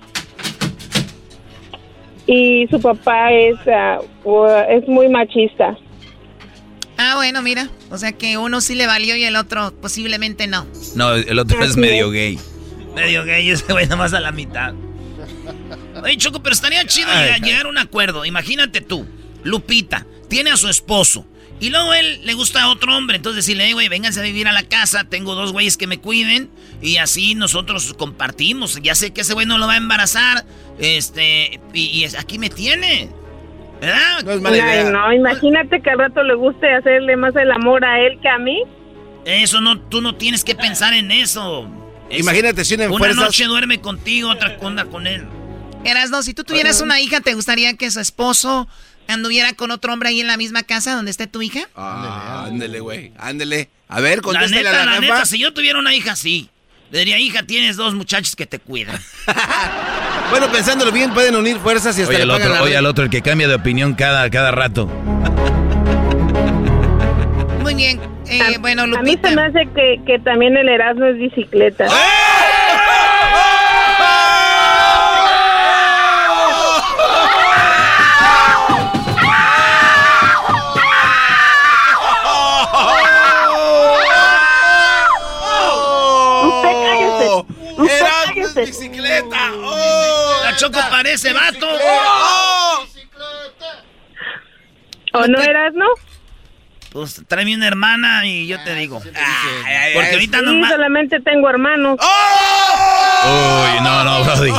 [2.25, 5.77] y su papá es, ah, u- es muy machista.
[6.97, 7.69] Ah, bueno, mira.
[7.91, 10.67] O sea que uno sí le valió y el otro posiblemente no.
[10.95, 12.13] No, el otro es medio es.
[12.13, 12.39] gay.
[12.95, 14.73] Medio gay ese güey, nomás a la mitad.
[16.03, 17.39] Oye, Choco, pero estaría chido ay.
[17.41, 18.25] llegar a un acuerdo.
[18.25, 19.05] Imagínate tú,
[19.43, 21.25] Lupita, tiene a su esposo
[21.59, 23.17] Y luego él le gusta a otro hombre.
[23.17, 25.03] Entonces decirle, güey, vénganse a vivir a la casa.
[25.03, 26.49] Tengo dos güeyes que me cuiden.
[26.81, 28.79] Y así nosotros compartimos.
[28.81, 30.45] Ya sé que ese güey no lo va a embarazar.
[30.79, 33.09] Este, y, aquí me tiene.
[33.81, 34.23] ¿Verdad?
[34.23, 34.89] No es mala idea.
[34.89, 38.37] no, imagínate que al rato le guste hacerle más el amor a él que a
[38.37, 38.63] mí.
[39.25, 41.69] Eso no, tú no tienes que pensar en eso.
[42.09, 45.27] Imagínate si una noche duerme contigo, otra onda con él.
[45.83, 48.67] Erasno, si tú tuvieras una hija, ¿te gustaría que su esposo
[49.11, 51.61] anduviera con otro hombre ahí en la misma casa donde esté tu hija?
[51.75, 53.69] Ah, ándele, güey, ándele.
[53.87, 56.49] A ver, contéstale la neta, a la, la neta, si yo tuviera una hija, sí.
[56.91, 58.99] Le diría, hija, tienes dos muchachos que te cuidan.
[60.31, 63.09] bueno, pensándolo bien, pueden unir fuerzas y hasta oye, le otro, Oye, al otro, el
[63.11, 64.87] que cambia de opinión cada, cada rato.
[67.61, 67.99] Muy bien.
[68.27, 68.99] Eh, bueno, Lupita.
[68.99, 71.85] A mí se me hace que, que también el Erasmo es bicicleta.
[71.85, 72.18] ¡Eh!
[90.59, 91.67] Choco parece vato.
[91.69, 92.85] ¡Oh!
[95.13, 95.87] ¿O no eras, no?
[96.91, 98.99] Pues tráeme una hermana y yo te digo.
[98.99, 100.67] porque ahorita no.
[100.67, 101.97] solamente tengo hermanos.
[102.01, 103.63] ¡Oh!
[103.65, 104.51] Uy, no, no, Brody.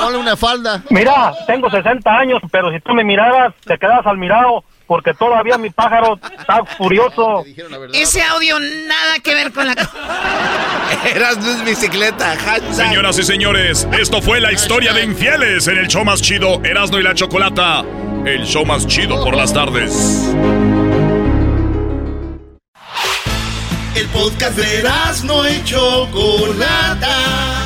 [0.00, 0.82] Ponle una falda.
[0.90, 5.58] Mira, tengo 60 años, pero si tú me miraras, te quedas al mirado porque todavía
[5.58, 7.44] mi pájaro está furioso.
[7.92, 9.74] Ese audio nada que ver con la...
[11.14, 12.36] Eras de bicicleta,
[12.72, 17.00] Señoras y señores, esto fue la historia de infieles en el show más chido, Erasno
[17.00, 17.84] y la Chocolata.
[18.24, 19.92] El show más chido por las tardes.
[23.94, 27.65] El podcast de Erasno y Chocolata.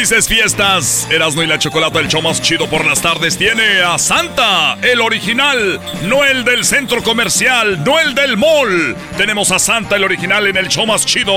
[0.00, 1.06] Felices fiestas.
[1.10, 4.98] Erasmo y la Chocolata, el show más chido por las tardes, tiene a Santa, el
[5.02, 8.96] original, no el del centro comercial, no el del mall.
[9.18, 11.34] Tenemos a Santa, el original, en el show más chido,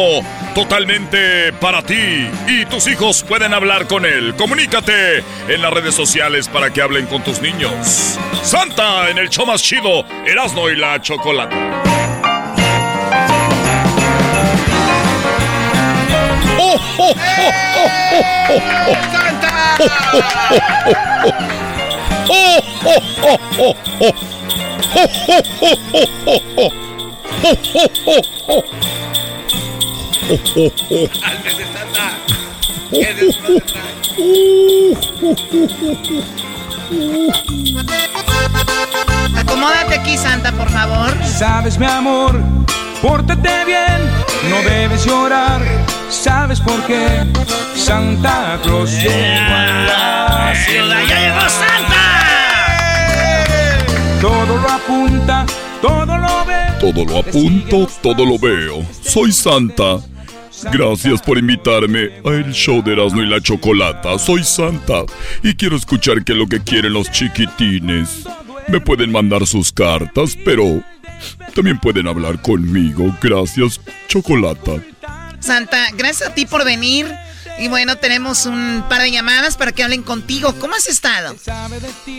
[0.56, 2.30] totalmente para ti.
[2.48, 4.34] Y tus hijos pueden hablar con él.
[4.38, 5.18] Comunícate
[5.49, 8.18] en las redes sociales para que hablen con tus niños.
[8.44, 11.93] Santa, en el show más chido, Erasmo y la Chocolata.
[39.38, 41.12] Acomódate aquí, Santa, por favor.
[41.26, 42.41] Sabes, mi amor,
[43.03, 44.01] pórtate bien,
[44.49, 45.61] no debes llorar
[46.13, 47.25] ¿Sabes por qué?
[47.75, 51.03] Santa Claus llegó a la ciudad.
[51.09, 51.99] ¡Ya llegó Santa!
[54.21, 55.45] Todo lo apunta,
[55.81, 56.53] todo lo ve.
[56.80, 58.85] Todo lo apunto, todo lo veo.
[59.01, 59.97] Soy Santa.
[60.71, 64.17] Gracias por invitarme a el show de Erasmo y la Chocolata.
[64.19, 65.03] Soy Santa
[65.41, 68.23] y quiero escuchar qué es lo que quieren los chiquitines.
[68.67, 70.81] Me pueden mandar sus cartas, pero
[71.54, 73.16] también pueden hablar conmigo.
[73.22, 74.82] Gracias, Chocolata.
[75.40, 77.08] Santa, gracias a ti por venir.
[77.60, 80.56] Y bueno, tenemos un par de llamadas para que hablen contigo.
[80.60, 81.36] ¿Cómo has estado?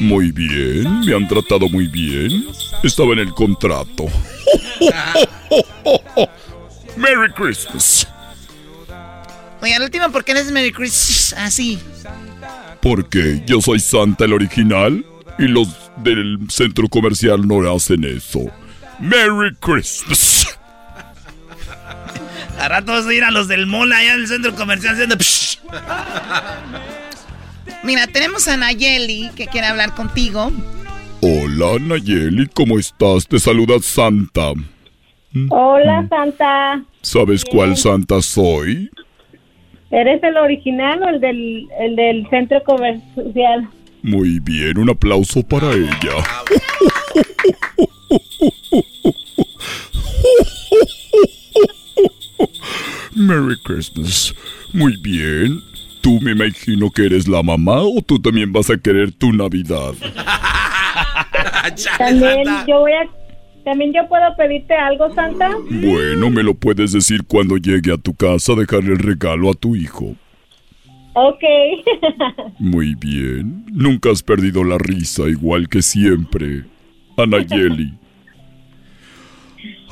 [0.01, 2.47] Muy bien, me han tratado muy bien.
[2.83, 4.07] Estaba en el contrato.
[6.97, 8.07] Merry Christmas.
[9.61, 11.79] Oye, al último, ¿por qué eres Merry Christmas así?
[12.81, 15.05] Porque yo soy Santa el original
[15.39, 18.41] y los del centro comercial no hacen eso.
[19.05, 20.59] Merry Christmas.
[22.59, 25.17] A rato vas a ir a los del mola allá del centro comercial haciendo...
[27.83, 30.51] Mira, tenemos a Nayeli que quiere hablar contigo.
[31.21, 33.29] Hola Nayeli, ¿cómo estás?
[33.29, 34.53] Te saluda Santa.
[35.51, 36.83] Hola Santa.
[37.03, 38.91] ¿Sabes cuál Santa soy?
[39.91, 43.69] ¿Eres el original o el del, el del centro comercial?
[44.03, 46.25] Muy bien, un aplauso para ella.
[53.15, 54.35] Merry Christmas.
[54.73, 55.63] Muy bien.
[56.01, 59.95] Tú me imagino que eres la mamá o tú también vas a querer tu Navidad.
[61.99, 63.09] También yo voy a...
[63.65, 65.51] También yo puedo pedirte algo, Santa.
[65.71, 69.55] Bueno, me lo puedes decir cuando llegue a tu casa a dejarle el regalo a
[69.55, 70.15] tu hijo.
[71.15, 71.43] Ok.
[72.59, 73.65] Muy bien.
[73.73, 76.65] Nunca has perdido la risa igual que siempre.
[77.17, 77.95] Anayeli.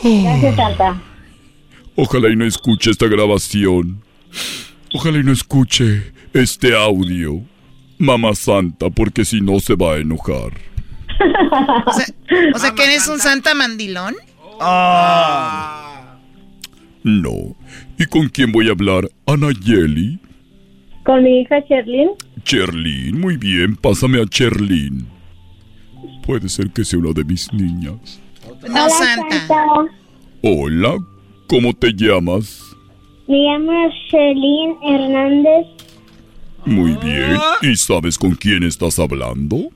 [0.02, 1.02] Gracias, Santa.
[1.94, 4.02] Ojalá y no escuche esta grabación.
[4.94, 7.42] Ojalá y no escuche este audio.
[7.98, 10.52] Mamá Santa, porque si no se va a enojar.
[11.86, 12.06] O sea,
[12.54, 14.16] o sea que eres un santa mandilón.
[17.04, 17.56] No.
[17.98, 19.08] ¿Y con quién voy a hablar?
[19.26, 20.18] Anayeli.
[21.04, 22.10] Con mi hija Sherlyn.
[22.44, 25.06] Cherlin, muy bien, pásame a Cherlin.
[26.24, 28.21] Puede ser que sea una de mis niñas.
[28.68, 29.66] No, Santa.
[30.42, 30.96] Hola,
[31.48, 32.76] ¿cómo te llamas?
[33.26, 33.72] Me llamo
[34.08, 35.66] Sherlyn Hernández.
[36.64, 37.36] Muy bien.
[37.62, 39.70] ¿Y sabes con quién estás hablando?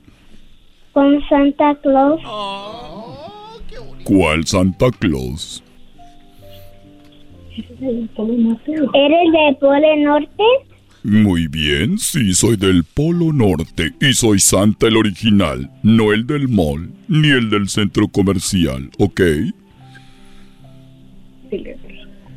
[0.93, 2.21] Con Santa Claus.
[4.03, 5.63] ¿Cuál Santa Claus?
[7.57, 10.43] ¿Eres de Polo Norte?
[11.09, 16.49] Muy bien, sí, soy del Polo Norte y soy Santa el original, no el del
[16.49, 19.21] mall, ni el del centro comercial, ¿ok?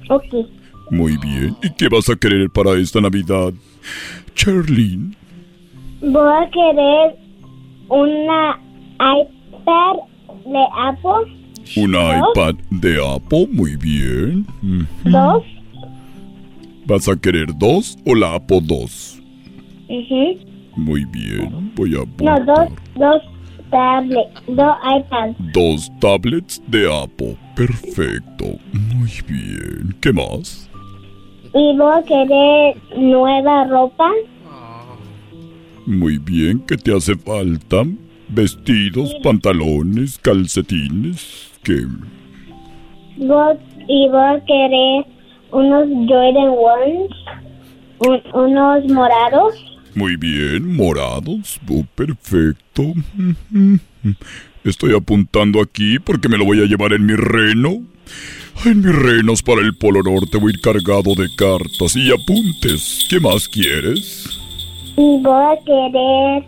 [0.09, 0.25] Ok.
[0.93, 3.53] Muy bien, ¿y qué vas a querer para esta Navidad?
[4.37, 5.17] Charlene,
[6.01, 7.17] Voy a querer
[7.89, 8.57] una
[9.01, 9.97] iPad
[10.47, 11.35] de Apple.
[11.75, 14.47] una iPad de Apple, muy bien.
[14.63, 15.11] Ujú.
[15.11, 15.43] Dos.
[16.91, 19.23] ¿Vas a querer dos o la 2?
[19.89, 20.39] Ujú.
[20.75, 23.23] Muy bien, voy a No, dos, dos
[23.71, 25.37] tablets, dos iPads.
[25.53, 27.37] Dos tablets de Apple.
[27.55, 28.59] Perfecto.
[28.73, 29.95] Muy bien.
[30.01, 30.69] ¿Qué más?
[31.55, 34.11] Y voy a querer nueva ropa.
[35.87, 36.59] Muy bien.
[36.67, 37.85] ¿Qué te hace falta?
[38.31, 41.53] Vestidos, pantalones, calcetines.
[41.63, 41.87] ¿Qué?
[43.17, 45.20] Voy- y voy a querer
[45.53, 47.11] unos Jordan Ones.
[47.99, 49.55] un- unos morados.
[49.95, 50.75] Muy bien.
[50.77, 51.61] Morados.
[51.69, 52.95] Oh, perfecto.
[54.65, 57.83] Estoy apuntando aquí porque me lo voy a llevar en mi reno.
[58.65, 63.07] En mis renos para el Polo Norte voy a ir cargado de cartas y apuntes.
[63.09, 64.29] ¿Qué más quieres?
[64.97, 66.45] Y voy a querer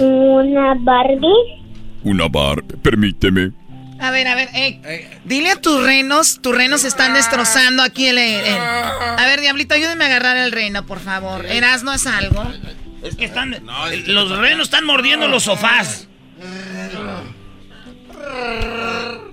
[0.00, 1.62] una Barbie.
[2.04, 2.62] Una bar.
[2.82, 3.52] Permíteme.
[4.02, 8.18] A ver, a ver, eh, dile a tus renos, tus renos están destrozando aquí el,
[8.18, 11.46] el- A ver, Diablito, ayúdeme a agarrar el reno, por favor.
[11.46, 12.44] Eras, ¿no es algo?
[13.04, 13.56] Es que están.
[14.06, 16.08] los renos están mordiendo los sofás.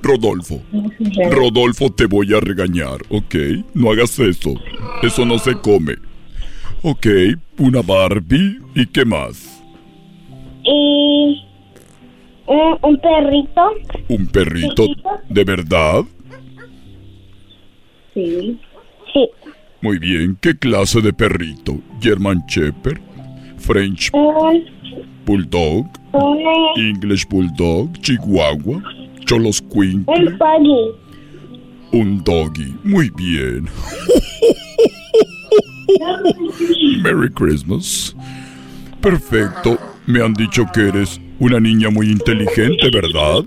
[0.02, 0.62] Rodolfo.
[1.32, 3.36] Rodolfo, te voy a regañar, ¿ok?
[3.74, 4.54] No hagas eso.
[5.04, 5.96] Eso no se come.
[6.82, 7.08] Ok,
[7.58, 8.60] una Barbie.
[8.76, 9.62] ¿Y qué más?
[10.64, 11.46] Y
[12.50, 13.62] un, un perrito.
[14.10, 14.86] ¿Un perrito?
[15.30, 16.04] ¿De verdad?
[18.14, 18.60] Sí.
[19.14, 19.30] Sí.
[19.82, 20.38] Muy bien.
[20.42, 21.80] ¿Qué clase de perrito?
[22.02, 23.00] ¿German Shepherd?
[23.58, 24.64] ¿French Un,
[25.26, 25.86] Bulldog?
[26.14, 27.94] una, ¿English Bulldog?
[28.02, 28.82] ¿Chihuahua?
[29.26, 30.04] ¿Cholos Queen?
[30.08, 30.92] un puggy.
[31.92, 32.76] Un doggy.
[32.84, 33.68] Muy bien.
[37.04, 38.16] Merry Christmas.
[39.02, 39.78] Perfecto.
[40.06, 43.45] Me han dicho que eres una niña muy inteligente, ¿verdad?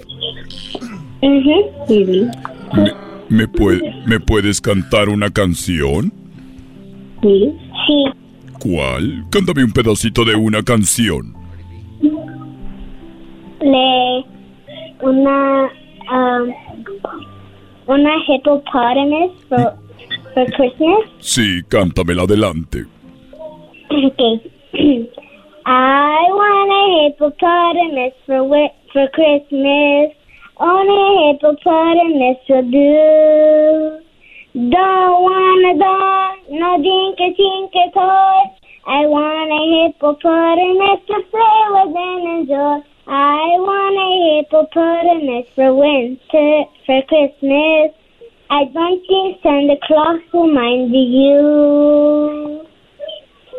[1.20, 2.28] Sí.
[2.74, 2.93] ¿Me,
[3.28, 6.12] me pue- ¿Me puedes cantar una canción?
[7.23, 7.52] Sí.
[7.86, 8.05] Sí.
[8.60, 9.24] ¿Cuál?
[9.31, 11.35] Cántame un pedacito de una canción.
[13.60, 14.24] Le,
[15.02, 15.70] una,
[16.10, 16.52] um,
[17.86, 19.74] una hippopotamus for,
[20.35, 20.98] for Christmas.
[21.20, 22.85] Sí, cántamela adelante.
[23.90, 24.51] Okay.
[25.64, 30.10] I want a hippopotamus for wi- for Christmas.
[30.59, 34.02] Only a hippopotamus will do.
[34.70, 38.43] Don't want a doll, no dinka tinka toy.
[38.86, 42.82] I want a hippopotamus to play with and enjoy.
[43.06, 44.10] I want a
[44.43, 47.94] hippopotamus for winter, for Christmas.
[48.51, 52.66] I don't think Santa Claus will mind you.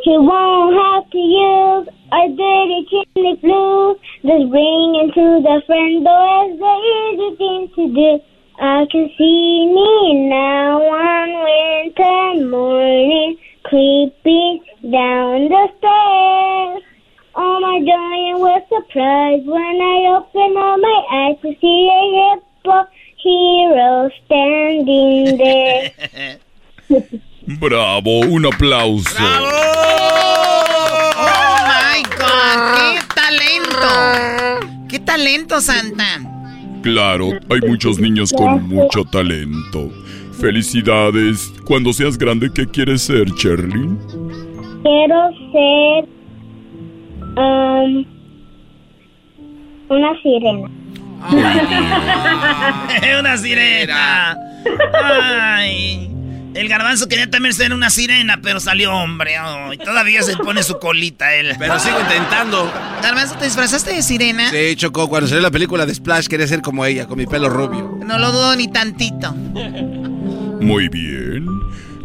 [0.03, 3.95] He won't have to use a dirty chimney flue.
[4.21, 8.19] Just bring him to the front door is the easy thing to do.
[8.59, 14.59] I can see me now one winter morning creeping
[14.91, 16.84] down the stairs.
[17.35, 18.13] Oh my joy
[18.69, 27.19] surprised when I opened up my eyes to see a hippo hero standing there.
[27.45, 29.18] Bravo, un aplauso.
[29.20, 29.44] ¡Oh,
[31.68, 32.94] my God!
[32.94, 34.88] ¡Qué talento!
[34.88, 36.22] ¡Qué talento, Santa!
[36.82, 39.91] Claro, hay muchos niños con mucho talento.
[40.40, 41.53] Felicidades.
[41.65, 43.98] Cuando seas grande, ¿qué quieres ser, Cherlin?
[44.84, 46.06] Quiero ser
[47.38, 48.06] um,
[49.90, 50.70] una sirena.
[53.20, 54.38] una sirena.
[55.03, 56.12] Ay.
[56.53, 59.35] El garbanzo quería también ser una sirena, pero salió hombre.
[59.73, 61.55] Y todavía se pone su colita él.
[61.57, 62.71] Pero sigo intentando.
[63.01, 64.49] Garbanzo, ¿te disfrazaste de sirena?
[64.51, 67.49] Sí, Choco, cuando salió la película de Splash quería ser como ella, con mi pelo
[67.49, 67.97] rubio.
[68.05, 69.34] No lo dudo ni tantito.
[69.34, 71.47] Muy bien.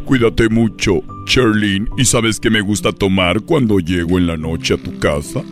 [0.05, 1.89] Cuídate mucho, Cherlin.
[1.99, 5.43] ¿Y sabes qué me gusta tomar cuando llego en la noche a tu casa?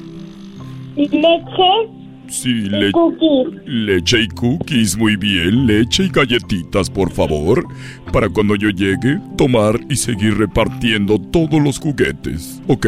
[0.97, 1.96] Leche
[2.29, 3.49] Sí, le- cookies.
[3.67, 5.67] leche y cookies, muy bien.
[5.67, 7.65] Leche y galletitas, por favor.
[8.13, 12.61] Para cuando yo llegue, tomar y seguir repartiendo todos los juguetes.
[12.69, 12.87] ¿Ok?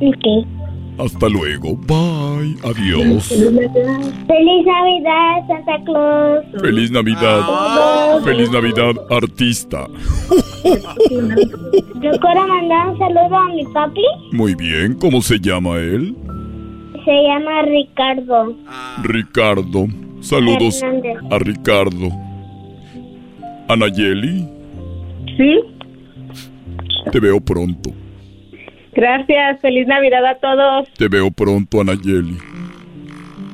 [0.00, 0.46] Ok.
[0.98, 1.76] Hasta luego.
[1.76, 2.56] Bye.
[2.64, 3.28] Adiós.
[3.28, 6.44] Feliz Navidad, Santa Claus.
[6.60, 8.20] Feliz Navidad.
[8.24, 9.86] Feliz Navidad, artista.
[10.64, 14.02] Yo quiero mandar un saludo a mi papi.
[14.32, 14.94] Muy bien.
[14.94, 16.16] ¿Cómo se llama él?
[17.08, 18.54] Se llama Ricardo.
[19.02, 19.86] Ricardo.
[20.20, 21.16] Saludos Hernández.
[21.30, 22.10] a Ricardo.
[23.66, 24.46] Anayeli,
[25.38, 25.58] Sí,
[27.10, 27.90] te veo pronto.
[28.92, 29.58] gracias.
[29.62, 30.88] Feliz Navidad a todos.
[30.98, 32.36] Te veo pronto, Anayeli.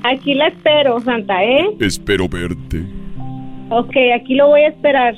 [0.02, 1.64] Aquí la espero, Santa, ¿eh?
[1.78, 2.84] Espero verte.
[3.70, 5.14] Ok, aquí lo voy a esperar.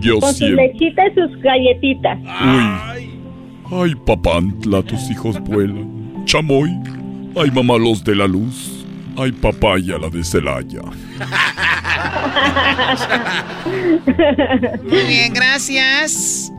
[0.00, 0.66] Yo Con sus siempre.
[0.72, 2.18] lechitas y sus galletitas.
[2.18, 3.08] Uy.
[3.70, 6.24] Ay, papantla, tus hijos vuelan.
[6.24, 6.70] Chamoy.
[7.40, 8.84] Ay, mamá, los de la luz.
[9.16, 10.80] Ay, papaya, la de Celaya.
[14.84, 16.50] Muy bien, gracias.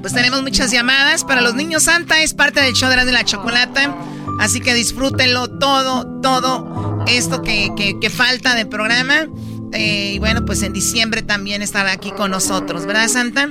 [0.00, 1.24] Pues tenemos muchas llamadas.
[1.24, 3.94] Para los niños, Santa es parte del show de la de la chocolata.
[4.40, 9.26] Así que disfrútenlo todo, todo esto que, que- que falta del programa.
[9.72, 13.48] Eh, y bueno, pues en diciembre también estará aquí con nosotros, ¿verdad, Santa?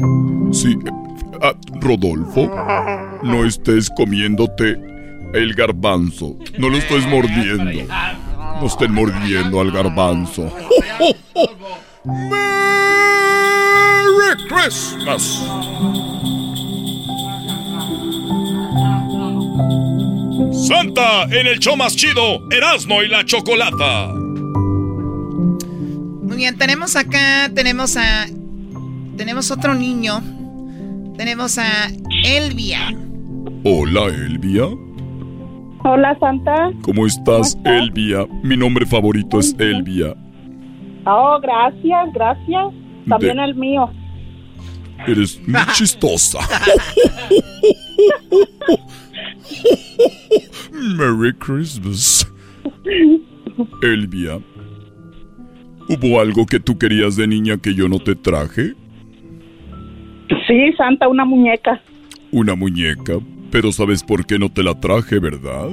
[0.51, 0.77] Sí.
[1.43, 2.49] ah, Rodolfo,
[3.23, 4.77] no estés comiéndote
[5.37, 6.37] el garbanzo.
[6.57, 7.93] No lo estés mordiendo.
[8.59, 10.51] No estén mordiendo al garbanzo.
[14.19, 15.43] ¡Merry Christmas!
[20.67, 24.11] Santa en el show más chido, Erasmo y la Chocolata.
[26.23, 28.27] Muy bien, tenemos acá, tenemos a.
[29.15, 30.21] Tenemos otro niño.
[31.15, 31.89] Tenemos a
[32.23, 32.93] Elvia.
[33.63, 34.65] Hola, Elvia.
[35.89, 36.71] Hola, Santa.
[36.81, 38.25] ¿Cómo estás, Elvia?
[38.43, 40.13] Mi nombre favorito es Elvia.
[41.05, 42.73] Oh, gracias, gracias.
[43.07, 43.89] También De- el mío.
[45.07, 46.39] Eres muy chistosa.
[50.97, 52.29] Merry Christmas.
[53.81, 54.39] Elvia,
[55.87, 58.73] ¿hubo algo que tú querías de niña que yo no te traje?
[60.47, 61.81] Sí, Santa, una muñeca.
[62.31, 63.13] Una muñeca.
[63.51, 65.69] Pero sabes por qué no te la traje, ¿verdad?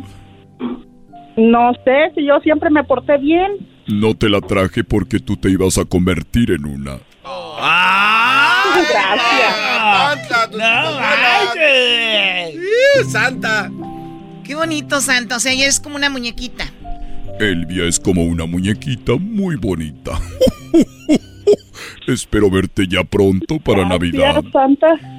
[1.36, 3.52] No sé si yo siempre me porté bien.
[3.86, 6.98] No te la traje porque tú te ibas a convertir en una.
[11.26, 13.10] Gracias.
[13.10, 13.70] ¡Santa!
[14.44, 15.36] Qué bonito, Santa.
[15.36, 16.64] O sea, ella es como una muñequita.
[17.40, 20.12] Elvia es como una muñequita muy bonita.
[22.06, 24.34] Espero verte ya pronto para Navidad.
[24.34, 25.13] Gracias, Santa.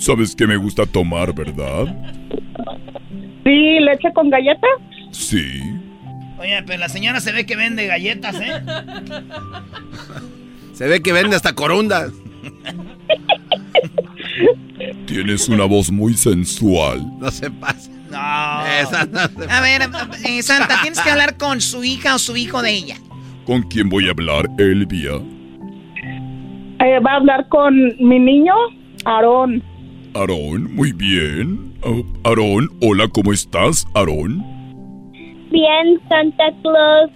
[0.00, 1.94] Sabes que me gusta tomar, ¿verdad?
[3.44, 4.66] Sí, leche con galleta.
[5.10, 5.60] Sí.
[6.38, 8.62] Oye, pero la señora se ve que vende galletas, ¿eh?
[10.72, 12.10] Se ve que vende hasta corundas.
[15.06, 17.06] Tienes una voz muy sensual.
[17.18, 17.90] No se pasa.
[18.10, 18.66] No.
[18.80, 19.82] Esa no se A ver,
[20.24, 22.96] eh, Santa, tienes que hablar con su hija o su hijo de ella.
[23.44, 25.16] ¿Con quién voy a hablar, Elvia?
[26.78, 28.54] Eh, va a hablar con mi niño,
[29.04, 29.62] Aarón.
[30.14, 31.74] Aarón, muy bien.
[31.82, 34.44] Oh, Aarón, hola, ¿cómo estás, Aarón?
[35.50, 37.10] Bien, Santa Claus.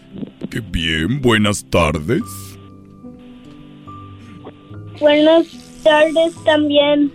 [0.50, 2.22] Qué bien, buenas tardes.
[5.00, 5.46] Buenas
[5.82, 7.10] tardes también.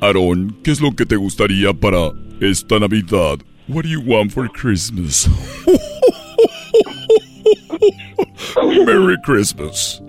[0.00, 3.38] Aarón, ¿qué es lo que te gustaría para esta Navidad?
[3.68, 5.28] What do you want for Christmas?
[8.86, 10.02] Merry Christmas.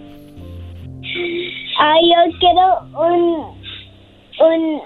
[1.80, 3.59] Ah, yo quiero un,
[4.40, 4.82] un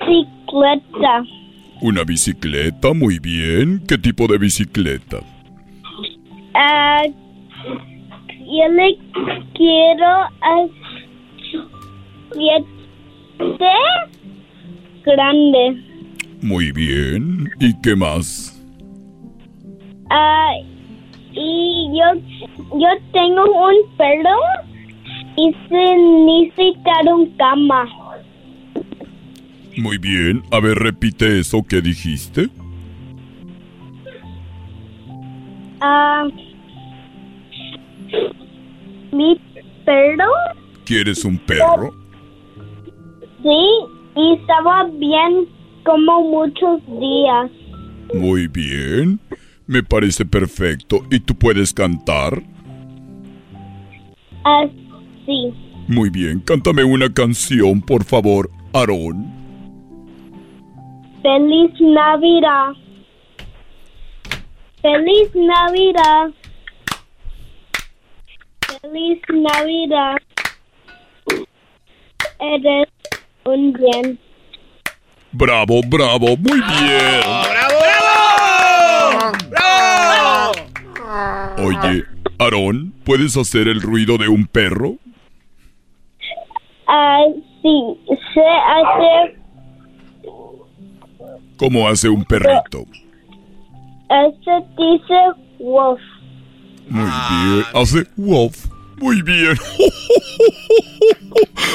[0.00, 1.24] bicicleta.
[1.80, 3.82] Una bicicleta, muy bien.
[3.86, 5.18] ¿Qué tipo de bicicleta?
[6.54, 8.98] Ah, yo le
[9.54, 10.66] quiero a
[12.32, 12.66] siete
[15.04, 15.82] grande.
[16.42, 17.48] Muy bien.
[17.60, 18.54] ¿Y qué más?
[20.10, 20.52] Ah,
[21.32, 22.20] y yo,
[22.78, 24.38] yo tengo un perro
[25.36, 27.86] y se necesita un cama.
[29.76, 30.42] Muy bien.
[30.50, 32.48] A ver, repite eso que dijiste.
[35.80, 36.24] Ah,
[39.12, 39.40] mi
[39.84, 40.24] perro,
[40.84, 41.94] ¿Quieres un perro?
[43.42, 43.68] sí,
[44.16, 45.46] y estaba bien
[45.84, 47.50] como muchos días.
[48.14, 49.20] Muy bien.
[49.66, 51.00] Me parece perfecto.
[51.10, 52.42] ¿Y tú puedes cantar?
[54.44, 54.64] Ah,
[55.26, 55.52] sí.
[55.88, 56.40] Muy bien.
[56.40, 59.37] Cántame una canción, por favor, Aarón.
[61.22, 62.72] Feliz Navidad.
[64.82, 66.30] Feliz Navidad.
[68.80, 70.16] Feliz Navidad.
[72.40, 72.88] Eres
[73.44, 74.18] un bien.
[75.32, 76.36] Bravo, bravo.
[76.36, 77.20] Muy bien.
[77.50, 79.32] ¡Bravo, bravo!
[79.50, 80.52] ¡Bravo!
[81.58, 82.04] Oye,
[82.38, 84.96] Aarón, ¿puedes hacer el ruido de un perro?
[86.86, 87.24] Ah,
[87.60, 88.00] sí,
[88.32, 89.36] se hace,
[91.58, 92.86] ¿Cómo hace un perrito?
[94.08, 95.14] se dice
[95.58, 96.00] wolf.
[96.88, 97.64] Muy bien.
[97.74, 98.66] Hace wolf.
[98.98, 99.56] Muy bien.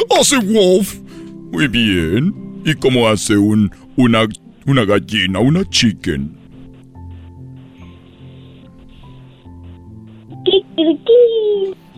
[0.19, 0.99] hace wolf.
[1.51, 2.33] Muy bien.
[2.65, 4.25] ¿Y cómo hace un una
[4.65, 6.43] una gallina, una chicken?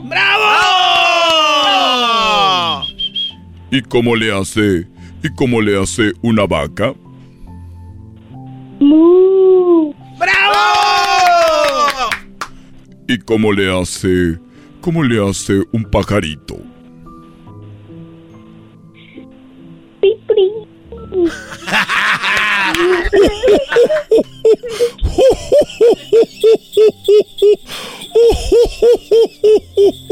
[0.09, 0.43] ¡Bravo!
[3.71, 4.87] ¿Y cómo le hace
[5.23, 6.93] y cómo le hace una vaca?
[8.79, 9.93] Mu.
[10.19, 12.09] ¡Bravo!
[13.07, 14.39] ¿Y cómo le hace
[14.81, 16.57] cómo le hace un pajarito?
[20.01, 20.51] Pipri.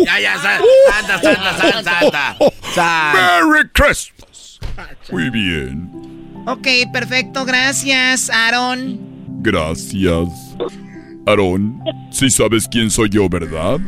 [0.06, 0.60] Ya, ya, sa-
[0.92, 2.36] santa, santa, santa, santa.
[2.74, 3.14] Santa.
[3.42, 4.60] Merry Christmas.
[5.12, 5.90] Muy bien.
[6.46, 9.00] Ok, perfecto, gracias, Aaron.
[9.42, 10.56] Gracias.
[11.26, 11.80] Aarón,
[12.12, 13.80] sí sabes quién soy yo, ¿verdad?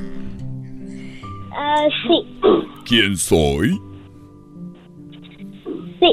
[1.53, 2.25] Ah, sí.
[2.85, 3.77] ¿Quién soy?
[5.99, 6.07] Sí.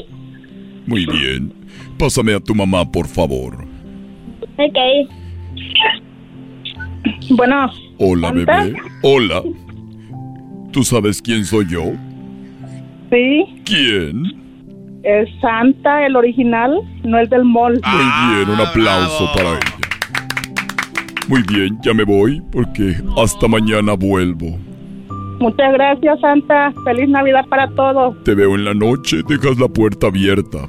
[0.87, 1.53] Muy bien.
[1.99, 3.65] Pásame a tu mamá, por favor.
[4.59, 5.09] Ok.
[7.31, 8.65] Bueno, Hola, ¿Santa?
[8.65, 8.79] bebé.
[9.03, 9.43] Hola.
[10.73, 11.93] ¿Tú sabes quién soy yo?
[13.11, 14.42] sí, ¿Quién?
[15.03, 17.81] Es Santa, el original, no el del mall.
[17.85, 19.61] Muy bien, un aplauso para ella.
[21.29, 24.59] Muy bien, ya me voy porque hasta mañana vuelvo.
[25.41, 26.73] Muchas gracias, Santa.
[26.85, 28.23] Feliz Navidad para todos.
[28.25, 30.67] Te veo en la noche, dejas la puerta abierta.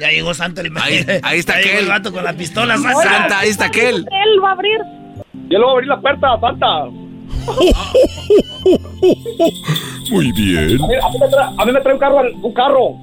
[0.00, 1.78] Ya llegó Santa el Ahí, ahí está aquel.
[1.78, 3.02] el vato con la pistola, Santa.
[3.02, 3.96] Santa, ahí está aquel.
[3.96, 4.78] Él va a abrir.
[5.48, 6.84] Yo le voy a abrir la puerta, Santa.
[10.10, 10.82] Muy bien.
[10.82, 12.96] A mí, a mí me, trae, a mí me trae un carro, un carro.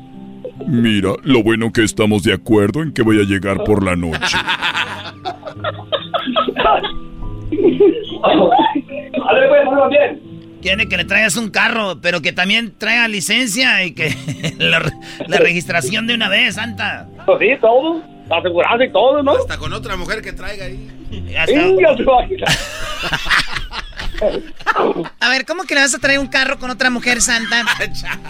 [0.67, 4.37] Mira, lo bueno que estamos de acuerdo en que voy a llegar por la noche.
[8.25, 8.49] Pues.
[10.61, 14.13] Quiere que le traigas un carro, pero que también traiga licencia y que
[14.57, 14.81] la,
[15.27, 17.07] la registración de una vez, Santa.
[17.25, 18.01] Pues sí, todo.
[18.29, 19.33] La aseguranza y todo, ¿no?
[19.33, 20.89] Hasta con otra mujer que traiga ahí.
[21.37, 21.55] Hasta-.
[25.19, 27.63] A ver, ¿cómo que le vas a traer un carro con otra mujer santa?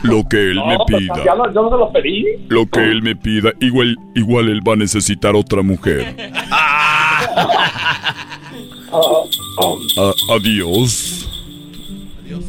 [0.03, 1.23] Lo que él me No, pues, pida.
[1.25, 2.25] ya no- yo no se lo pedí.
[2.49, 6.15] Lo que él me pida, igual, igual él va a necesitar otra mujer.
[8.91, 9.25] A-
[10.35, 11.21] adiós.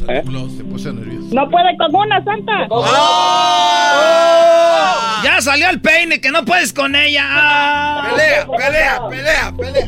[0.07, 1.27] Se puso nervioso.
[1.33, 2.67] No puede con una, Santa.
[5.23, 7.23] Ya salió el peine, que no puedes con ella.
[7.27, 8.09] Ah.
[8.11, 9.85] Pelea, pelea, pelea, pelea.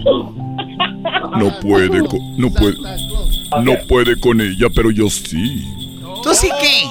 [1.38, 2.76] No puede, co- no puede,
[3.64, 5.64] no puede con ella, pero yo sí.
[6.23, 6.84] ¿Tú sí qué?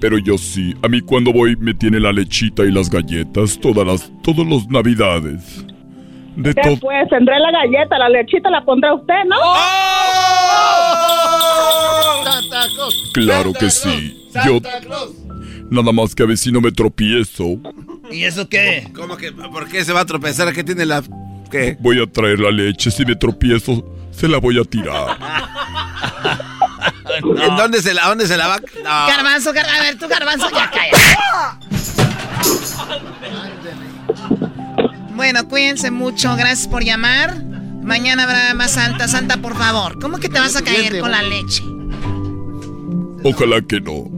[0.00, 0.74] Pero yo sí.
[0.82, 4.68] A mí cuando voy me tiene la lechita y las galletas todas las, todos los
[4.68, 5.64] navidades.
[6.36, 6.76] De ¿Qué todo.
[6.80, 7.08] pues?
[7.08, 9.36] Tendré la galleta, la lechita la pondrá usted, ¿no?
[12.24, 13.10] Santa Claus.
[13.14, 14.28] Claro que sí.
[14.44, 14.60] Yo
[15.70, 17.58] nada más que a ver si no me tropiezo.
[18.12, 18.88] ¿Y eso qué?
[18.94, 19.32] ¿Cómo que?
[19.32, 20.52] ¿Por qué se va a tropezar?
[20.52, 21.02] ¿Qué tiene la.?
[21.50, 21.76] ¿Qué?
[21.80, 22.90] Voy a traer la leche.
[22.90, 25.16] Si me tropiezo, se la voy a tirar.
[27.18, 28.58] ¿En dónde se la, dónde se la va?
[28.58, 29.06] No.
[29.06, 31.58] Garbanzo, gar- a ver, tú garbanzo, ya calla.
[35.14, 37.42] Bueno, cuídense mucho, gracias por llamar.
[37.82, 39.08] Mañana habrá más Santa.
[39.08, 41.62] Santa, por favor, ¿cómo que te vas a caer con la leche?
[43.24, 44.10] Ojalá que no.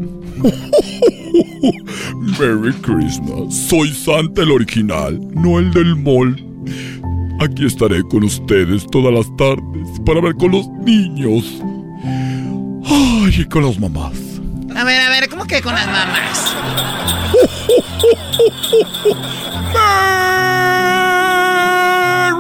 [2.39, 3.55] Merry Christmas.
[3.69, 6.45] Soy Santa el original, no el del mall.
[7.41, 11.63] Aquí estaré con ustedes todas las tardes para ver con los niños.
[12.85, 14.19] Ay, y con las mamás.
[14.75, 16.55] A ver, a ver, ¿cómo que con las mamás?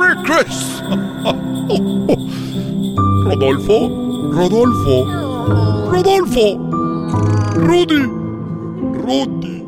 [0.00, 0.82] Merry Christmas.
[3.24, 3.88] Rodolfo,
[4.32, 5.04] Rodolfo,
[5.92, 6.58] Rodolfo,
[7.54, 8.02] Rudy,
[9.04, 9.67] Rudy.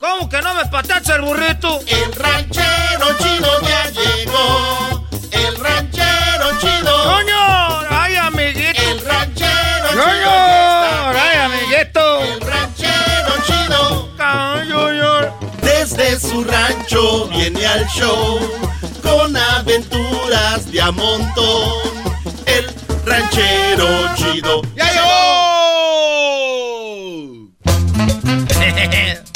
[0.00, 1.78] ¿Cómo que no me patacha el burrito?
[1.86, 5.06] El ranchero chido ya llegó.
[5.30, 7.04] El ranchero chido.
[7.04, 7.80] ¡Coño!
[7.90, 8.80] ¡Ay, amiguito!
[8.80, 10.04] El ranchero ¡Coño!
[10.06, 11.10] chido.
[11.10, 12.20] está ¡Ay, amiguito!
[12.24, 14.08] El ranchero chido.
[14.16, 15.36] ¡Coño!
[15.60, 18.40] Desde su rancho viene al show
[19.02, 21.74] con aventuras de a montón.
[22.46, 22.74] El
[23.04, 24.62] ranchero chido.
[24.74, 24.86] ¡Ya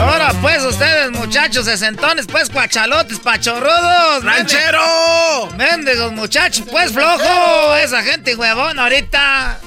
[0.00, 4.24] Ahora pues ustedes muchachos sesentones, pues cuachalotes, pachorrudos.
[4.24, 5.48] ¡Ranchero!
[5.56, 7.76] Mendigos muchachos, pues flojo.
[7.76, 9.60] Esa gente huevona ahorita.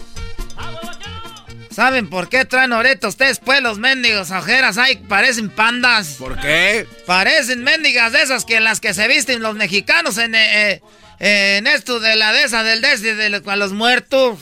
[1.75, 4.77] ¿Saben por qué traen ahorita ustedes pues los mendigos ojeras?
[4.77, 6.15] Ay, parecen pandas.
[6.17, 6.87] ¿Por qué?
[7.05, 10.81] Parecen mendigas de esas que las que se visten los mexicanos en, eh,
[11.19, 14.39] eh, en esto de la de esa del des de, los muertos.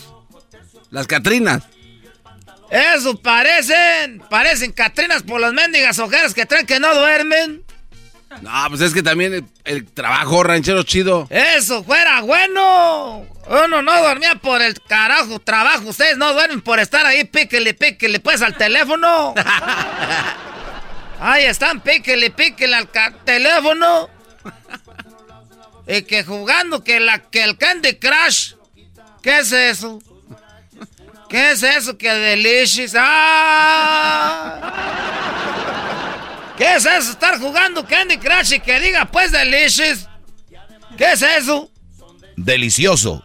[0.91, 1.63] Las Catrinas.
[2.73, 7.63] Eso parecen, parecen Catrinas por las mendigas ojeras que traen que no duermen.
[8.41, 11.27] No, pues es que también el, el trabajo ranchero chido.
[11.29, 13.27] Eso fuera bueno.
[13.47, 15.89] Uno no dormía por el carajo trabajo.
[15.89, 19.35] Ustedes no duermen por estar ahí, píquele, píquele, pues al teléfono.
[21.19, 22.89] Ahí están, píquele, píquele al
[23.23, 24.09] teléfono.
[25.87, 28.55] Y que jugando que, la, que el Candy Crush.
[29.21, 30.01] ¿Qué es eso?
[31.33, 32.93] ¿Qué es eso que delicious?
[32.95, 34.61] ¡Ah!
[36.55, 37.09] ¿Qué es eso?
[37.09, 40.07] Estar jugando Candy Crush y que diga pues delicious.
[40.95, 41.71] ¿Qué es eso?
[42.37, 43.23] Delicioso.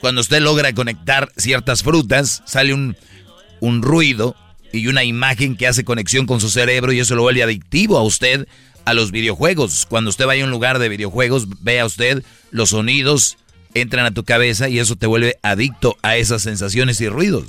[0.00, 2.96] Cuando usted logra conectar ciertas frutas, sale un,
[3.60, 4.34] un ruido
[4.72, 8.02] y una imagen que hace conexión con su cerebro y eso lo vuelve adictivo a
[8.02, 8.48] usted
[8.84, 9.86] a los videojuegos.
[9.88, 13.38] Cuando usted vaya a un lugar de videojuegos, vea usted los sonidos,
[13.74, 17.46] entran a tu cabeza y eso te vuelve adicto a esas sensaciones y ruidos.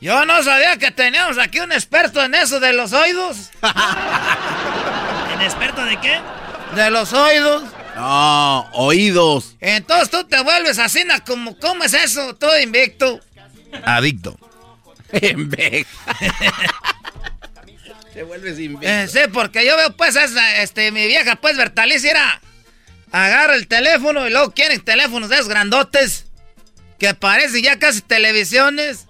[0.00, 3.50] Yo no sabía que teníamos aquí un experto en eso de los oídos.
[5.34, 6.18] ¿En experto de qué?
[6.74, 7.64] De los oídos.
[7.96, 9.56] No, oídos.
[9.60, 12.34] Entonces tú te vuelves así, como, ¿cómo es eso?
[12.36, 13.20] Todo invicto.
[13.84, 14.38] Adicto.
[18.14, 22.40] Te vuelves Eh, sí, porque yo veo pues esa, este, mi vieja pues Bertalicia era,
[23.12, 26.26] agarra el teléfono y luego quieren teléfonos de esos grandotes
[26.98, 29.06] que parecen ya casi televisiones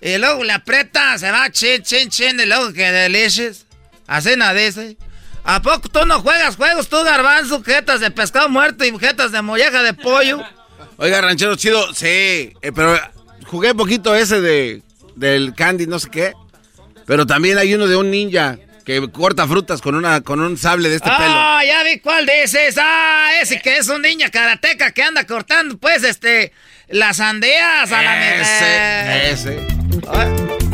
[0.00, 3.64] y luego le aprieta, se va chin, chin, chin y luego que delicious.
[4.06, 4.96] Así nada dice.
[5.44, 7.62] ¿A poco tú no juegas juegos tú, garbanzo?
[7.62, 10.42] Jetas de pescado muerto y jetas de molleja de pollo.
[10.96, 12.98] Oiga, ranchero chido, sí, eh, pero
[13.46, 14.82] jugué poquito ese de
[15.16, 16.32] del candy, no sé qué.
[17.06, 20.88] Pero también hay uno de un ninja que corta frutas con una con un sable
[20.88, 22.76] de este ah, ya vi cuál dices.
[22.78, 26.52] Ah, ese que es un niña karateca que anda cortando, pues, este,
[26.88, 28.36] las sandeas a la pelo.
[28.38, 29.26] mitad.
[29.26, 29.66] Ese, ese.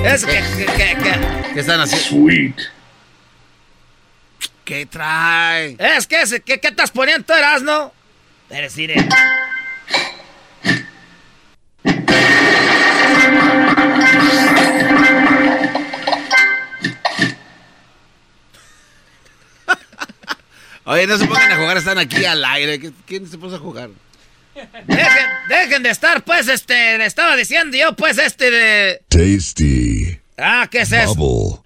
[0.05, 2.05] Es que, que, que, que- ¿Qué están haciendo?
[2.09, 2.57] Sweet.
[4.65, 5.77] ¿Qué trae?
[5.79, 7.93] Es que ese, ¿qué, qué estás poniendo Erasno?
[8.49, 8.87] Pero sí,
[20.91, 22.81] Oye, no se pongan a jugar, están aquí al aire.
[22.81, 23.91] ¿Qué- ¿Quién se puso a jugar?
[24.55, 29.01] Dejen, dejen de estar, pues, este, le estaba diciendo yo, pues, este de...
[29.09, 30.19] Tasty.
[30.37, 31.15] Ah, ¿qué es eso?
[31.15, 31.61] Bubble.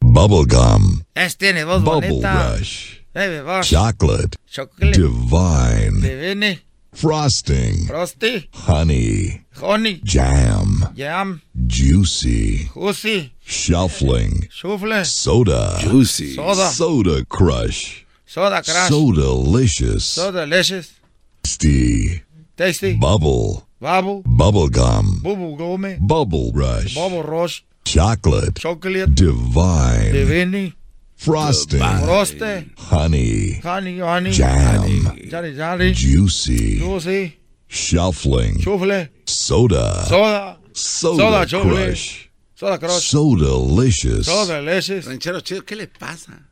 [0.00, 1.02] Bubble gum.
[1.14, 2.56] Es, tiene voz Bubble bonita.
[2.56, 2.98] rush.
[3.44, 3.68] Voz.
[3.68, 4.38] Chocolate.
[4.48, 4.96] Chocolate.
[4.98, 6.00] Divine.
[6.00, 6.62] Divine.
[6.92, 7.86] Frosting.
[7.88, 8.48] Frosty.
[8.68, 9.42] Honey.
[9.60, 10.00] Honey.
[10.04, 10.92] Jam.
[10.96, 11.42] Jam.
[11.66, 12.70] Juicy.
[12.72, 13.32] Juicy.
[13.44, 14.48] Shuffling.
[14.50, 15.04] Shuffle.
[15.04, 15.78] Soda.
[15.80, 16.34] Juicy.
[16.36, 16.70] Soda.
[16.70, 18.04] Soda crush.
[18.30, 18.88] Soda crush.
[18.88, 20.04] So delicious.
[20.04, 21.00] So delicious.
[21.42, 22.22] Tasty.
[22.56, 22.94] Tasty.
[22.96, 23.66] Bubble.
[23.80, 24.22] Bubble.
[24.24, 25.18] Bubble gum.
[25.20, 25.96] Bubble gum.
[25.98, 26.94] Bubble rush.
[26.94, 27.64] Bubble rush.
[27.84, 28.54] Chocolate.
[28.54, 29.16] Chocolate.
[29.16, 30.12] Divine.
[30.12, 30.72] Divine.
[31.16, 31.80] Frosting.
[31.80, 32.70] Frosty.
[32.78, 33.54] Honey.
[33.64, 34.30] Honey, honey.
[34.30, 35.10] Jam.
[35.28, 35.92] Jolly, jolly.
[35.92, 36.78] Juicy.
[36.78, 37.36] Juicy.
[37.66, 38.60] Shuffling.
[38.60, 39.08] Shuffle.
[39.26, 40.04] Soda.
[40.06, 40.56] Soda.
[40.72, 42.30] Soda, Soda crush.
[42.54, 43.10] Soda crush.
[43.10, 44.26] So delicious.
[44.26, 45.08] So delicious.
[45.08, 46.49] Ranchero chido, ¿qué le pasa?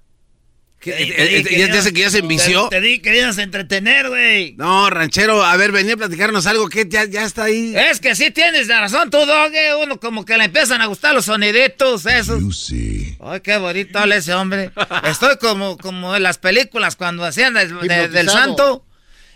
[0.80, 2.68] ¿Qué, Te- eh, te di eh, que ¿Ya que se envició?
[2.68, 4.54] Te, te di que querías entretener, güey.
[4.58, 7.74] No, ranchero, a ver, venía a platicarnos algo que ya, ya está ahí.
[7.76, 9.74] Es que sí tienes la razón, tú, Doge.
[9.82, 12.72] Uno como que le empiezan a gustar los soniditos, esos.
[13.20, 14.70] Ay, qué bonito habla ese hombre.
[15.04, 18.32] Estoy como, como en las películas cuando hacían del- de- del Hipnotizado.
[18.38, 18.84] santo.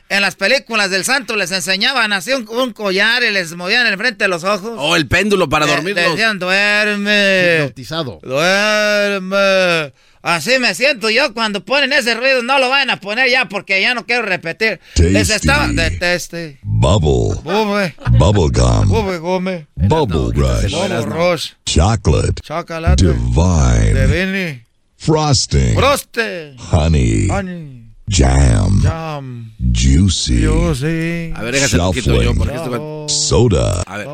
[0.08, 3.94] En las películas del santo les enseñaban así un, un collar y les movían en
[3.94, 4.74] el frente de los ojos.
[4.76, 7.56] O el péndulo para le decían, duerme.
[7.62, 8.20] Hipnotizado.
[8.22, 9.92] Duerme.
[10.22, 12.42] Así me siento yo cuando ponen ese ruido.
[12.44, 14.78] No lo vayan a poner ya porque ya no quiero repetir.
[14.96, 15.48] Les Tasty.
[15.48, 15.66] estaba...
[15.68, 16.58] Deteste.
[16.62, 17.40] Bubble.
[17.42, 17.94] Bube.
[18.18, 18.88] Bubble gum.
[18.88, 19.66] Bube gome.
[19.74, 20.70] Bubble rush.
[20.72, 21.52] Bubble rush.
[21.66, 22.40] Chocolate.
[22.42, 23.04] Chocolate.
[23.04, 23.94] Divine.
[23.94, 24.64] Divine.
[24.96, 25.74] Frosting.
[25.74, 26.54] Froste.
[26.70, 27.26] Honey.
[27.28, 27.82] Honey.
[28.08, 28.80] Jam.
[28.82, 29.52] Jam.
[29.72, 30.44] Juicy.
[30.44, 31.32] Juicy.
[31.34, 33.82] A ver, déjase poquito yo, porque va- Soda.
[33.86, 34.08] A ver.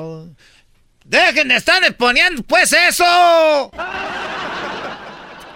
[1.04, 3.04] Dejen de estar poniendo pues eso.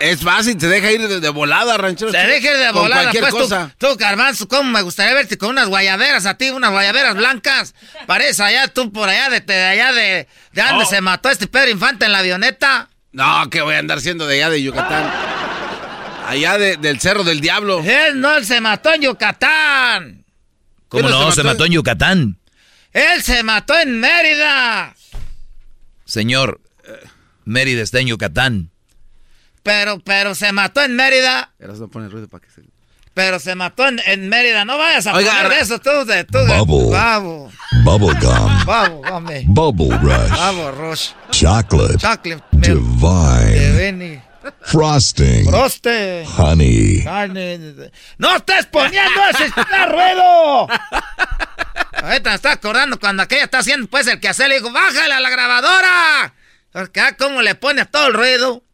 [0.02, 2.10] Es fácil, te deja ir de, de volada, ranchero.
[2.10, 2.28] Se chido.
[2.28, 3.72] deje de Con volada, cualquier pues tú, cosa.
[3.78, 7.72] tú, Garbanzo, cómo me gustaría verte con unas guayaberas a ti, unas guayaberas blancas.
[8.06, 10.88] Parece allá, tú por allá, de, de allá de, de donde Oh.
[10.88, 12.88] se mató este Pedro Infante en la avioneta.
[13.12, 15.08] No, que voy a andar siendo de allá de Yucatán.
[16.26, 17.80] Allá de- del Cerro del Diablo.
[17.84, 20.24] Él no, él se mató en Yucatán.
[20.88, 21.30] ¿Cómo ¿Quién no?
[21.30, 22.38] Se mató en Yucatán.
[22.92, 24.96] Él se mató en Mérida.
[26.04, 26.60] Señor,
[27.44, 28.71] Mérida está en Yucatán.
[29.62, 31.52] Pero, pero se mató en Mérida.
[31.58, 32.62] Eras no pone ruido para que se...
[33.14, 34.64] Pero se mató en, en Mérida.
[34.64, 36.96] No vayas a Oiga, poner eso tú, de tú, de Bubble.
[36.96, 37.52] babo.
[37.84, 38.64] Bubble gum.
[38.64, 39.44] Babo, hombre.
[39.46, 40.30] Bubble rush.
[40.30, 41.10] Babo, Rush.
[41.30, 41.98] Chocolate.
[41.98, 42.42] Chocolate.
[42.52, 44.22] milk, Divine.
[44.62, 45.44] Frosting.
[45.44, 46.24] Froste.
[46.38, 47.04] Honey.
[47.04, 47.58] Carne.
[48.18, 49.48] ¡No estés poniendo ese
[49.88, 50.66] ruedo!
[52.02, 55.20] Ahorita me está acordando cuando aquella está haciendo pues el quehacer, le digo, bájale a
[55.20, 56.34] la grabadora.
[56.72, 58.64] Porque ah, cómo le pone a todo el ruido.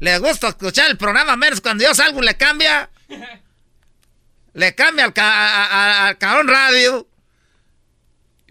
[0.00, 2.90] Le gusta escuchar el programa menos cuando yo salgo le cambia.
[4.54, 7.06] Le cambia al, ca- a- a- al cabrón radio.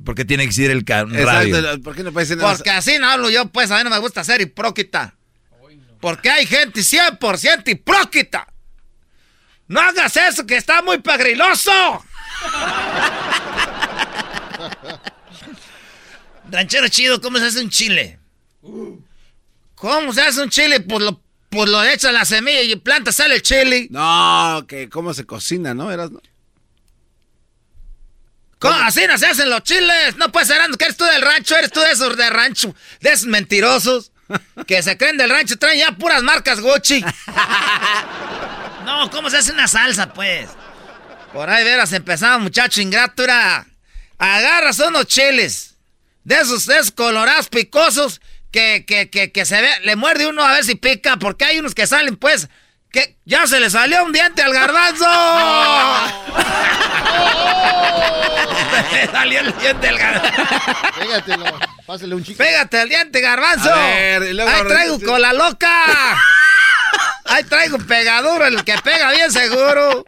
[0.05, 1.57] ¿Por qué tiene que ser el ca- radio?
[1.57, 2.55] Exacto, ¿por qué no puede nada?
[2.55, 5.15] Porque así no hablo yo, pues a mí no me gusta ser hipócrita.
[5.99, 8.47] Porque hay gente 100% hipócrita.
[9.67, 11.71] No hagas eso, que está muy pegriloso.
[16.49, 18.19] Ranchero chido, ¿cómo se hace un chile?
[19.75, 20.79] ¿Cómo se hace un chile?
[20.79, 23.87] Pues lo, pues lo echas la semilla y planta, sale el chile.
[23.89, 25.91] No, que cómo se cocina, ¿no?
[25.91, 26.21] Eras, ¿no?
[28.59, 28.73] ¿Cómo?
[28.73, 30.17] Así no se hacen los chiles.
[30.17, 33.11] No puedes ser que eres tú del rancho, eres tú de esos de rancho, de
[33.11, 34.11] esos mentirosos
[34.67, 37.03] que se creen del rancho, traen ya puras marcas Gucci.
[38.87, 40.49] No, ¿cómo se hace una salsa, pues?
[41.33, 43.67] Por ahí veras empezaba, muchacho ingrato, era,
[44.17, 45.75] Agarras unos chiles,
[46.23, 48.21] de esos, de esos colorados picosos,
[48.51, 51.59] que, que, que, que se ve, le muerde uno a ver si pica, porque hay
[51.59, 52.49] unos que salen, pues,
[52.91, 55.05] que ya se le salió un diente al garbanzo.
[58.91, 60.43] Le salió el diente al garbanzo.
[60.99, 61.45] Pégatelo,
[61.85, 62.37] pásale un chico.
[62.37, 63.73] Pégate el diente, garbanzo.
[63.73, 66.17] A ver, y luego- Ahí traigo cola loca.
[67.25, 70.05] Ahí traigo pegaduro, el que pega bien seguro.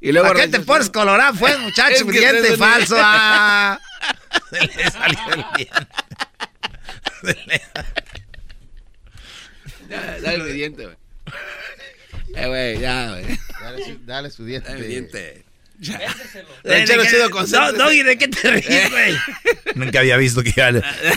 [0.00, 1.34] Y luego ¿Para qué te pones colorado?
[1.34, 2.96] Fue muchacho, Es que diente falso.
[2.98, 3.78] Ah.
[4.50, 5.86] Se le salió el diente.
[10.22, 10.96] Dale mi diente, güey.
[12.34, 13.38] Eh, güey, ya, güey.
[13.60, 14.68] Dale, su- dale su diente.
[14.72, 15.44] Dale diente.
[15.78, 15.98] Ya.
[15.98, 16.06] ¿De
[16.78, 17.28] Ranchero qué- chido,
[17.72, 19.16] No, ¿de qué te ríes, güey?
[19.74, 20.68] Nunca había visto que a,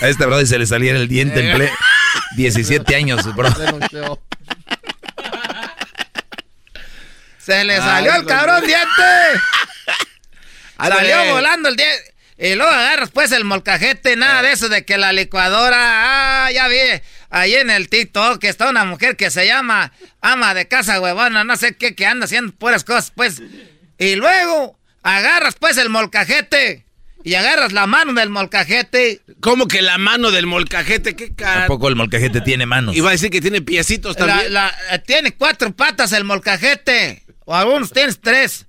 [0.02, 1.72] este brother se le saliera el diente en ple
[2.36, 3.48] 17 años, bro.
[7.38, 9.04] Se le salió el cabrón diente.
[10.78, 12.15] Salió volando el diente.
[12.38, 16.46] Y luego agarras pues el molcajete, nada de eso de que la licuadora.
[16.46, 16.78] Ah, ya vi.
[17.30, 19.92] Ahí en el TikTok que está una mujer que se llama
[20.22, 23.42] ama de casa huevona, no sé qué, que anda haciendo puras cosas, pues.
[23.98, 26.86] Y luego agarras pues el molcajete
[27.24, 29.22] y agarras la mano del molcajete.
[29.40, 31.16] ¿Cómo que la mano del molcajete?
[31.16, 31.62] ¿Qué cara?
[31.62, 32.96] Tampoco el molcajete tiene manos.
[32.96, 34.54] Iba a decir que tiene piecitos también.
[34.54, 37.24] La- la- tiene cuatro patas el molcajete.
[37.46, 38.66] O algunos tienes tres.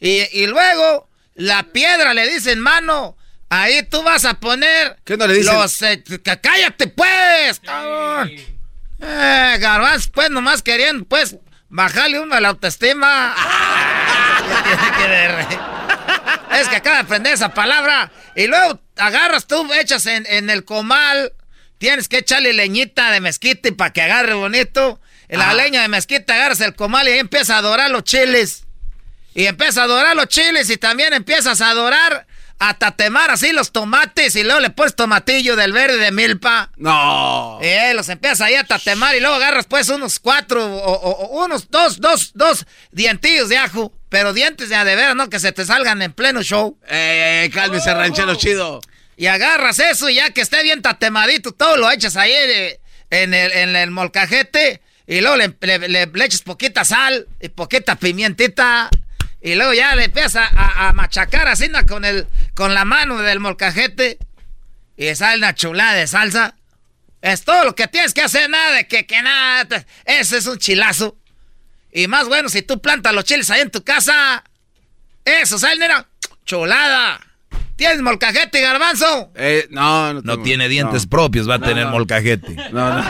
[0.00, 1.07] Y, y luego
[1.38, 3.16] la piedra le dicen mano.
[3.48, 4.98] Ahí tú vas a poner.
[5.04, 5.54] ¿Qué no le dicen?
[5.54, 6.02] Los, eh,
[6.42, 8.30] cállate pues, cabrón.
[9.00, 11.36] Eh, garbanzo, pues nomás queriendo, pues,
[11.68, 13.34] bajarle uno a la autoestima.
[16.50, 18.10] Es que acaba de aprender esa palabra.
[18.34, 21.32] Y luego agarras tú, echas en, en el comal.
[21.78, 25.00] Tienes que echarle leñita de mezquite para que agarre bonito.
[25.28, 28.64] En la leña de mezquite agarras el comal y ahí empieza a adorar los chiles.
[29.34, 32.26] Y empieza a adorar los chiles y también empiezas a adorar
[32.60, 36.70] a tatemar así los tomates y luego le pones tomatillo del verde de milpa.
[36.76, 37.58] No.
[37.62, 42.00] Eh, los empiezas ahí a tatemar y luego agarras pues unos cuatro o, unos dos,
[42.00, 43.92] dos, dos dientillos de ajo.
[44.08, 45.28] Pero dientes de a de veras, ¿no?
[45.30, 46.76] Que se te salgan en pleno show.
[46.88, 48.80] Eh, eh, cálmese, ranchero chido.
[49.16, 52.32] Y agarras eso y ya que esté bien tatemadito, todo lo echas ahí
[53.10, 54.80] en el, en el molcajete.
[55.06, 58.90] Y luego le, le- le- le echas poquita sal y poquita pimientita.
[59.40, 61.84] Y luego ya le empiezas a, a- a machacar así ¿no?
[61.86, 64.18] con, el, con la mano del molcajete.
[64.96, 66.54] Y sale una chulada de salsa.
[67.22, 69.64] Es todo lo que tienes que hacer, nada de que, que nada.
[69.64, 71.16] te- Ese es un chilazo.
[71.92, 74.42] Y más bueno, si tú plantas los chiles ahí en tu casa.
[75.24, 76.06] Eso, sale, nena.
[76.44, 77.20] Chulada.
[77.76, 79.30] ¿Tienes molcajete garbanzo?
[79.36, 80.42] Eh, no, no, No tengo.
[80.44, 81.10] tiene dientes No.
[81.10, 81.92] propios, va a No, tener no.
[81.92, 82.54] molcajete.
[82.72, 83.04] No, no.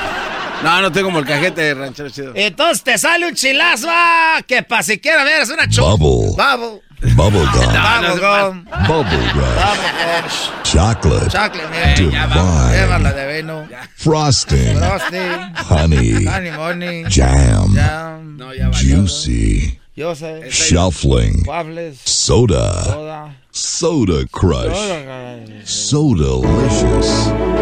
[0.62, 2.32] No, no tengo molcajete, ranchero chido.
[2.34, 5.96] Entonces te sale un chilazo, ah, que pa' siquiera ver, es una chulada.
[5.96, 6.36] Bubble.
[6.36, 6.82] Bubble.
[7.00, 7.72] Bubble gum.
[7.72, 8.64] Bubble gum.
[8.88, 9.54] Bubble gum.
[9.54, 10.28] Bubble
[10.64, 11.30] Chocolate.
[11.30, 11.94] Chocolate, mira.
[11.94, 13.14] Divine.
[13.14, 13.68] De vino.
[13.96, 14.76] Frosting.
[14.76, 15.54] Frosting.
[15.54, 16.24] Honey.
[16.24, 17.04] Honey money.
[17.08, 17.74] Jam.
[17.74, 18.72] Jam.
[18.72, 19.78] Juicy.
[19.94, 20.50] Yo sé.
[20.50, 21.44] Shuffling.
[21.46, 22.00] Waffles.
[22.04, 22.84] Soda.
[22.84, 23.34] Soda.
[23.52, 24.76] Soda Crush.
[24.76, 25.64] Soda.
[25.64, 27.57] So delicious.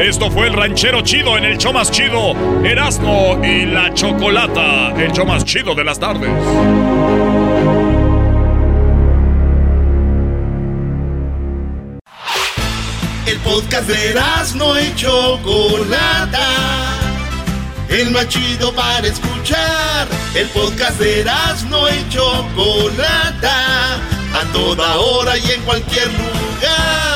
[0.00, 5.10] Esto fue el ranchero chido en el show más chido, Erasmo y la Chocolata, el
[5.12, 6.30] show más chido de las tardes.
[13.26, 14.14] El podcast de
[14.56, 16.46] no y Chocolata.
[17.88, 20.06] El más chido para escuchar.
[20.34, 21.24] El podcast de
[21.70, 23.94] no y Chocolata.
[23.94, 27.15] A toda hora y en cualquier lugar.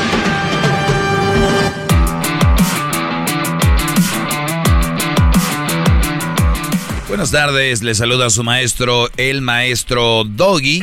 [7.11, 10.81] Buenas tardes, le saluda a su maestro, el maestro Doggy.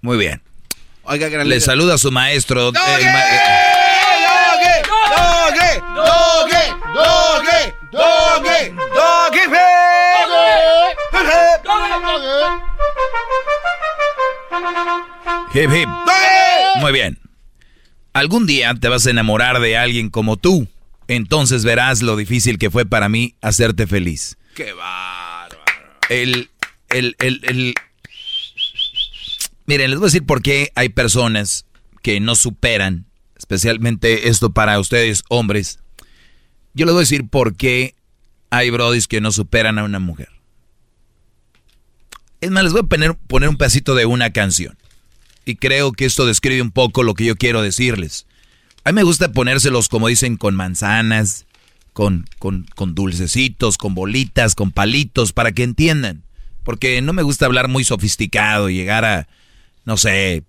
[0.00, 0.42] Muy bien.
[1.04, 2.70] Oiga, gran saluda a su maestro.
[2.70, 3.20] el ma-.
[5.14, 5.80] ¡Doge!
[5.94, 6.74] ¡Doge!
[6.92, 7.74] ¡Doge!
[15.54, 15.88] Hip, hip.
[16.80, 17.29] Muy bien.
[18.12, 20.68] Algún día te vas a enamorar de alguien como tú.
[21.08, 24.36] Entonces verás lo difícil que fue para mí hacerte feliz.
[24.54, 25.60] Qué bárbaro.
[26.08, 26.50] El,
[26.90, 27.74] el, el, el-
[29.66, 31.66] Miren, les voy a decir por qué hay personas
[32.02, 33.06] que no superan,
[33.36, 35.78] especialmente esto para ustedes hombres.
[36.74, 37.94] Yo les voy a decir por qué
[38.50, 40.28] hay brodis que no superan a una mujer.
[42.40, 44.76] Es más, les voy a poner, poner un pedacito de una canción.
[45.50, 48.26] Y creo que esto describe un poco lo que yo quiero decirles.
[48.84, 51.44] A mí me gusta ponérselos, como dicen, con manzanas,
[51.92, 56.22] con, con, con dulcecitos, con bolitas, con palitos, para que entiendan.
[56.62, 59.28] Porque no me gusta hablar muy sofisticado llegar a,
[59.84, 60.44] no sé,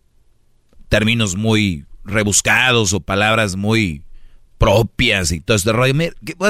[0.88, 4.04] términos muy rebuscados o palabras muy
[4.60, 5.96] propias y todo este rollo.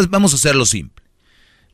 [0.10, 1.04] Vamos a hacerlo simple.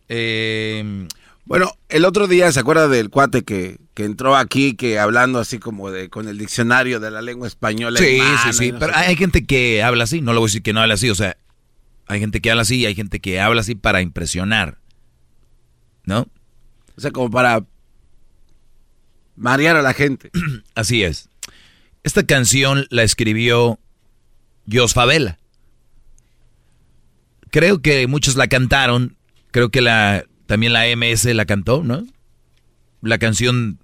[0.09, 1.07] Eh,
[1.45, 5.57] Bueno, el otro día, ¿se acuerda del cuate que, que entró aquí que hablando así
[5.57, 7.97] como de con el diccionario de la lengua española.
[7.97, 8.71] Sí, sí, sí.
[8.71, 10.21] no Pero hay gente que habla así.
[10.21, 11.09] No le voy a decir que no habla así.
[11.09, 11.35] O sea,
[12.05, 14.77] hay gente que habla así y hay gente que habla así para impresionar.
[16.03, 16.27] ¿No?
[16.95, 17.65] O sea, como para
[19.35, 20.29] marear a la gente.
[20.75, 21.29] Así es.
[22.03, 23.79] Esta canción la escribió
[24.71, 25.39] Jos Favela.
[27.49, 29.17] Creo que muchos la cantaron.
[29.49, 32.05] Creo que la también la MS la cantó, ¿no?
[33.01, 33.79] La canción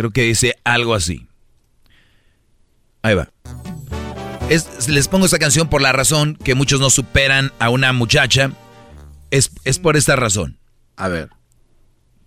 [0.00, 1.26] creo que dice algo así.
[3.02, 3.30] Ahí va.
[4.48, 8.52] Es- les pongo esta canción por la razón que muchos no superan a una muchacha.
[9.30, 10.58] Es, es por esta razón.
[10.96, 11.30] A ver.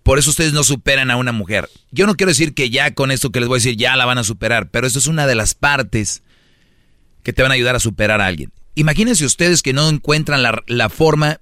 [0.04, 1.70] Por eso ustedes no superan a una mujer.
[1.92, 4.06] Yo no quiero decir que ya con esto que les voy a decir ya la
[4.06, 6.24] van a superar, pero esto es una de las partes
[7.24, 8.52] que te van a ayudar a superar a alguien.
[8.76, 11.40] Imagínense ustedes que no encuentran la, la forma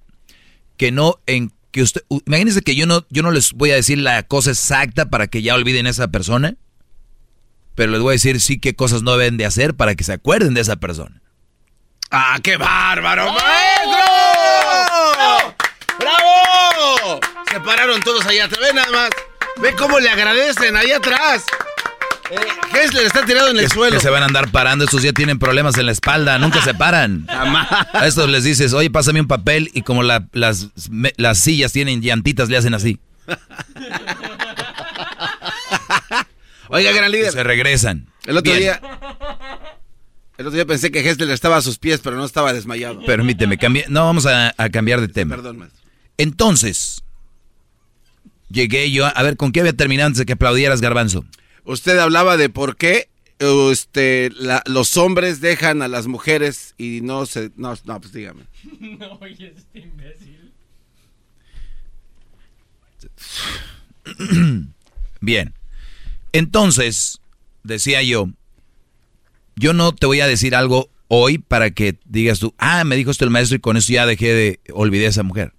[0.76, 3.98] que no en que usted imagínense que yo no yo no les voy a decir
[3.98, 6.54] la cosa exacta para que ya olviden a esa persona,
[7.74, 10.12] pero les voy a decir sí qué cosas no deben de hacer para que se
[10.12, 11.22] acuerden de esa persona.
[12.10, 14.02] ¡Ah, qué bárbaro, maestro!
[15.98, 17.20] ¡Bravo!
[17.50, 18.60] Se pararon todos allá atrás.
[18.60, 19.10] Ve nada más.
[19.56, 21.46] Ve cómo le agradecen allá atrás.
[22.32, 22.36] Eh,
[22.82, 23.94] Hessler está tirado en el Que, suelo.
[23.96, 26.72] que se van a andar parando, estos ya tienen problemas en la espalda, nunca se
[26.74, 27.26] paran.
[27.28, 31.72] A estos les dices, oye, pásame un papel y como la- las, me- las sillas
[31.72, 32.98] tienen llantitas, le hacen así.
[36.68, 37.32] Oiga, gran líder.
[37.32, 38.06] Se regresan.
[38.24, 38.62] El otro Bien.
[38.62, 38.80] día.
[40.38, 43.04] El otro día pensé que Hessler estaba a sus pies, pero no estaba desmayado.
[43.04, 45.36] Permíteme, no vamos a, a cambiar de tema.
[45.36, 45.80] Perdón, maestro.
[46.16, 47.02] Entonces,
[48.48, 51.24] llegué yo, a, a ver, ¿con qué había terminado antes de que aplaudieras, Garbanzo?
[51.64, 53.08] Usted hablaba de por qué
[53.38, 57.50] este, la- los hombres dejan a las mujeres y no se.
[57.56, 58.44] No, no pues dígame.
[58.80, 60.52] No, oye, este imbécil.
[65.20, 65.54] Bien.
[66.32, 67.20] Entonces,
[67.62, 68.28] decía yo,
[69.56, 73.10] yo no te voy a decir algo hoy para que digas tú, ah, me dijo
[73.10, 75.52] esto el maestro y con eso ya dejé de, olvidé a esa mujer.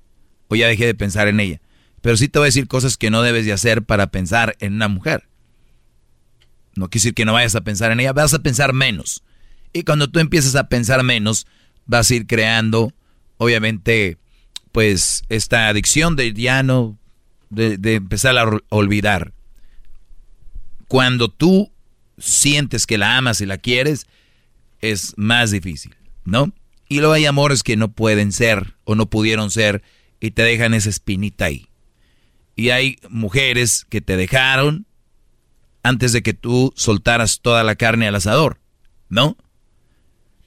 [0.47, 1.61] O ya dejé de pensar en ella.
[2.01, 4.73] Pero sí te voy a decir cosas que no debes de hacer para pensar en
[4.73, 5.27] una mujer.
[6.75, 9.23] No quiere decir que no vayas a pensar en ella, vas a pensar menos.
[9.73, 11.47] Y cuando tú empiezas a pensar menos,
[11.85, 12.93] vas a ir creando,
[13.37, 14.17] obviamente,
[14.71, 16.97] pues, esta adicción de ya no,
[17.49, 19.33] de, empezar a ol- olvidar.
[20.87, 21.71] Cuando tú
[22.17, 24.07] sientes que la amas y la quieres,
[24.81, 25.95] es más difícil,
[26.25, 26.53] ¿no?
[26.87, 29.81] Y luego hay amores que no pueden ser o no pudieron ser
[30.19, 31.67] y te dejan esa espinita ahí.
[32.55, 34.85] Y hay mujeres que te dejaron
[35.83, 38.59] antes de que tú soltaras toda la carne al asador,
[39.09, 39.37] ¿no?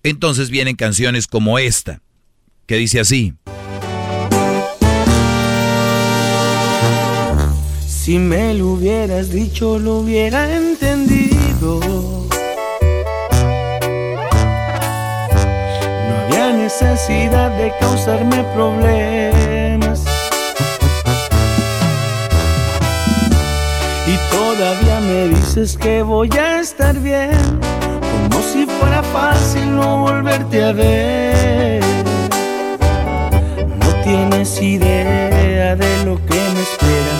[0.02, 2.00] Entonces vienen canciones como esta,
[2.66, 3.34] que dice así.
[7.86, 11.80] Si me lo hubieras dicho, lo hubiera entendido.
[16.08, 19.55] No había necesidad de causarme problemas.
[24.56, 27.30] Todavía me dices que voy a estar bien,
[28.30, 31.82] como si fuera fácil no volverte a ver.
[33.80, 37.14] No tienes idea de lo que me espera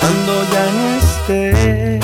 [0.00, 1.95] cuando ya no esté.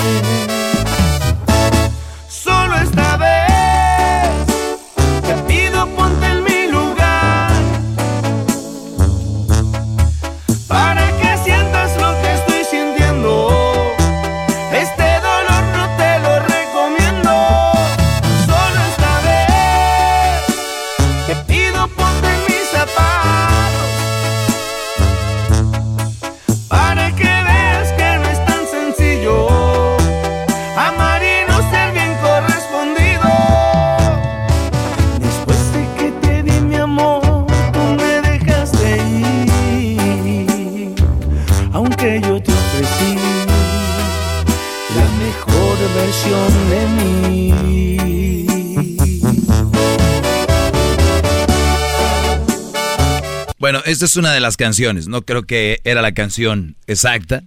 [54.03, 55.07] Esta es una de las canciones.
[55.07, 57.43] No creo que era la canción exacta.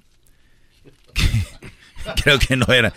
[2.22, 2.92] creo que no era.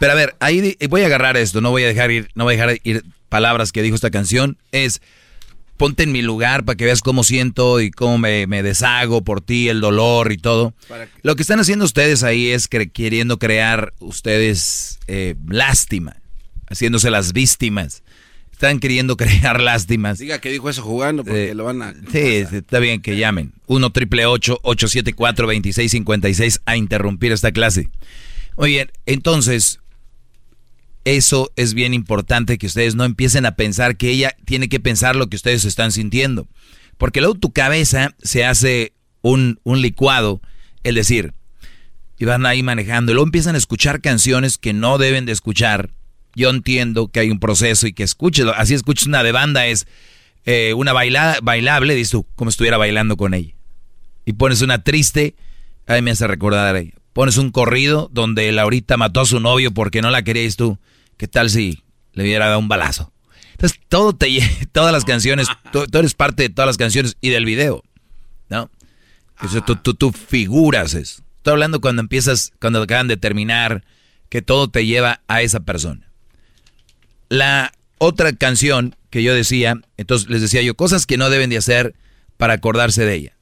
[0.00, 1.60] Pero a ver, ahí voy a agarrar esto.
[1.60, 4.58] No voy a dejar ir, no voy a dejar ir palabras que dijo esta canción.
[4.72, 5.00] Es
[5.76, 9.40] ponte en mi lugar para que veas cómo siento y cómo me, me deshago por
[9.40, 10.74] ti, el dolor y todo.
[11.22, 16.16] Lo que están haciendo ustedes ahí es cre- queriendo crear ustedes eh, lástima,
[16.68, 18.02] haciéndose las víctimas.
[18.58, 20.18] Están queriendo crear lástimas.
[20.18, 21.94] Diga que dijo eso jugando porque Eh, lo van a.
[22.10, 23.52] Sí, está bien que llamen.
[23.68, 27.88] 1 triple 874 2656 a interrumpir esta clase.
[28.56, 29.78] Muy bien, entonces,
[31.04, 35.14] eso es bien importante que ustedes no empiecen a pensar que ella tiene que pensar
[35.14, 36.48] lo que ustedes están sintiendo.
[36.96, 40.40] Porque luego tu cabeza se hace un, un licuado,
[40.82, 41.32] el decir,
[42.18, 45.90] y van ahí manejando, y luego empiezan a escuchar canciones que no deben de escuchar.
[46.38, 49.88] Yo entiendo que hay un proceso y que escuches, así escuches una de banda, es
[50.44, 53.54] eh, una baila, bailable, dices tú, como estuviera bailando con ella.
[54.24, 55.34] Y pones una triste,
[55.88, 56.92] ahí me hace recordar a ella.
[57.12, 60.78] Pones un corrido donde Laurita mató a su novio porque no la querías tú.
[61.16, 61.82] ¿Qué tal si
[62.12, 63.12] le hubiera dado un balazo?
[63.50, 64.28] Entonces, todo te
[64.70, 67.82] todas las canciones, tú, eres parte de todas las canciones y del video,
[68.48, 68.70] ¿no?
[69.42, 71.20] Eso, tú, tú, tú figuras eso.
[71.38, 73.82] Estoy hablando cuando empiezas, cuando acaban de terminar,
[74.28, 76.07] que todo te lleva a esa persona.
[77.28, 81.58] La otra canción que yo decía, entonces les decía yo, cosas que no deben de
[81.58, 81.94] hacer
[82.36, 83.32] para acordarse de ella.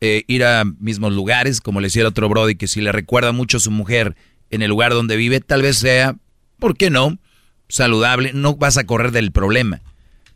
[0.00, 3.32] Eh, ir a mismos lugares, como le decía el otro Brody, que si le recuerda
[3.32, 4.14] mucho a su mujer
[4.50, 6.16] en el lugar donde vive, tal vez sea,
[6.58, 7.18] ¿por qué no?
[7.68, 9.82] Saludable, no vas a correr del problema,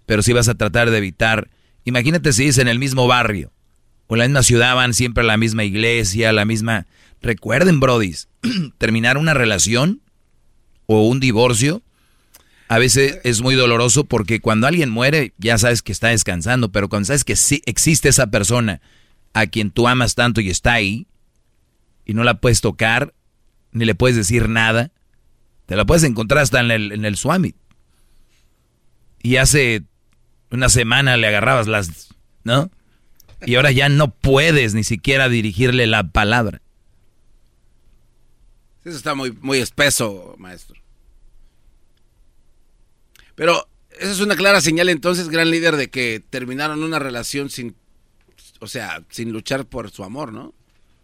[0.06, 1.50] pero sí vas a tratar de evitar.
[1.84, 3.52] Imagínate si es en el mismo barrio
[4.06, 6.86] o en la misma ciudad, van siempre a la misma iglesia, la misma.
[7.22, 8.28] Recuerden, Brodis,
[8.78, 10.00] terminar una relación
[10.86, 11.82] o un divorcio
[12.70, 16.88] a veces es muy doloroso porque cuando alguien muere ya sabes que está descansando, pero
[16.88, 18.80] cuando sabes que sí existe esa persona
[19.32, 21.08] a quien tú amas tanto y está ahí,
[22.04, 23.12] y no la puedes tocar,
[23.72, 24.92] ni le puedes decir nada,
[25.66, 27.56] te la puedes encontrar hasta en el, en el Swami.
[29.20, 29.82] Y hace
[30.52, 32.14] una semana le agarrabas las,
[32.44, 32.70] ¿no?
[33.44, 36.62] Y ahora ya no puedes ni siquiera dirigirle la palabra.
[38.84, 40.79] Eso está muy, muy espeso, maestro.
[43.40, 43.66] Pero
[43.98, 47.74] esa es una clara señal entonces, gran líder, de que terminaron una relación sin
[48.58, 50.52] o sea, sin luchar por su amor, ¿no?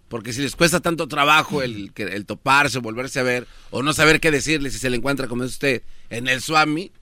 [0.09, 3.95] Porque si les cuesta tanto trabajo el, el toparse o volverse a ver, o no
[3.95, 5.81] saber qué decirle si se le encuentra, como es usted,
[6.11, 6.93] en el Swami,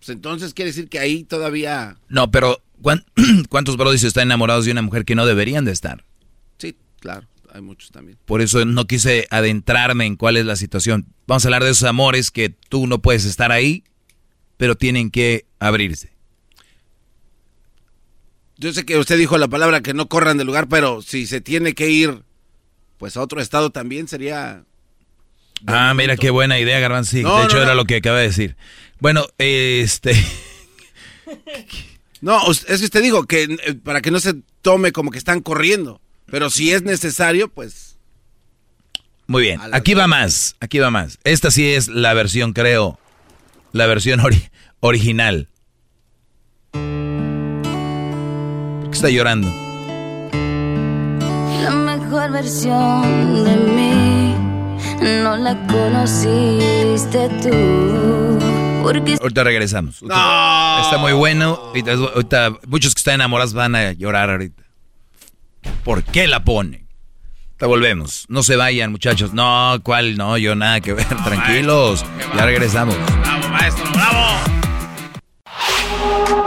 [0.00, 1.96] pues entonces quiere decir que ahí todavía...
[2.08, 2.60] No, pero
[3.48, 6.04] ¿cuántos brodis están enamorados de una mujer que no deberían de estar?
[6.58, 8.18] Sí, claro, hay muchos también.
[8.24, 11.06] Por eso no quise adentrarme en cuál es la situación.
[11.28, 13.84] Vamos a hablar de esos amores que tú no puedes estar ahí,
[14.64, 16.14] pero tienen que abrirse.
[18.56, 21.42] Yo sé que usted dijo la palabra que no corran del lugar, pero si se
[21.42, 22.22] tiene que ir,
[22.96, 24.64] pues a otro estado también sería.
[25.66, 27.10] Ah, mira qué buena idea, Garbanzo.
[27.10, 28.56] Sí, de hecho, era lo que acaba de decir.
[29.00, 30.14] Bueno, este.
[32.22, 34.32] no, es que usted dijo que eh, para que no se
[34.62, 36.00] tome como que están corriendo.
[36.24, 37.98] Pero si es necesario, pues.
[39.26, 39.60] Muy bien.
[39.74, 40.56] Aquí va más.
[40.60, 41.18] Aquí va más.
[41.22, 42.98] Esta sí es la versión, creo.
[43.74, 44.20] La versión
[44.78, 45.48] original.
[48.92, 49.48] está llorando?
[51.60, 54.36] La mejor versión de mí
[55.02, 58.38] no la conociste tú.
[58.84, 59.16] Porque...
[59.20, 60.02] Ahorita regresamos.
[60.02, 61.58] Está muy bueno.
[61.74, 64.62] Ahorita, muchos que están enamorados van a llorar ahorita.
[65.82, 66.83] ¿Por qué la pone?
[67.56, 68.24] Te volvemos.
[68.28, 69.32] No se vayan, muchachos.
[69.32, 70.16] No, ¿cuál?
[70.16, 71.06] No, yo nada que ver.
[71.06, 72.04] Tranquilos.
[72.36, 72.96] ya regresamos.
[73.20, 74.40] Bravo, maestro, bravo.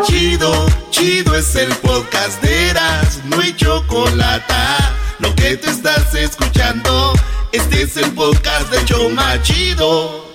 [0.06, 4.54] Chido, chido es el podcast de Eras, no hay chocolate.
[5.20, 7.14] Lo que te estás escuchando,
[7.52, 10.26] este es el podcast de Choma Chido.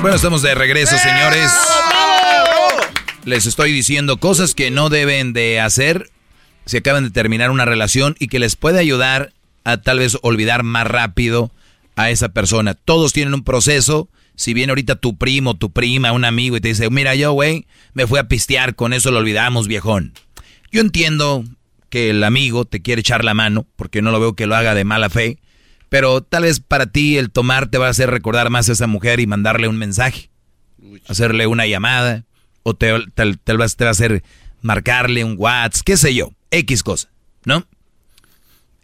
[0.00, 1.52] Bueno, estamos de regreso, señores.
[3.24, 6.10] Les estoy diciendo cosas que no deben de hacer
[6.68, 9.32] si acaban de terminar una relación y que les puede ayudar
[9.64, 11.50] a tal vez olvidar más rápido
[11.96, 12.74] a esa persona.
[12.74, 16.68] Todos tienen un proceso si viene ahorita tu primo, tu prima, un amigo y te
[16.68, 20.12] dice, mira yo, güey, me fui a pistear, con eso lo olvidamos, viejón.
[20.70, 21.42] Yo entiendo
[21.88, 24.74] que el amigo te quiere echar la mano, porque no lo veo que lo haga
[24.74, 25.38] de mala fe,
[25.88, 28.86] pero tal vez para ti el tomar te va a hacer recordar más a esa
[28.86, 30.30] mujer y mandarle un mensaje,
[31.08, 32.24] hacerle una llamada,
[32.62, 34.22] o te, te, va a hacer
[34.60, 37.10] marcarle un WhatsApp, qué sé yo, X cosa,
[37.44, 37.66] ¿no?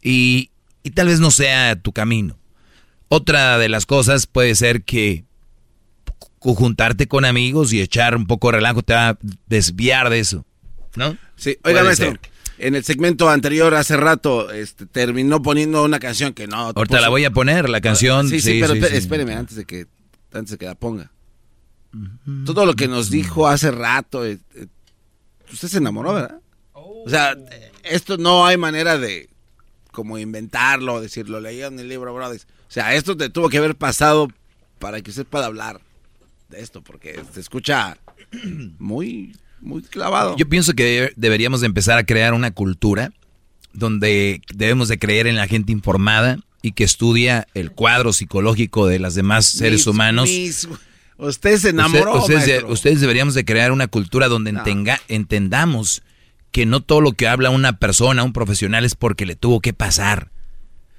[0.03, 0.51] Y,
[0.82, 2.36] y tal vez no sea tu camino.
[3.09, 5.24] Otra de las cosas puede ser que
[6.41, 10.45] juntarte con amigos y echar un poco de relajo te va a desviar de eso,
[10.97, 11.16] ¿no?
[11.36, 12.15] Sí, oiga, maestro,
[12.59, 16.73] en el segmento anterior, hace rato, este, terminó poniendo una canción que no...
[16.74, 18.28] Ahorita la voy a poner, la canción...
[18.28, 19.86] Sí, sí, pero espéreme, antes de, que,
[20.32, 21.11] antes de que la ponga.
[22.45, 24.66] Todo lo que nos dijo hace rato, eh, eh,
[25.53, 26.41] usted se enamoró, ¿verdad?
[27.06, 27.36] O sea,
[27.82, 29.28] esto no hay manera de
[29.93, 32.47] como inventarlo, decirlo, leí en el libro, brothers.
[32.68, 34.28] O sea, esto te tuvo que haber pasado
[34.78, 35.81] para que usted pueda hablar
[36.48, 37.97] de esto, porque se escucha
[38.78, 40.36] muy, muy clavado.
[40.36, 43.12] Yo pienso que deberíamos de empezar a crear una cultura
[43.72, 48.98] donde debemos de creer en la gente informada y que estudia el cuadro psicológico de
[48.98, 50.28] las demás seres Mis- humanos.
[50.28, 50.68] mis-
[51.18, 56.02] usted se enamoró, Usted- ustedes, ustedes deberíamos de crear una cultura donde entenga- entendamos
[56.55, 59.72] que no todo lo que habla una persona, un profesional, es porque le tuvo que
[59.72, 60.31] pasar.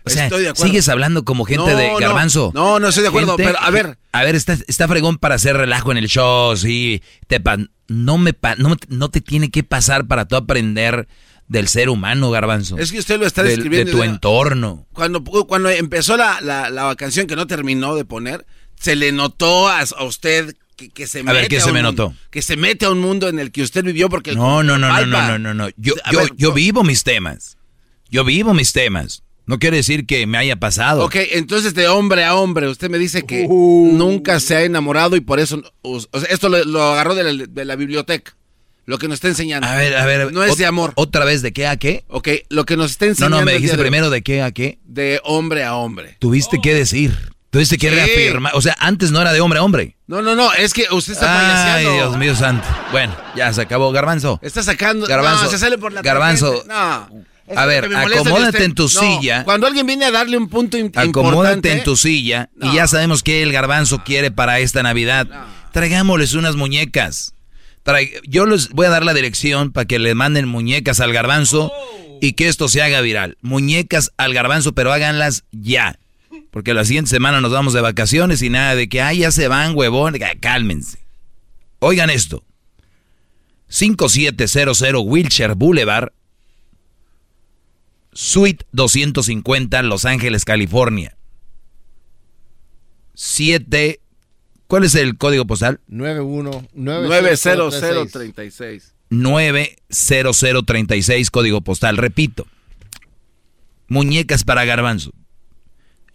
[0.03, 0.67] O sea, Estoy de acuerdo.
[0.67, 2.51] sigues hablando como gente No, de garbanzo.
[2.53, 3.97] No, no estoy de acuerdo, Gente- pero a ver.
[4.11, 7.01] A ver, está, está fregón para hacer relajo en el show, sí.
[7.27, 7.57] Te pa-
[7.87, 11.07] no, me pa- no, no te tiene que pasar para tú aprender
[11.47, 12.77] del ser humano, garbanzo.
[12.77, 13.91] Es que usted lo está Del- describiendo.
[13.93, 14.85] De tu entorno.
[14.91, 18.45] Cuando, cuando empezó la, la, la canción que no terminó de poner,
[18.77, 21.73] se le notó a, a usted que, que se A mete ver, ¿qué se un
[21.73, 22.17] me mundo- notó?
[22.29, 24.31] Que se mete a un mundo en el que usted vivió porque...
[24.31, 25.69] el- No, no, no, no, no, no, no, no.
[25.77, 27.57] Yo, A yo, ver, yo vivo mis temas.
[28.09, 29.23] Yo vivo mis temas.
[29.47, 31.05] No quiere decir que me haya pasado.
[31.05, 33.91] Ok, entonces de hombre a hombre, usted me dice que Uh.
[33.93, 35.61] nunca se ha enamorado y por eso...
[35.83, 38.35] O sea, esto lo, lo agarró de la, de la biblioteca.
[38.87, 39.67] Lo que nos está enseñando.
[39.67, 40.31] A ver, a ver.
[40.31, 40.93] No es de amor.
[40.95, 42.03] ¿Otra vez de qué a qué?
[42.07, 43.39] Ok, lo que nos está No, enseñando...
[43.39, 44.77] no, me el dijiste de primero de qué a qué.
[44.85, 46.17] De hombre a hombre.
[46.19, 47.15] Tuviste que decir.
[47.55, 47.95] Tuviste que Sí.
[47.95, 48.51] reafirmar.
[48.53, 49.95] O sea, antes no era de hombre a hombre.
[50.07, 51.45] No, no, no, es que usted está Ay,
[51.85, 51.93] payaseando.
[51.93, 52.67] Dios mío santo.
[52.91, 53.93] Bueno, ya se acabó.
[53.93, 54.39] Garbanzo.
[54.41, 55.07] Está sacando...
[55.07, 55.45] Garbanzo.
[55.45, 56.65] No, se sale por la Garbanzo.
[56.67, 57.09] No.
[57.47, 59.45] Es A ver, acomódate en tu No, silla.
[59.45, 61.71] Cuando alguien viene a darle un punto im- Acomódate importante...
[61.71, 65.25] en tu silla y ya sabemos qué el garbanzo quiere para esta Navidad.
[65.71, 67.35] Traigámosles unas muñecas.
[67.85, 71.71] Trai- Yo les voy a dar la dirección para que le manden muñecas al garbanzo
[72.19, 73.37] y que esto se haga viral.
[73.41, 75.99] Muñecas al garbanzo, pero háganlas ya.
[76.55, 79.49] Porque la siguiente semana nos vamos de vacaciones y nada de que, ay, ya se
[79.49, 80.15] van, huevón.
[80.39, 80.99] Cálmense.
[81.79, 82.45] Oigan esto.
[83.67, 86.13] 5700 Wilshire Boulevard,
[88.13, 91.17] Suite 250, Los Ángeles, California.
[93.15, 93.99] 7.
[94.67, 95.81] ¿Cuál es el código postal?
[95.87, 98.93] 91 90036.
[99.09, 101.97] 90036, código postal.
[101.97, 102.47] Repito.
[103.89, 105.11] Muñecas para garbanzo.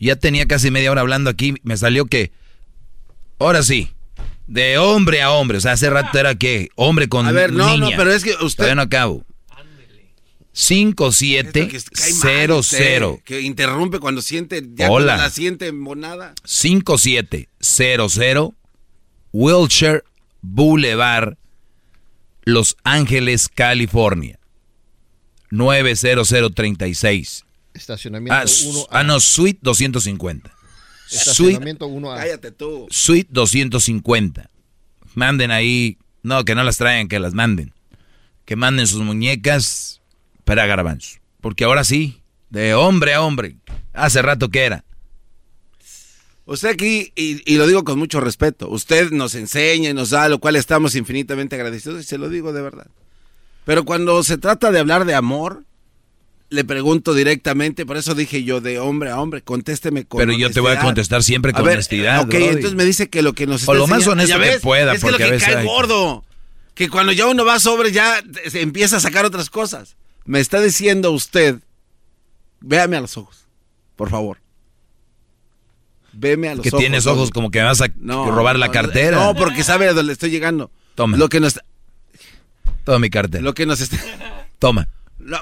[0.00, 1.54] Ya tenía casi media hora hablando aquí.
[1.62, 2.32] Me salió que.
[3.38, 3.90] Ahora sí.
[4.46, 5.58] De hombre a hombre.
[5.58, 7.90] O sea, hace rato era que hombre con A ver, no, niña.
[7.90, 9.24] no, pero es que usted- Todavía no acabo.
[10.52, 13.20] 5700.
[13.24, 15.06] Que interrumpe cuando siente, ya Hola.
[15.14, 16.34] cuando la siente monada.
[16.44, 18.52] 5700
[19.32, 20.02] Wilshire
[20.42, 21.36] Boulevard,
[22.42, 24.38] Los Ángeles, California.
[25.50, 27.44] 90036.
[27.74, 28.86] Estacionamiento Ah, s- 1A.
[28.90, 30.50] ah, no, Suite 250.
[31.06, 32.16] Suite, Estacionamiento 1A.
[32.18, 32.86] Cállate tú.
[32.90, 34.50] Suite 250.
[35.14, 35.98] Manden ahí.
[36.22, 37.72] No, que no las traigan, que las manden.
[38.44, 40.00] Que manden sus muñecas
[40.44, 41.18] para garbanzo.
[41.40, 42.20] Porque ahora sí,
[42.50, 43.56] de hombre a hombre.
[43.92, 44.84] Hace rato que era.
[46.46, 50.28] Usted aquí, y, y lo digo con mucho respeto, usted nos enseña y nos da,
[50.28, 52.88] lo cual estamos infinitamente agradecidos y se lo digo de verdad.
[53.64, 55.64] Pero cuando se trata de hablar de amor,
[56.50, 60.50] le pregunto directamente, por eso dije yo de hombre a hombre, contésteme con Pero yo
[60.50, 62.20] te voy a contestar siempre A con ver, honestidad.
[62.22, 62.44] Ok, brody.
[62.46, 65.02] entonces me dice que lo que nos O lo más honesto ¿Ya que pueda, Es
[65.04, 66.24] que lo a que veces cae hay- gordo.
[66.74, 69.96] Que cuando ya uno va sobre, ya se empieza a sacar otras cosas.
[70.24, 71.56] Me está diciendo usted,
[72.60, 73.46] véame a los ojos,
[73.96, 74.38] por favor.
[76.12, 76.80] Veme a los que ojos.
[76.80, 77.16] tienes Doggy.
[77.18, 79.16] ojos como que me vas a No, robar la cartera.
[79.18, 80.70] No, porque sabe a dónde estoy llegando.
[80.96, 81.16] Toma.
[81.16, 81.60] Lo que nos,
[82.84, 83.42] Toma mi cartera.
[83.42, 83.96] lo que nos está...
[84.58, 84.88] Toma.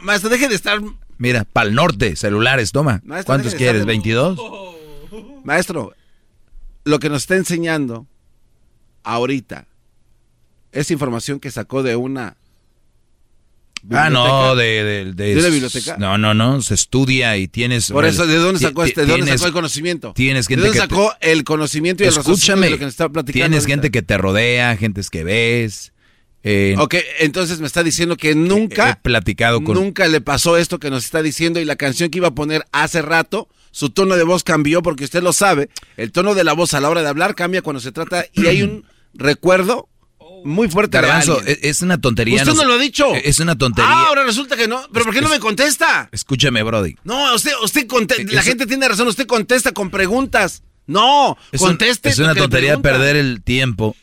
[0.03, 0.81] Maestro, deje de estar...
[1.19, 3.01] Mira, pa'l norte, celulares, toma.
[3.05, 3.83] Maestro, ¿Cuántos de quieres?
[3.83, 5.43] estar- ¿22?
[5.45, 5.95] Maestro,
[6.85, 8.07] lo que nos está enseñando
[9.03, 9.67] ahorita
[10.73, 12.37] es información que sacó de una...
[13.93, 14.55] Ah, no, biblioteca.
[14.57, 15.97] de, de, de- ¿De una biblioteca?
[15.99, 17.91] No, no, no, se estudia y tienes...
[17.93, 20.13] Por eso, ¿de dónde sacó, este, ¿de dónde sacó el conocimiento?
[20.15, 22.85] Tienes ¿De gente dónde que te- sacó el conocimiento y el Escúchame, de lo que
[22.85, 23.33] nos está platicando?
[23.47, 23.73] tienes ahorita?
[23.75, 25.93] gente que te rodea, gentes que ves.
[26.51, 29.75] Eh, Ok, entonces me está diciendo que he nunca, platicado con...
[29.75, 32.65] nunca le pasó esto que nos está diciendo y la canción que iba a poner
[32.73, 36.55] hace rato, su tono de voz cambió porque usted lo sabe, el tono de la
[36.55, 38.85] voz a la hora de hablar cambia cuando se trata y hay un
[39.15, 39.89] recuerdo
[40.45, 41.59] muy fuerte Garbanzo, alguien.
[41.63, 42.37] es, es una tontería.
[42.43, 43.13] Usted no lo ha dicho.
[43.15, 43.91] Es una tontería.
[43.91, 46.09] Ah, ahora resulta que no, pero ¿por qué no me contesta?
[46.13, 46.95] Escúchame, Brody.
[47.05, 50.63] No, usted, usted conte- la gente tiene razón, usted contesta con preguntas.
[50.87, 52.09] No, Es, un- conteste.
[52.09, 53.95] es una tontería perder el tiempo.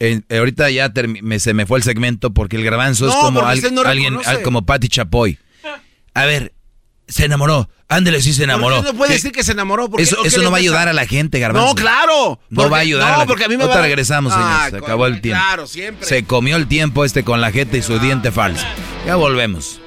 [0.00, 0.92] Eh, ahorita ya
[1.22, 3.80] me- se me fue el segmento porque el garbanzo es como porque al- usted no
[3.82, 5.38] alguien, al- como Patti Chapoy.
[6.14, 6.52] A ver,
[7.08, 7.68] se enamoró.
[7.88, 8.76] Ándele, sí se enamoró.
[8.76, 9.14] ¿Por qué no puede ¿Qué?
[9.14, 9.88] decir que se enamoró?
[9.88, 11.68] ¿Por qué- Eso, eso no va a ayudar a la gente, garbanzo.
[11.68, 12.38] No, claro.
[12.50, 13.08] No porque- va a ayudar.
[13.08, 14.32] No, a la porque a mí me va a- regresamos.
[14.36, 15.42] Ah, se acabó el tiempo.
[15.42, 16.06] Claro, siempre.
[16.06, 18.64] Se comió el tiempo este con la gente y su diente falso.
[19.06, 19.80] Ya volvemos.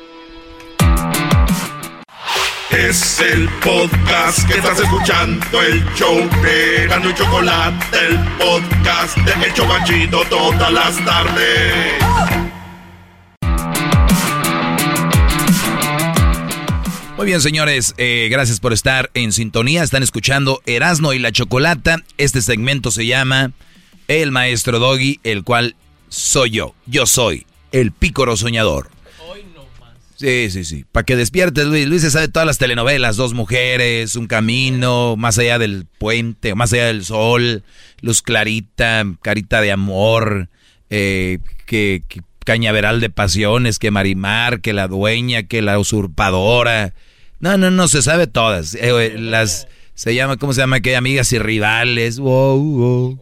[2.72, 9.54] Es el podcast que estás escuchando, el show de y Chocolate, el podcast de El
[9.54, 12.02] Chocachito todas las tardes.
[17.18, 19.84] Muy bien, señores, eh, gracias por estar en sintonía.
[19.84, 21.98] Están escuchando Erasno y la Chocolata.
[22.18, 23.52] Este segmento se llama
[24.08, 25.76] El Maestro Doggy, el cual
[26.08, 26.74] soy yo.
[26.86, 29.01] Yo soy el pícoro soñador.
[30.22, 30.86] Sí, sí, sí.
[30.92, 31.88] Para que despiertes, Luis.
[31.88, 33.18] Luis se sabe todas las telenovelas.
[33.18, 37.64] Dos mujeres, un camino, más allá del puente, más allá del sol,
[38.02, 40.50] luz clarita, carita de amor,
[40.92, 46.94] eh, que, que cañaveral de pasiones, que Marimar, que la dueña, que la usurpadora.
[47.40, 48.76] No, no, no, se sabe todas.
[48.76, 50.82] Eh, las, se llama, ¿cómo se llama?
[50.82, 52.20] Que amigas y rivales.
[52.20, 53.20] Wow, wow.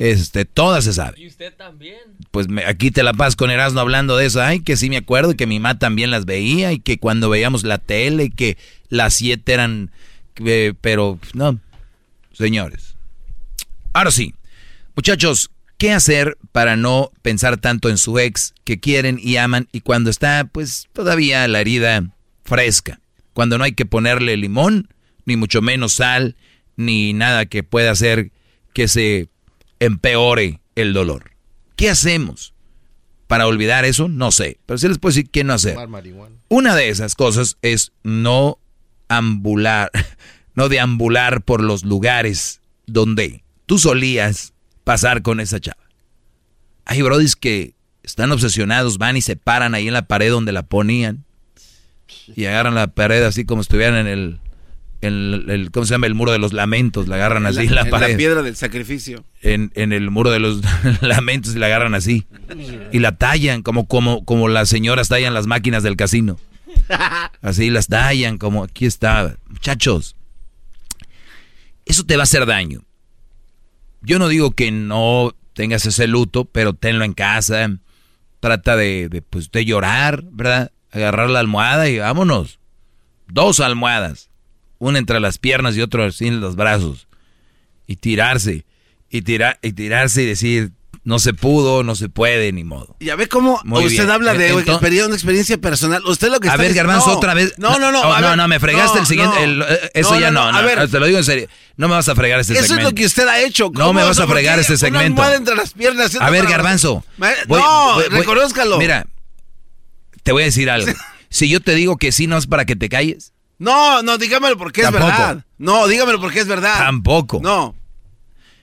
[0.00, 1.20] Este, todas se sabe.
[1.20, 1.98] Y usted también.
[2.30, 4.40] Pues me- aquí te la pasas con Erasmo hablando de eso.
[4.40, 7.28] Ay, que sí me acuerdo y que mi mamá también las veía y que cuando
[7.28, 8.56] veíamos la tele y que
[8.88, 9.90] las siete eran...
[10.42, 11.60] eh, pero no,
[12.32, 12.96] señores.
[13.92, 14.34] Ahora sí,
[14.96, 19.82] muchachos, ¿qué hacer para no pensar tanto en su ex que quieren y aman y
[19.82, 22.08] cuando está pues todavía la herida
[22.44, 23.00] fresca?
[23.34, 24.88] Cuando no hay que ponerle limón,
[25.26, 26.36] ni mucho menos sal,
[26.76, 28.30] ni nada que pueda hacer
[28.72, 29.28] que se
[29.80, 31.32] empeore el dolor.
[31.76, 32.54] ¿Qué hacemos?
[33.26, 34.58] Para olvidar eso, no sé.
[34.66, 35.76] Pero sí les puedo decir qué no hacer.
[36.48, 38.58] Una de esas cosas es no
[39.08, 39.90] ambular,
[40.54, 44.52] no deambular por los lugares donde tú solías
[44.84, 45.82] pasar con esa chava.
[46.84, 50.64] Hay brodis que están obsesionados, van y se paran ahí en la pared donde la
[50.64, 51.24] ponían
[52.34, 54.40] y agarran la pared así como estuvieran en el,
[55.00, 56.06] el, el- ¿cómo se llama?
[56.06, 58.16] El muro de los lamentos, la agarran así en la, en pared.
[58.16, 59.24] piedra del sacrificio.
[59.42, 60.60] En, en el muro de los
[61.00, 62.26] lamentos y la agarran así.
[62.92, 66.38] Y la tallan como, como, como las señoras tallan las máquinas del casino.
[67.42, 69.36] Así las tallan como aquí está.
[69.48, 70.16] Muchachos,
[71.84, 72.82] eso te va a hacer daño.
[74.02, 77.68] Yo no digo que no tengas ese luto, pero tenlo en casa.
[78.40, 80.72] Trata de, de, pues, de llorar, ¿verdad?
[80.92, 82.58] Agarrar la almohada y vámonos.
[83.28, 84.29] Dos almohadas.
[84.80, 87.06] Una entre las piernas y así en los brazos.
[87.86, 88.64] Y tirarse.
[89.10, 90.72] Y, tirar, y tirarse y decir,
[91.04, 92.96] no se pudo, no se puede, ni modo.
[93.00, 94.10] Ya ve cómo Muy usted bien.
[94.10, 96.02] habla de Entonces- experiencia, una experiencia personal.
[96.06, 97.54] Usted lo que A está ver, diciendo- Garbanzo, no, otra vez.
[97.58, 98.00] No, no, no.
[98.02, 99.44] Oh, a no, ver, no, me fregaste no, el siguiente.
[99.44, 100.88] el- eh, eso ya no, a ver.
[100.88, 101.48] Te lo digo en serio.
[101.76, 102.88] No me vas a fregar este Eso segmento.
[102.88, 103.70] es lo que usted ha hecho.
[103.74, 105.22] No me vas a ¿por fregar este segmento.
[105.34, 106.16] entre las piernas.
[106.20, 107.04] A ver, Garbanzo.
[107.18, 108.78] Voy- no, voy- reconózcalo.
[108.78, 109.06] Mira,
[110.22, 110.86] te voy a decir algo.
[111.32, 113.32] Si yo te digo que sí, no es para que te calles.
[113.60, 115.06] No, no, dígamelo porque Tampoco.
[115.06, 115.44] es verdad.
[115.58, 116.78] No, dígamelo porque es verdad.
[116.78, 117.38] Tampoco.
[117.42, 117.76] No.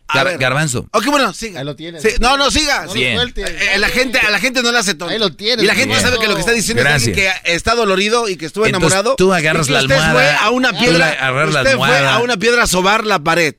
[0.10, 0.38] A Gar- ver.
[0.38, 0.88] Garbanzo.
[0.92, 1.60] Ok, bueno, siga.
[1.60, 2.02] Ahí lo tienes.
[2.02, 2.86] Sí, no, no, siga.
[2.86, 3.16] No Bien.
[3.18, 3.44] suelte.
[3.44, 5.14] Eh, la gente, a la gente no le hace tonto.
[5.14, 5.64] Ahí lo tienes.
[5.64, 6.02] Y la gente Bien.
[6.02, 9.16] sabe que lo que está diciendo es que está dolorido y que estuvo Entonces, enamorado.
[9.18, 11.10] tú agarras la usted almohada, fue a una tú piedra.
[11.12, 13.56] agarras la usted fue a una piedra a sobar la pared.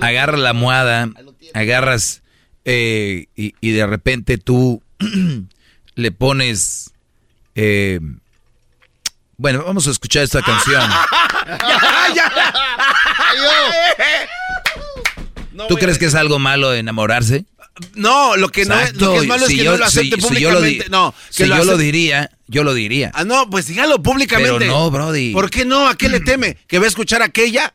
[0.00, 1.10] Agarra la almohada,
[1.54, 2.22] agarras
[2.64, 4.82] eh, y, y de repente tú
[5.94, 6.90] le pones...
[7.54, 8.00] eh,
[9.38, 10.82] bueno, vamos a escuchar esta canción.
[12.14, 12.54] ya, ya.
[15.52, 17.44] No ¿Tú crees que es algo malo enamorarse?
[17.94, 20.40] No, lo que no es, lo que es malo es que no lo acepte si
[20.40, 20.90] yo lo, di- públicamente.
[20.90, 23.12] no, que si yo lo diría, yo lo diría.
[23.14, 24.58] Ah, no, pues dígalo públicamente.
[24.58, 25.32] Pero no, Brody.
[25.32, 25.88] ¿Por qué no?
[25.88, 26.56] ¿A qué le teme?
[26.66, 27.72] ¿Que va a escuchar aquella?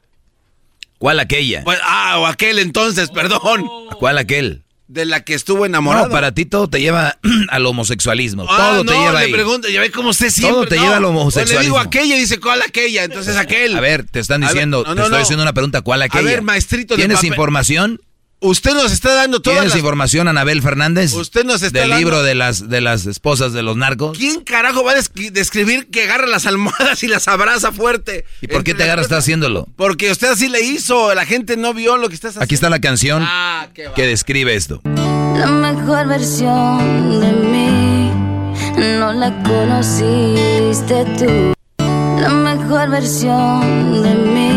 [0.98, 1.64] ¿Cuál aquella?
[1.64, 3.66] Pues, ah, o aquel entonces, perdón.
[4.00, 4.63] ¿Cuál aquel?
[4.94, 6.06] De la que estuvo enamorado.
[6.06, 7.18] No, para ti todo te lleva
[7.50, 8.46] al homosexualismo.
[8.48, 9.32] Ah, todo te lleva le ahí.
[9.32, 10.54] pregunto, ya ve cómo usted siempre.
[10.54, 10.84] Todo te no.
[10.84, 11.62] lleva al Pues Le homosexualismo.
[11.64, 13.04] digo aquella dice, ¿cuál aquella?
[13.06, 13.76] Entonces aquel.
[13.76, 16.24] A ver, te están A ver, diciendo, te estoy haciendo una pregunta, ¿cuál aquella?
[16.24, 18.02] ver, maestrito de ¿Tienes información?
[18.46, 19.80] Usted nos está dando todas ¿Tienes las...
[19.80, 21.14] información, Anabel Fernández?
[21.14, 24.18] Usted nos está Del dando- libro de las, de las esposas de los narcos.
[24.18, 28.26] ¿Quién carajo va a descri- describir que agarra las almohadas y las abraza fuerte?
[28.42, 29.20] ¿Y por qué te estás cosas?
[29.20, 29.68] haciendo?
[29.78, 32.44] Porque usted así le hizo, la gente no vio lo que estás haciendo.
[32.44, 34.82] Aquí está la canción Ah, que describe esto.
[34.84, 38.12] La mejor versión de mí
[38.98, 41.54] no la conociste tú.
[42.20, 44.53] La mejor versión de mí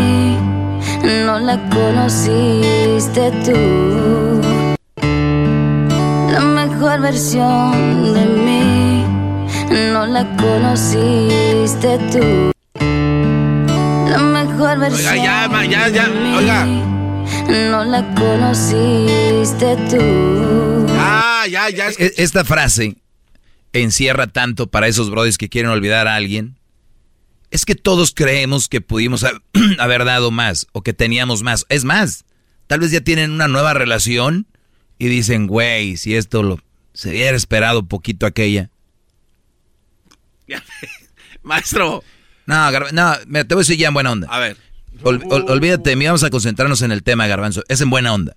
[1.03, 4.41] no la conociste tú.
[6.31, 9.05] La mejor versión de mí
[9.91, 12.51] no la conociste tú.
[14.09, 16.65] La mejor versión ya, ma, ya, ya, de mí oiga.
[17.71, 20.85] no la conociste tú.
[20.97, 21.89] Ah, ya, ya.
[21.89, 22.95] E- Esta frase
[23.73, 26.56] encierra tanto para esos brothers que quieren olvidar a alguien.
[27.51, 29.41] Es que todos creemos que pudimos ha-
[29.79, 31.65] haber dado más o que teníamos más.
[31.69, 32.25] Es más,
[32.67, 34.47] tal vez ya tienen una nueva relación
[34.99, 36.59] y dicen, güey, si esto lo
[36.93, 38.69] se hubiera esperado poquito aquella.
[41.43, 42.03] Maestro.
[42.45, 44.27] No, no, mira, te voy a decir ya en buena onda.
[44.29, 44.57] A ver.
[45.03, 47.63] Ol- ol- olvídate mí, vamos a concentrarnos en el tema, Garbanzo.
[47.67, 48.35] Es en buena onda.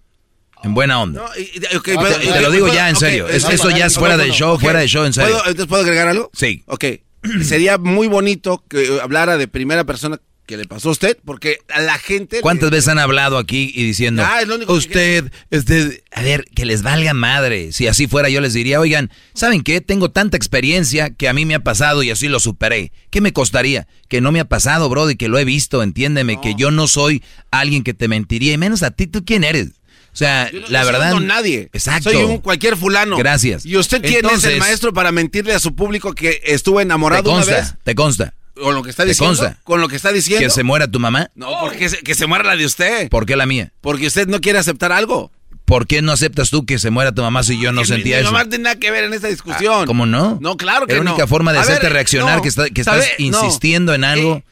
[0.62, 1.22] En buena onda.
[1.22, 3.28] No, y- te, lo digo ya en serio.
[3.28, 5.30] Es- eso ya es fuera del show, fuera del show, en serio.
[5.30, 6.30] ¿Puedo, entonces, ¿puedo agregar algo?
[6.34, 6.62] Sí.
[6.66, 6.84] Ok.
[7.42, 11.80] sería muy bonito que hablara de primera persona que le pasó a usted, porque a
[11.80, 12.40] la gente...
[12.40, 16.22] ¿Cuántas veces han hablado aquí y diciendo, Ah, es lo único que usted, usted, a
[16.22, 17.70] ver, que les valga madre.
[17.70, 19.80] Si así fuera, yo les diría, oigan, ¿saben qué?
[19.80, 22.90] Tengo tanta experiencia que a mí me ha pasado y así lo superé.
[23.10, 23.86] ¿Qué me costaría?
[24.08, 26.88] Que no me ha pasado, bro, y que lo he visto, entiéndeme, que yo no
[26.88, 29.79] soy alguien que te mentiría, y menos a ti, ¿tú quién eres?
[30.12, 31.12] O sea, Yo no- la verdad...
[31.12, 31.70] No nadie.
[31.72, 32.10] Exacto.
[32.10, 33.16] Soy un cualquier fulano.
[33.16, 33.64] Gracias.
[33.64, 37.22] ¿Y usted quién es Entonces- el maestro para mentirle a su público que estuvo enamorado
[37.22, 37.74] te una consta, vez?
[37.84, 38.34] te consta.
[38.54, 39.36] ¿Con lo que está ¿Te diciendo?
[39.38, 39.58] consta?
[39.64, 40.44] ¿Con lo que está diciendo?
[40.44, 41.30] ¿Que se muera tu mamá?
[41.34, 43.08] No, porque se- que se muera la de usted.
[43.08, 43.72] ¿Por qué la mía?
[43.80, 45.30] Porque usted no quiere aceptar algo.
[45.64, 48.16] ¿Por qué no aceptas tú que se muera tu mamá si yo no Que sentía
[48.16, 48.32] mi eso?
[48.32, 49.82] mamá no tiene nada que ver en esta discusión.
[49.84, 50.38] Ah, ¿Cómo no?
[50.42, 51.12] No, claro que Es la no.
[51.12, 53.02] única forma de A hacerte ver, reaccionar no, que, está- que ¿sabe?
[53.04, 53.44] estás No.
[53.44, 54.42] insistiendo en algo.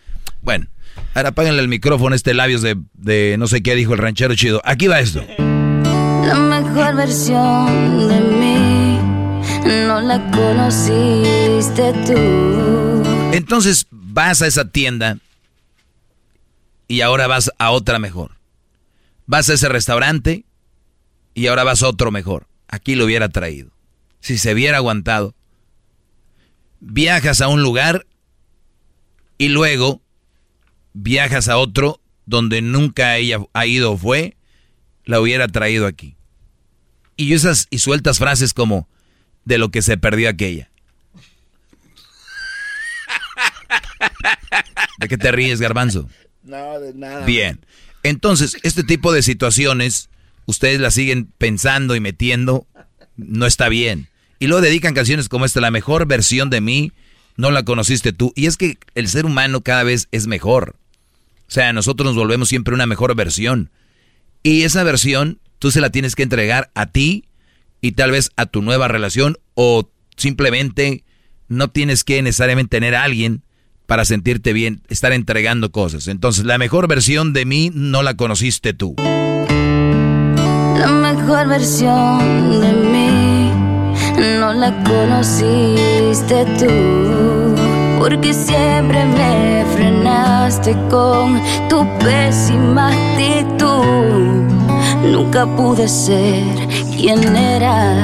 [0.42, 0.68] Bueno,
[1.14, 4.34] ahora apáganle el micrófono a este labios de, de no sé qué dijo el ranchero
[4.36, 4.62] chido.
[4.64, 5.26] Aquí va esto.
[6.28, 8.98] La mejor versión de mí
[9.64, 13.02] no la conociste tú.
[13.32, 15.16] Entonces vas a esa tienda
[16.86, 18.32] y ahora vas a otra mejor.
[19.24, 20.44] Vas a ese restaurante
[21.32, 22.46] y ahora vas a otro mejor.
[22.68, 23.70] Aquí lo hubiera traído.
[24.20, 25.34] Si se hubiera aguantado.
[26.80, 28.04] Viajas a un lugar
[29.38, 30.02] y luego
[30.92, 34.36] viajas a otro donde nunca ella ha ido o fue,
[35.06, 36.17] la hubiera traído aquí.
[37.18, 38.88] Y esas y sueltas frases como
[39.44, 40.70] de lo que se perdió aquella.
[44.98, 46.08] ¿De qué te ríes, garbanzo?
[46.44, 47.26] No, de nada.
[47.26, 47.60] Bien.
[48.04, 50.10] Entonces, este tipo de situaciones,
[50.46, 52.68] ustedes las siguen pensando y metiendo,
[53.16, 54.08] no está bien.
[54.38, 56.92] Y luego dedican canciones como esta, la mejor versión de mí,
[57.36, 58.32] no la conociste tú.
[58.36, 60.76] Y es que el ser humano cada vez es mejor.
[61.48, 63.70] O sea, nosotros nos volvemos siempre una mejor versión.
[64.44, 67.24] Y esa versión tú se la tienes que entregar a ti
[67.80, 71.04] y tal vez a tu nueva relación o simplemente
[71.48, 73.42] no tienes que necesariamente tener a alguien
[73.86, 76.08] para sentirte bien, estar entregando cosas.
[76.08, 78.94] Entonces, la mejor versión de mí no la conociste tú.
[78.98, 83.50] La mejor versión de mí
[84.38, 87.54] no la conociste tú.
[87.98, 94.57] Porque siempre me frenaste con tu pésima actitud.
[95.04, 96.44] Nunca pude ser
[96.96, 97.94] quien era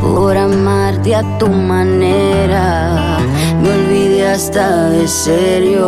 [0.00, 3.18] por amarte a tu manera.
[3.62, 5.86] Me olvidé hasta de serio.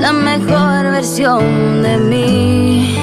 [0.00, 2.96] La mejor versión de mí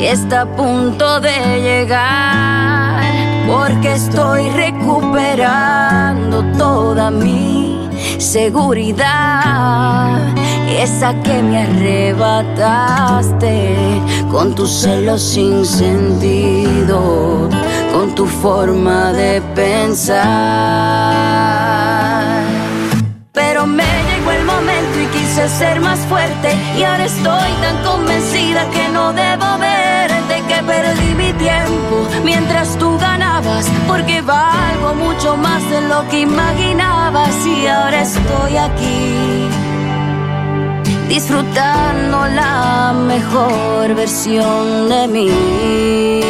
[0.00, 3.02] está a punto de llegar
[3.46, 7.88] porque estoy recuperando toda mi
[8.18, 10.18] seguridad.
[10.78, 13.76] Esa que me arrebataste
[14.30, 17.48] con tus celos sin sentido,
[17.92, 20.20] con tu forma de pensar.
[23.32, 28.70] Pero me llegó el momento y quise ser más fuerte y ahora estoy tan convencida
[28.70, 35.62] que no debo verte que perdí mi tiempo mientras tú ganabas porque valgo mucho más
[35.70, 39.69] de lo que imaginabas y ahora estoy aquí
[41.10, 46.20] disfrutando la mejor versión de mí.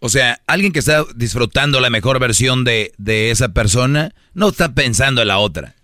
[0.00, 4.74] O sea, alguien que está disfrutando la mejor versión de, de esa persona no está
[4.74, 5.74] pensando en la otra.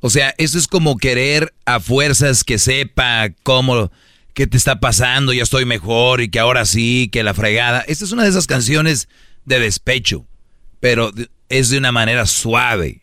[0.00, 3.92] O sea, eso es como querer a fuerzas que sepa cómo,
[4.32, 7.84] qué te está pasando, ya estoy mejor y que ahora sí, que la fregada.
[7.86, 9.10] Esta es una de esas canciones
[9.44, 10.24] de despecho,
[10.80, 11.12] pero
[11.50, 13.02] es de una manera suave.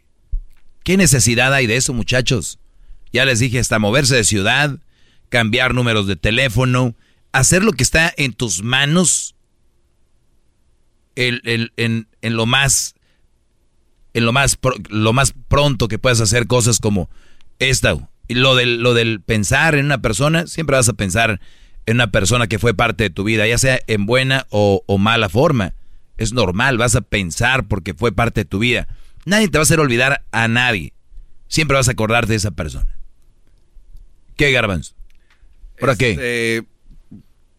[0.84, 2.58] ¿Qué necesidad hay de eso, muchachos?
[3.12, 4.80] Ya les dije, hasta moverse de ciudad,
[5.30, 6.96] cambiar números de teléfono,
[7.32, 9.36] hacer lo que está en tus manos
[11.16, 12.96] en, lo más
[14.14, 14.58] en lo más
[14.90, 17.10] lo más pronto que puedas hacer cosas como
[17.60, 17.96] esta.
[18.28, 21.42] Y lo del lo del pensar en una persona siempre vas a pensar
[21.86, 24.98] en una persona que fue parte de tu vida ya sea en buena o, o
[24.98, 25.74] mala forma.
[26.18, 28.88] Es normal vas a pensar porque fue parte de tu vida.
[29.26, 30.94] Nadie te va a hacer olvidar a nadie.
[31.48, 32.99] Siempre vas a acordarte de esa persona
[34.40, 34.94] qué garbanzo
[35.78, 36.12] ¿Por qué?
[36.12, 36.68] Este,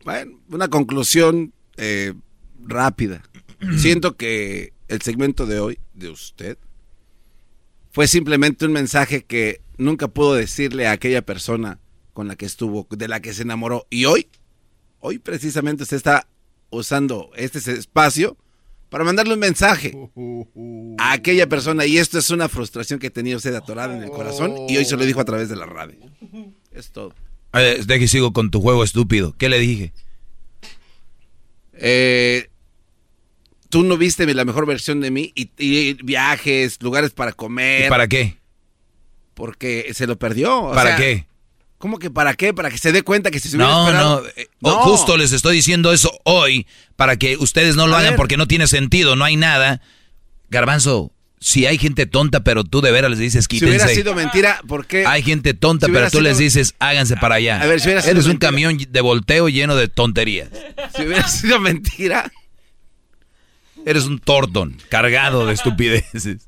[0.05, 2.13] bueno, una conclusión eh,
[2.59, 3.23] rápida.
[3.79, 6.59] Siento que el segmento de hoy, de usted,
[7.93, 11.79] fue simplemente un mensaje que nunca pudo decirle a aquella persona
[12.13, 13.87] con la que estuvo, de la que se enamoró.
[13.89, 14.29] Y hoy,
[14.99, 16.27] hoy precisamente usted está
[16.69, 18.37] usando este espacio
[18.91, 19.95] para mandarle un mensaje
[20.99, 21.87] a aquella persona.
[21.87, 24.99] Y esto es una frustración que tenía usted atorada en el corazón y hoy se
[24.99, 25.99] lo dijo a través de la radio.
[26.73, 27.13] Es todo.
[27.55, 29.35] Eh, deje y sigo con tu juego estúpido.
[29.37, 29.93] ¿Qué le dije?
[31.75, 32.49] Eh,
[33.69, 37.87] tú no viste la mejor versión de mí y, y viajes, lugares para comer.
[37.87, 38.37] ¿Y para qué?
[39.35, 40.65] Porque se lo perdió.
[40.65, 41.27] o ¿Para sea, qué?
[41.79, 42.53] ¿Cómo que para qué?
[42.53, 45.17] Para que se dé cuenta que si se hubiera No, esperado- no, eh, oh, justo
[45.17, 46.67] les estoy diciendo eso hoy
[46.97, 48.17] para que ustedes no lo A hagan ver.
[48.19, 49.81] porque no tiene sentido, no hay nada.
[50.51, 51.11] Garbanzo,
[51.41, 53.77] si hay gente tonta, pero tú de veras les dices Si quítense.
[53.77, 55.07] hubiera sido mentira, ¿por qué?
[55.07, 57.61] Hay gente tonta, Si pero tú les dices háganse para allá.
[57.63, 60.51] A ver, si hubiera sido Eres un camión de volteo lleno de tonterías.
[60.95, 62.31] Si hubiera sido mentira.
[63.87, 66.47] Eres un tordón cargado de estupideces.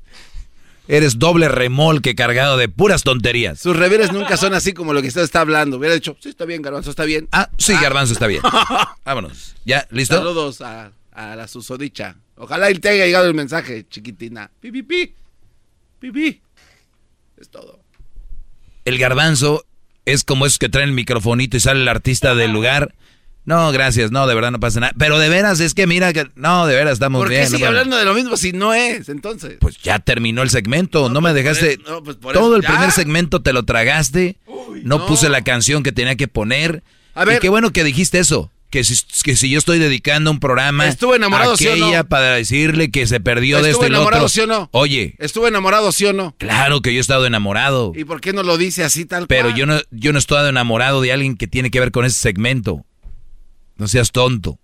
[0.87, 3.59] Eres doble remolque cargado de puras tonterías.
[3.59, 5.77] Sus reveres nunca son así como lo que usted está hablando.
[5.77, 7.27] Hubiera dicho, sí, está bien, Garbanzo, está bien.
[7.31, 8.41] Ah, sí, Garbanzo, está bien.
[9.05, 9.55] Vámonos.
[9.65, 9.87] ¿Ya?
[9.89, 10.17] ¿Listo?
[10.17, 12.15] Saludos a, a la susodicha.
[12.35, 14.49] Ojalá y te haya llegado el mensaje, chiquitina.
[14.59, 15.13] Pi, pi, pi.
[15.99, 16.41] Pi, pi.
[17.37, 17.79] Es todo.
[18.85, 19.65] El garbanzo
[20.05, 22.93] es como esos que traen el microfonito y sale el artista del lugar.
[23.45, 24.93] No, gracias, no, de verdad no pasa nada.
[24.97, 26.29] Pero de veras, es que mira que.
[26.35, 27.41] No, de veras, estamos ¿Por bien.
[27.41, 29.57] qué no sigue pasa- hablando de lo mismo si no es, entonces?
[29.59, 31.73] Pues ya terminó el segmento, no, me dejaste.
[31.73, 34.37] eso- no, pues todo eso el primer segmento te lo tragaste.
[34.47, 35.05] no, no.
[35.07, 36.83] puse la canción que tenía que poner.
[37.15, 37.37] A ver.
[37.37, 38.49] Y qué bueno que dijiste eso.
[38.73, 41.85] Que si, que si yo estoy dedicando un programa ¿Estuvo enamorado, a sí o no?
[41.85, 44.29] aquella para decirle que se perdió de ¿Estuvo esto y lo enamorado, otro.
[44.29, 44.69] sí o no?
[44.71, 46.33] Oye, ¿Estuvo enamorado, sí o no?
[46.39, 47.91] claro que yo he estado enamorado.
[47.95, 49.55] ¿Y por qué no lo dice así tal Pero cual?
[49.59, 52.19] yo no, yo no he estado enamorado de alguien que tiene que ver con ese
[52.19, 52.83] segmento.
[53.77, 54.57] No seas tonto.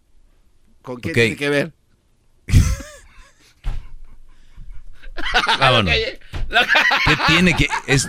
[0.82, 1.14] ¿Con qué Ok.
[1.14, 1.74] tiene que ver?
[5.60, 5.94] Vámonos.
[6.50, 7.68] ¿Qué tiene que.?
[7.88, 8.08] Es,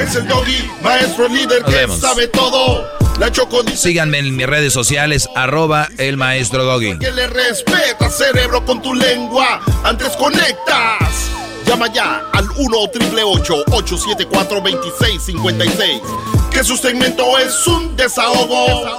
[0.00, 2.00] Es el doggy, maestro líder que vemos.
[2.00, 2.88] sabe todo.
[3.18, 6.98] La Choco dice Síganme en mis redes sociales, arroba el maestro Doggy.
[6.98, 9.60] que le respeta cerebro con tu lengua.
[9.84, 11.28] Antes conectas.
[11.66, 16.00] Llama ya al 1 874 2656
[16.50, 18.98] Que su segmento es un desahogo.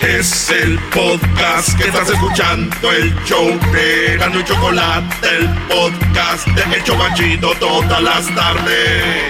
[0.00, 6.76] Es el podcast que estás escuchando, el show de Gano y Chocolate, el podcast de
[6.76, 9.24] El Chobachito todas las tardes.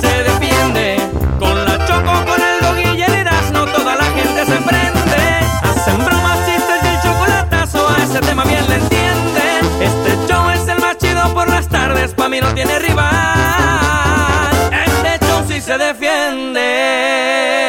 [0.00, 0.98] Se defiende
[1.38, 3.24] con la choco, con el dog y el
[3.72, 5.40] toda la gente se prende.
[5.62, 9.64] Hacen bromas, chistes y el chocolatazo, a ese tema bien le entienden.
[9.80, 14.52] Este show es el más chido por las tardes, pa' mí no tiene rival.
[14.86, 17.67] Este show sí se defiende.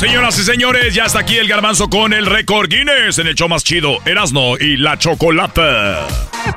[0.00, 3.50] Señoras y señores, ya está aquí el garbanzo con el récord Guinness en el show
[3.50, 6.06] más chido, Erasno y la Chocolata.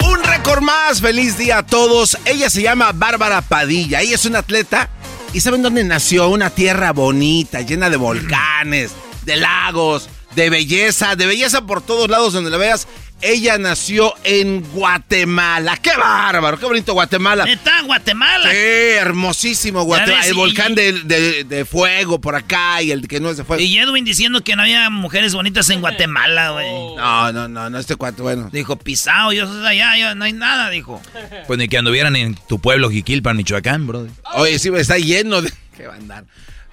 [0.08, 2.18] Un récord más, feliz día a todos.
[2.24, 4.00] Ella se llama Bárbara Padilla.
[4.00, 4.90] Ella es una atleta.
[5.34, 6.30] ¿Y saben dónde nació?
[6.30, 12.32] Una tierra bonita, llena de volcanes, de lagos, de belleza, de belleza por todos lados
[12.32, 12.88] donde la veas.
[13.24, 15.78] Ella nació en Guatemala.
[15.78, 16.60] ¡Qué bárbaro!
[16.60, 17.46] ¡Qué bonito Guatemala!
[17.46, 18.50] Está en Guatemala.
[18.52, 20.18] Sí, hermosísimo Guatemala.
[20.20, 23.38] ves, El y- volcán de, de- de fuego por acá y el que no es
[23.38, 23.62] de fuego.
[23.64, 26.66] Y Edwin diciendo que no había mujeres bonitas en Guatemala, güey.
[26.98, 28.50] No, no, no, no, este cuate, bueno.
[28.52, 31.02] Dijo, pisado, yo soy allá, yo- no hay nada, dijo.
[31.48, 34.08] Pues ni que anduvieran en tu pueblo, Jiquilpan, Michoacán, bro.
[34.34, 35.52] Oye, sí, está lleno de...
[35.78, 36.26] ¿Qué va a andar?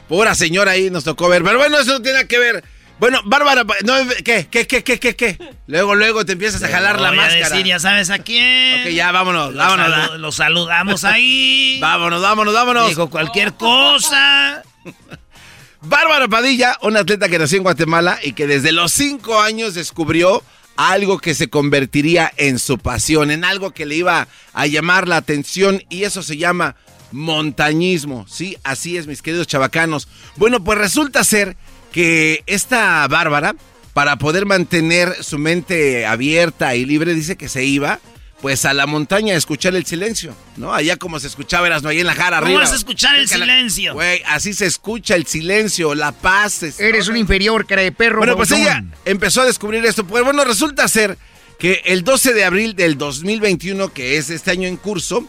[0.09, 1.45] Pura señora ahí nos tocó ver.
[1.45, 2.65] Pero bueno, eso no tiene nada que ver.
[3.01, 4.47] Bueno, Bárbara, no, ¿qué?
[4.51, 5.39] ¿Qué, qué, qué, qué, qué?
[5.67, 7.49] Luego, luego te empiezas a jalar la Voy a máscara.
[7.49, 8.83] decir, ya sabes a quién.
[8.83, 9.89] Ok, ya, vámonos, Lo, vámonos.
[9.89, 11.79] salu- lo saludamos ahí.
[11.81, 12.89] Vámonos, vámonos, vámonos.
[12.89, 14.63] Dijo cualquier cosa.
[15.83, 20.43] Bárbara Padilla, una atleta que nació en Guatemala y que desde los cinco años descubrió
[20.77, 25.17] algo que se convertiría en su pasión, en algo que le iba a llamar la
[25.17, 26.77] atención y eso se llama
[27.13, 28.27] montañismo.
[28.29, 30.07] Sí, así es, mis queridos chavacanos.
[30.37, 31.57] Bueno, pues resulta ser
[31.93, 33.55] que esta Bárbara,
[33.93, 37.99] para poder mantener su mente abierta y libre, dice que se iba
[38.41, 40.73] pues a la montaña a escuchar el silencio, ¿no?
[40.73, 42.61] Allá como se escuchaba eras no ahí en la jara ¿Cómo arriba.
[42.63, 43.93] vas a escuchar el silencio?
[43.93, 46.63] Güey, así se escucha el silencio, la paz.
[46.63, 48.17] es- Eres un inferior, cree perro.
[48.19, 50.07] Bueno, pues ella empezó a descubrir esto.
[50.07, 51.19] Pues bueno, resulta ser
[51.59, 55.27] que el 12 de abril del 2021, que es este año en curso,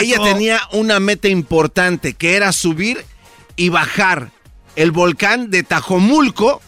[0.00, 3.04] ella tenía una meta importante, que era subir
[3.56, 4.30] y bajar
[4.76, 6.60] el volcán de Tajomulco.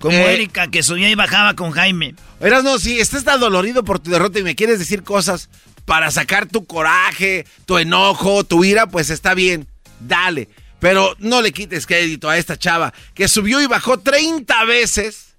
[0.00, 2.14] Como Eh, Erika, que subía y bajaba con Jaime.
[2.40, 5.48] Eras no, si estás tan dolorido por tu derrota y me quieres decir cosas
[5.84, 9.66] para sacar tu coraje, tu enojo, tu ira, pues está bien,
[10.00, 10.48] dale.
[10.78, 15.34] Pero no le quites crédito a esta chava que subió y bajó 30 veces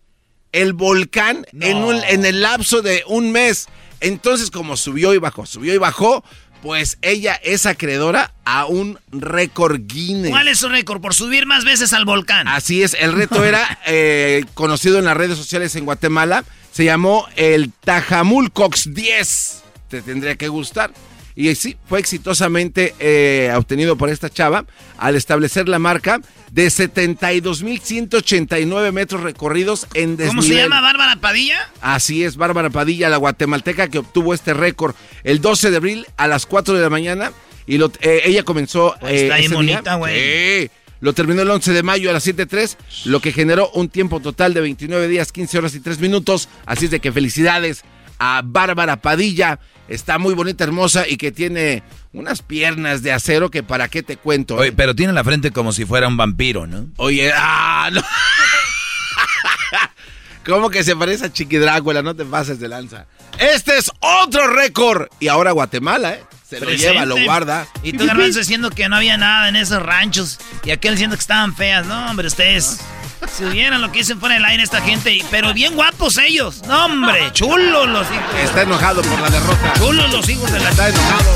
[0.52, 3.68] el volcán en, un- en el lapso de un mes.
[4.02, 6.24] Entonces, como subió y bajó, subió y bajó,
[6.62, 10.30] pues ella es acreedora a un récord Guinness.
[10.30, 11.02] ¿Cuál es su récord?
[11.02, 12.48] Por subir más veces al volcán.
[12.48, 16.44] Así es, el reto era eh, conocido en las redes sociales en Guatemala.
[16.72, 19.64] Se llamó el Tajamulcox 10.
[19.90, 20.92] Te tendría que gustar.
[21.36, 24.66] Y sí, fue exitosamente eh, obtenido por esta chava
[24.98, 26.20] al establecer la marca
[26.52, 30.28] de 72.189 metros recorridos en desnivel.
[30.28, 31.70] ¿Cómo se llama Bárbara Padilla?
[31.82, 36.28] Así es, Bárbara Padilla, la guatemalteca que obtuvo este récord el 12 de abril a
[36.28, 37.32] las 4 de la mañana.
[37.68, 38.96] Y lo- eh, ella comenzó.
[39.00, 40.64] Pues eh, está bien bonita, güey.
[40.66, 40.72] Sí.
[41.00, 44.54] Lo terminó el 11 de mayo a las 7.03, lo que generó un tiempo total
[44.54, 46.48] de 29 días, 15 horas y 3 minutos.
[46.66, 47.84] Así es de que felicidades
[48.20, 49.60] a Bárbara Padilla.
[49.92, 54.16] Está muy bonita, hermosa y que tiene unas piernas de acero que para qué te
[54.16, 54.56] cuento.
[54.56, 56.88] Oye, pero tiene la frente como si fuera un vampiro, ¿no?
[56.96, 58.02] Oye, ah, no.
[60.46, 62.02] ¿Cómo que se parece a Chiqui Drácula?
[62.02, 63.06] No te pases de lanza.
[63.38, 65.10] Este es otro récord.
[65.20, 66.24] Y ahora Guatemala, ¿eh?
[66.50, 66.94] Se lo Presente.
[66.94, 67.68] lleva, lo guarda.
[67.84, 70.40] Y tú, Garbanzo, diciendo que no había nada en esos ranchos.
[70.64, 71.86] Y aquel diciendo que estaban feas.
[71.86, 72.80] No, hombre, ustedes.
[73.28, 75.24] Si vieran lo que dicen fuera del aire esta gente.
[75.30, 76.62] Pero bien guapos ellos.
[76.68, 78.36] No, hombre, chulos los hijos.
[78.44, 79.74] Está enojado por la derrota.
[79.78, 80.70] Chulos los hijos de la.
[80.70, 81.32] Está enojado.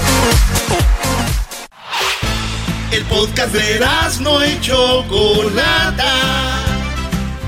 [2.92, 3.86] El podcast de
[4.22, 6.14] no y Chocolata.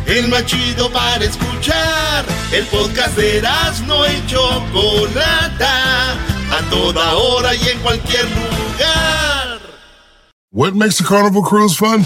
[0.06, 2.26] El más chido para escuchar.
[2.52, 3.42] El podcast de
[3.86, 6.14] no y Chocolata.
[6.14, 9.60] A toda hora y en cualquier lugar.
[10.52, 12.06] What makes a carnival cruise fun?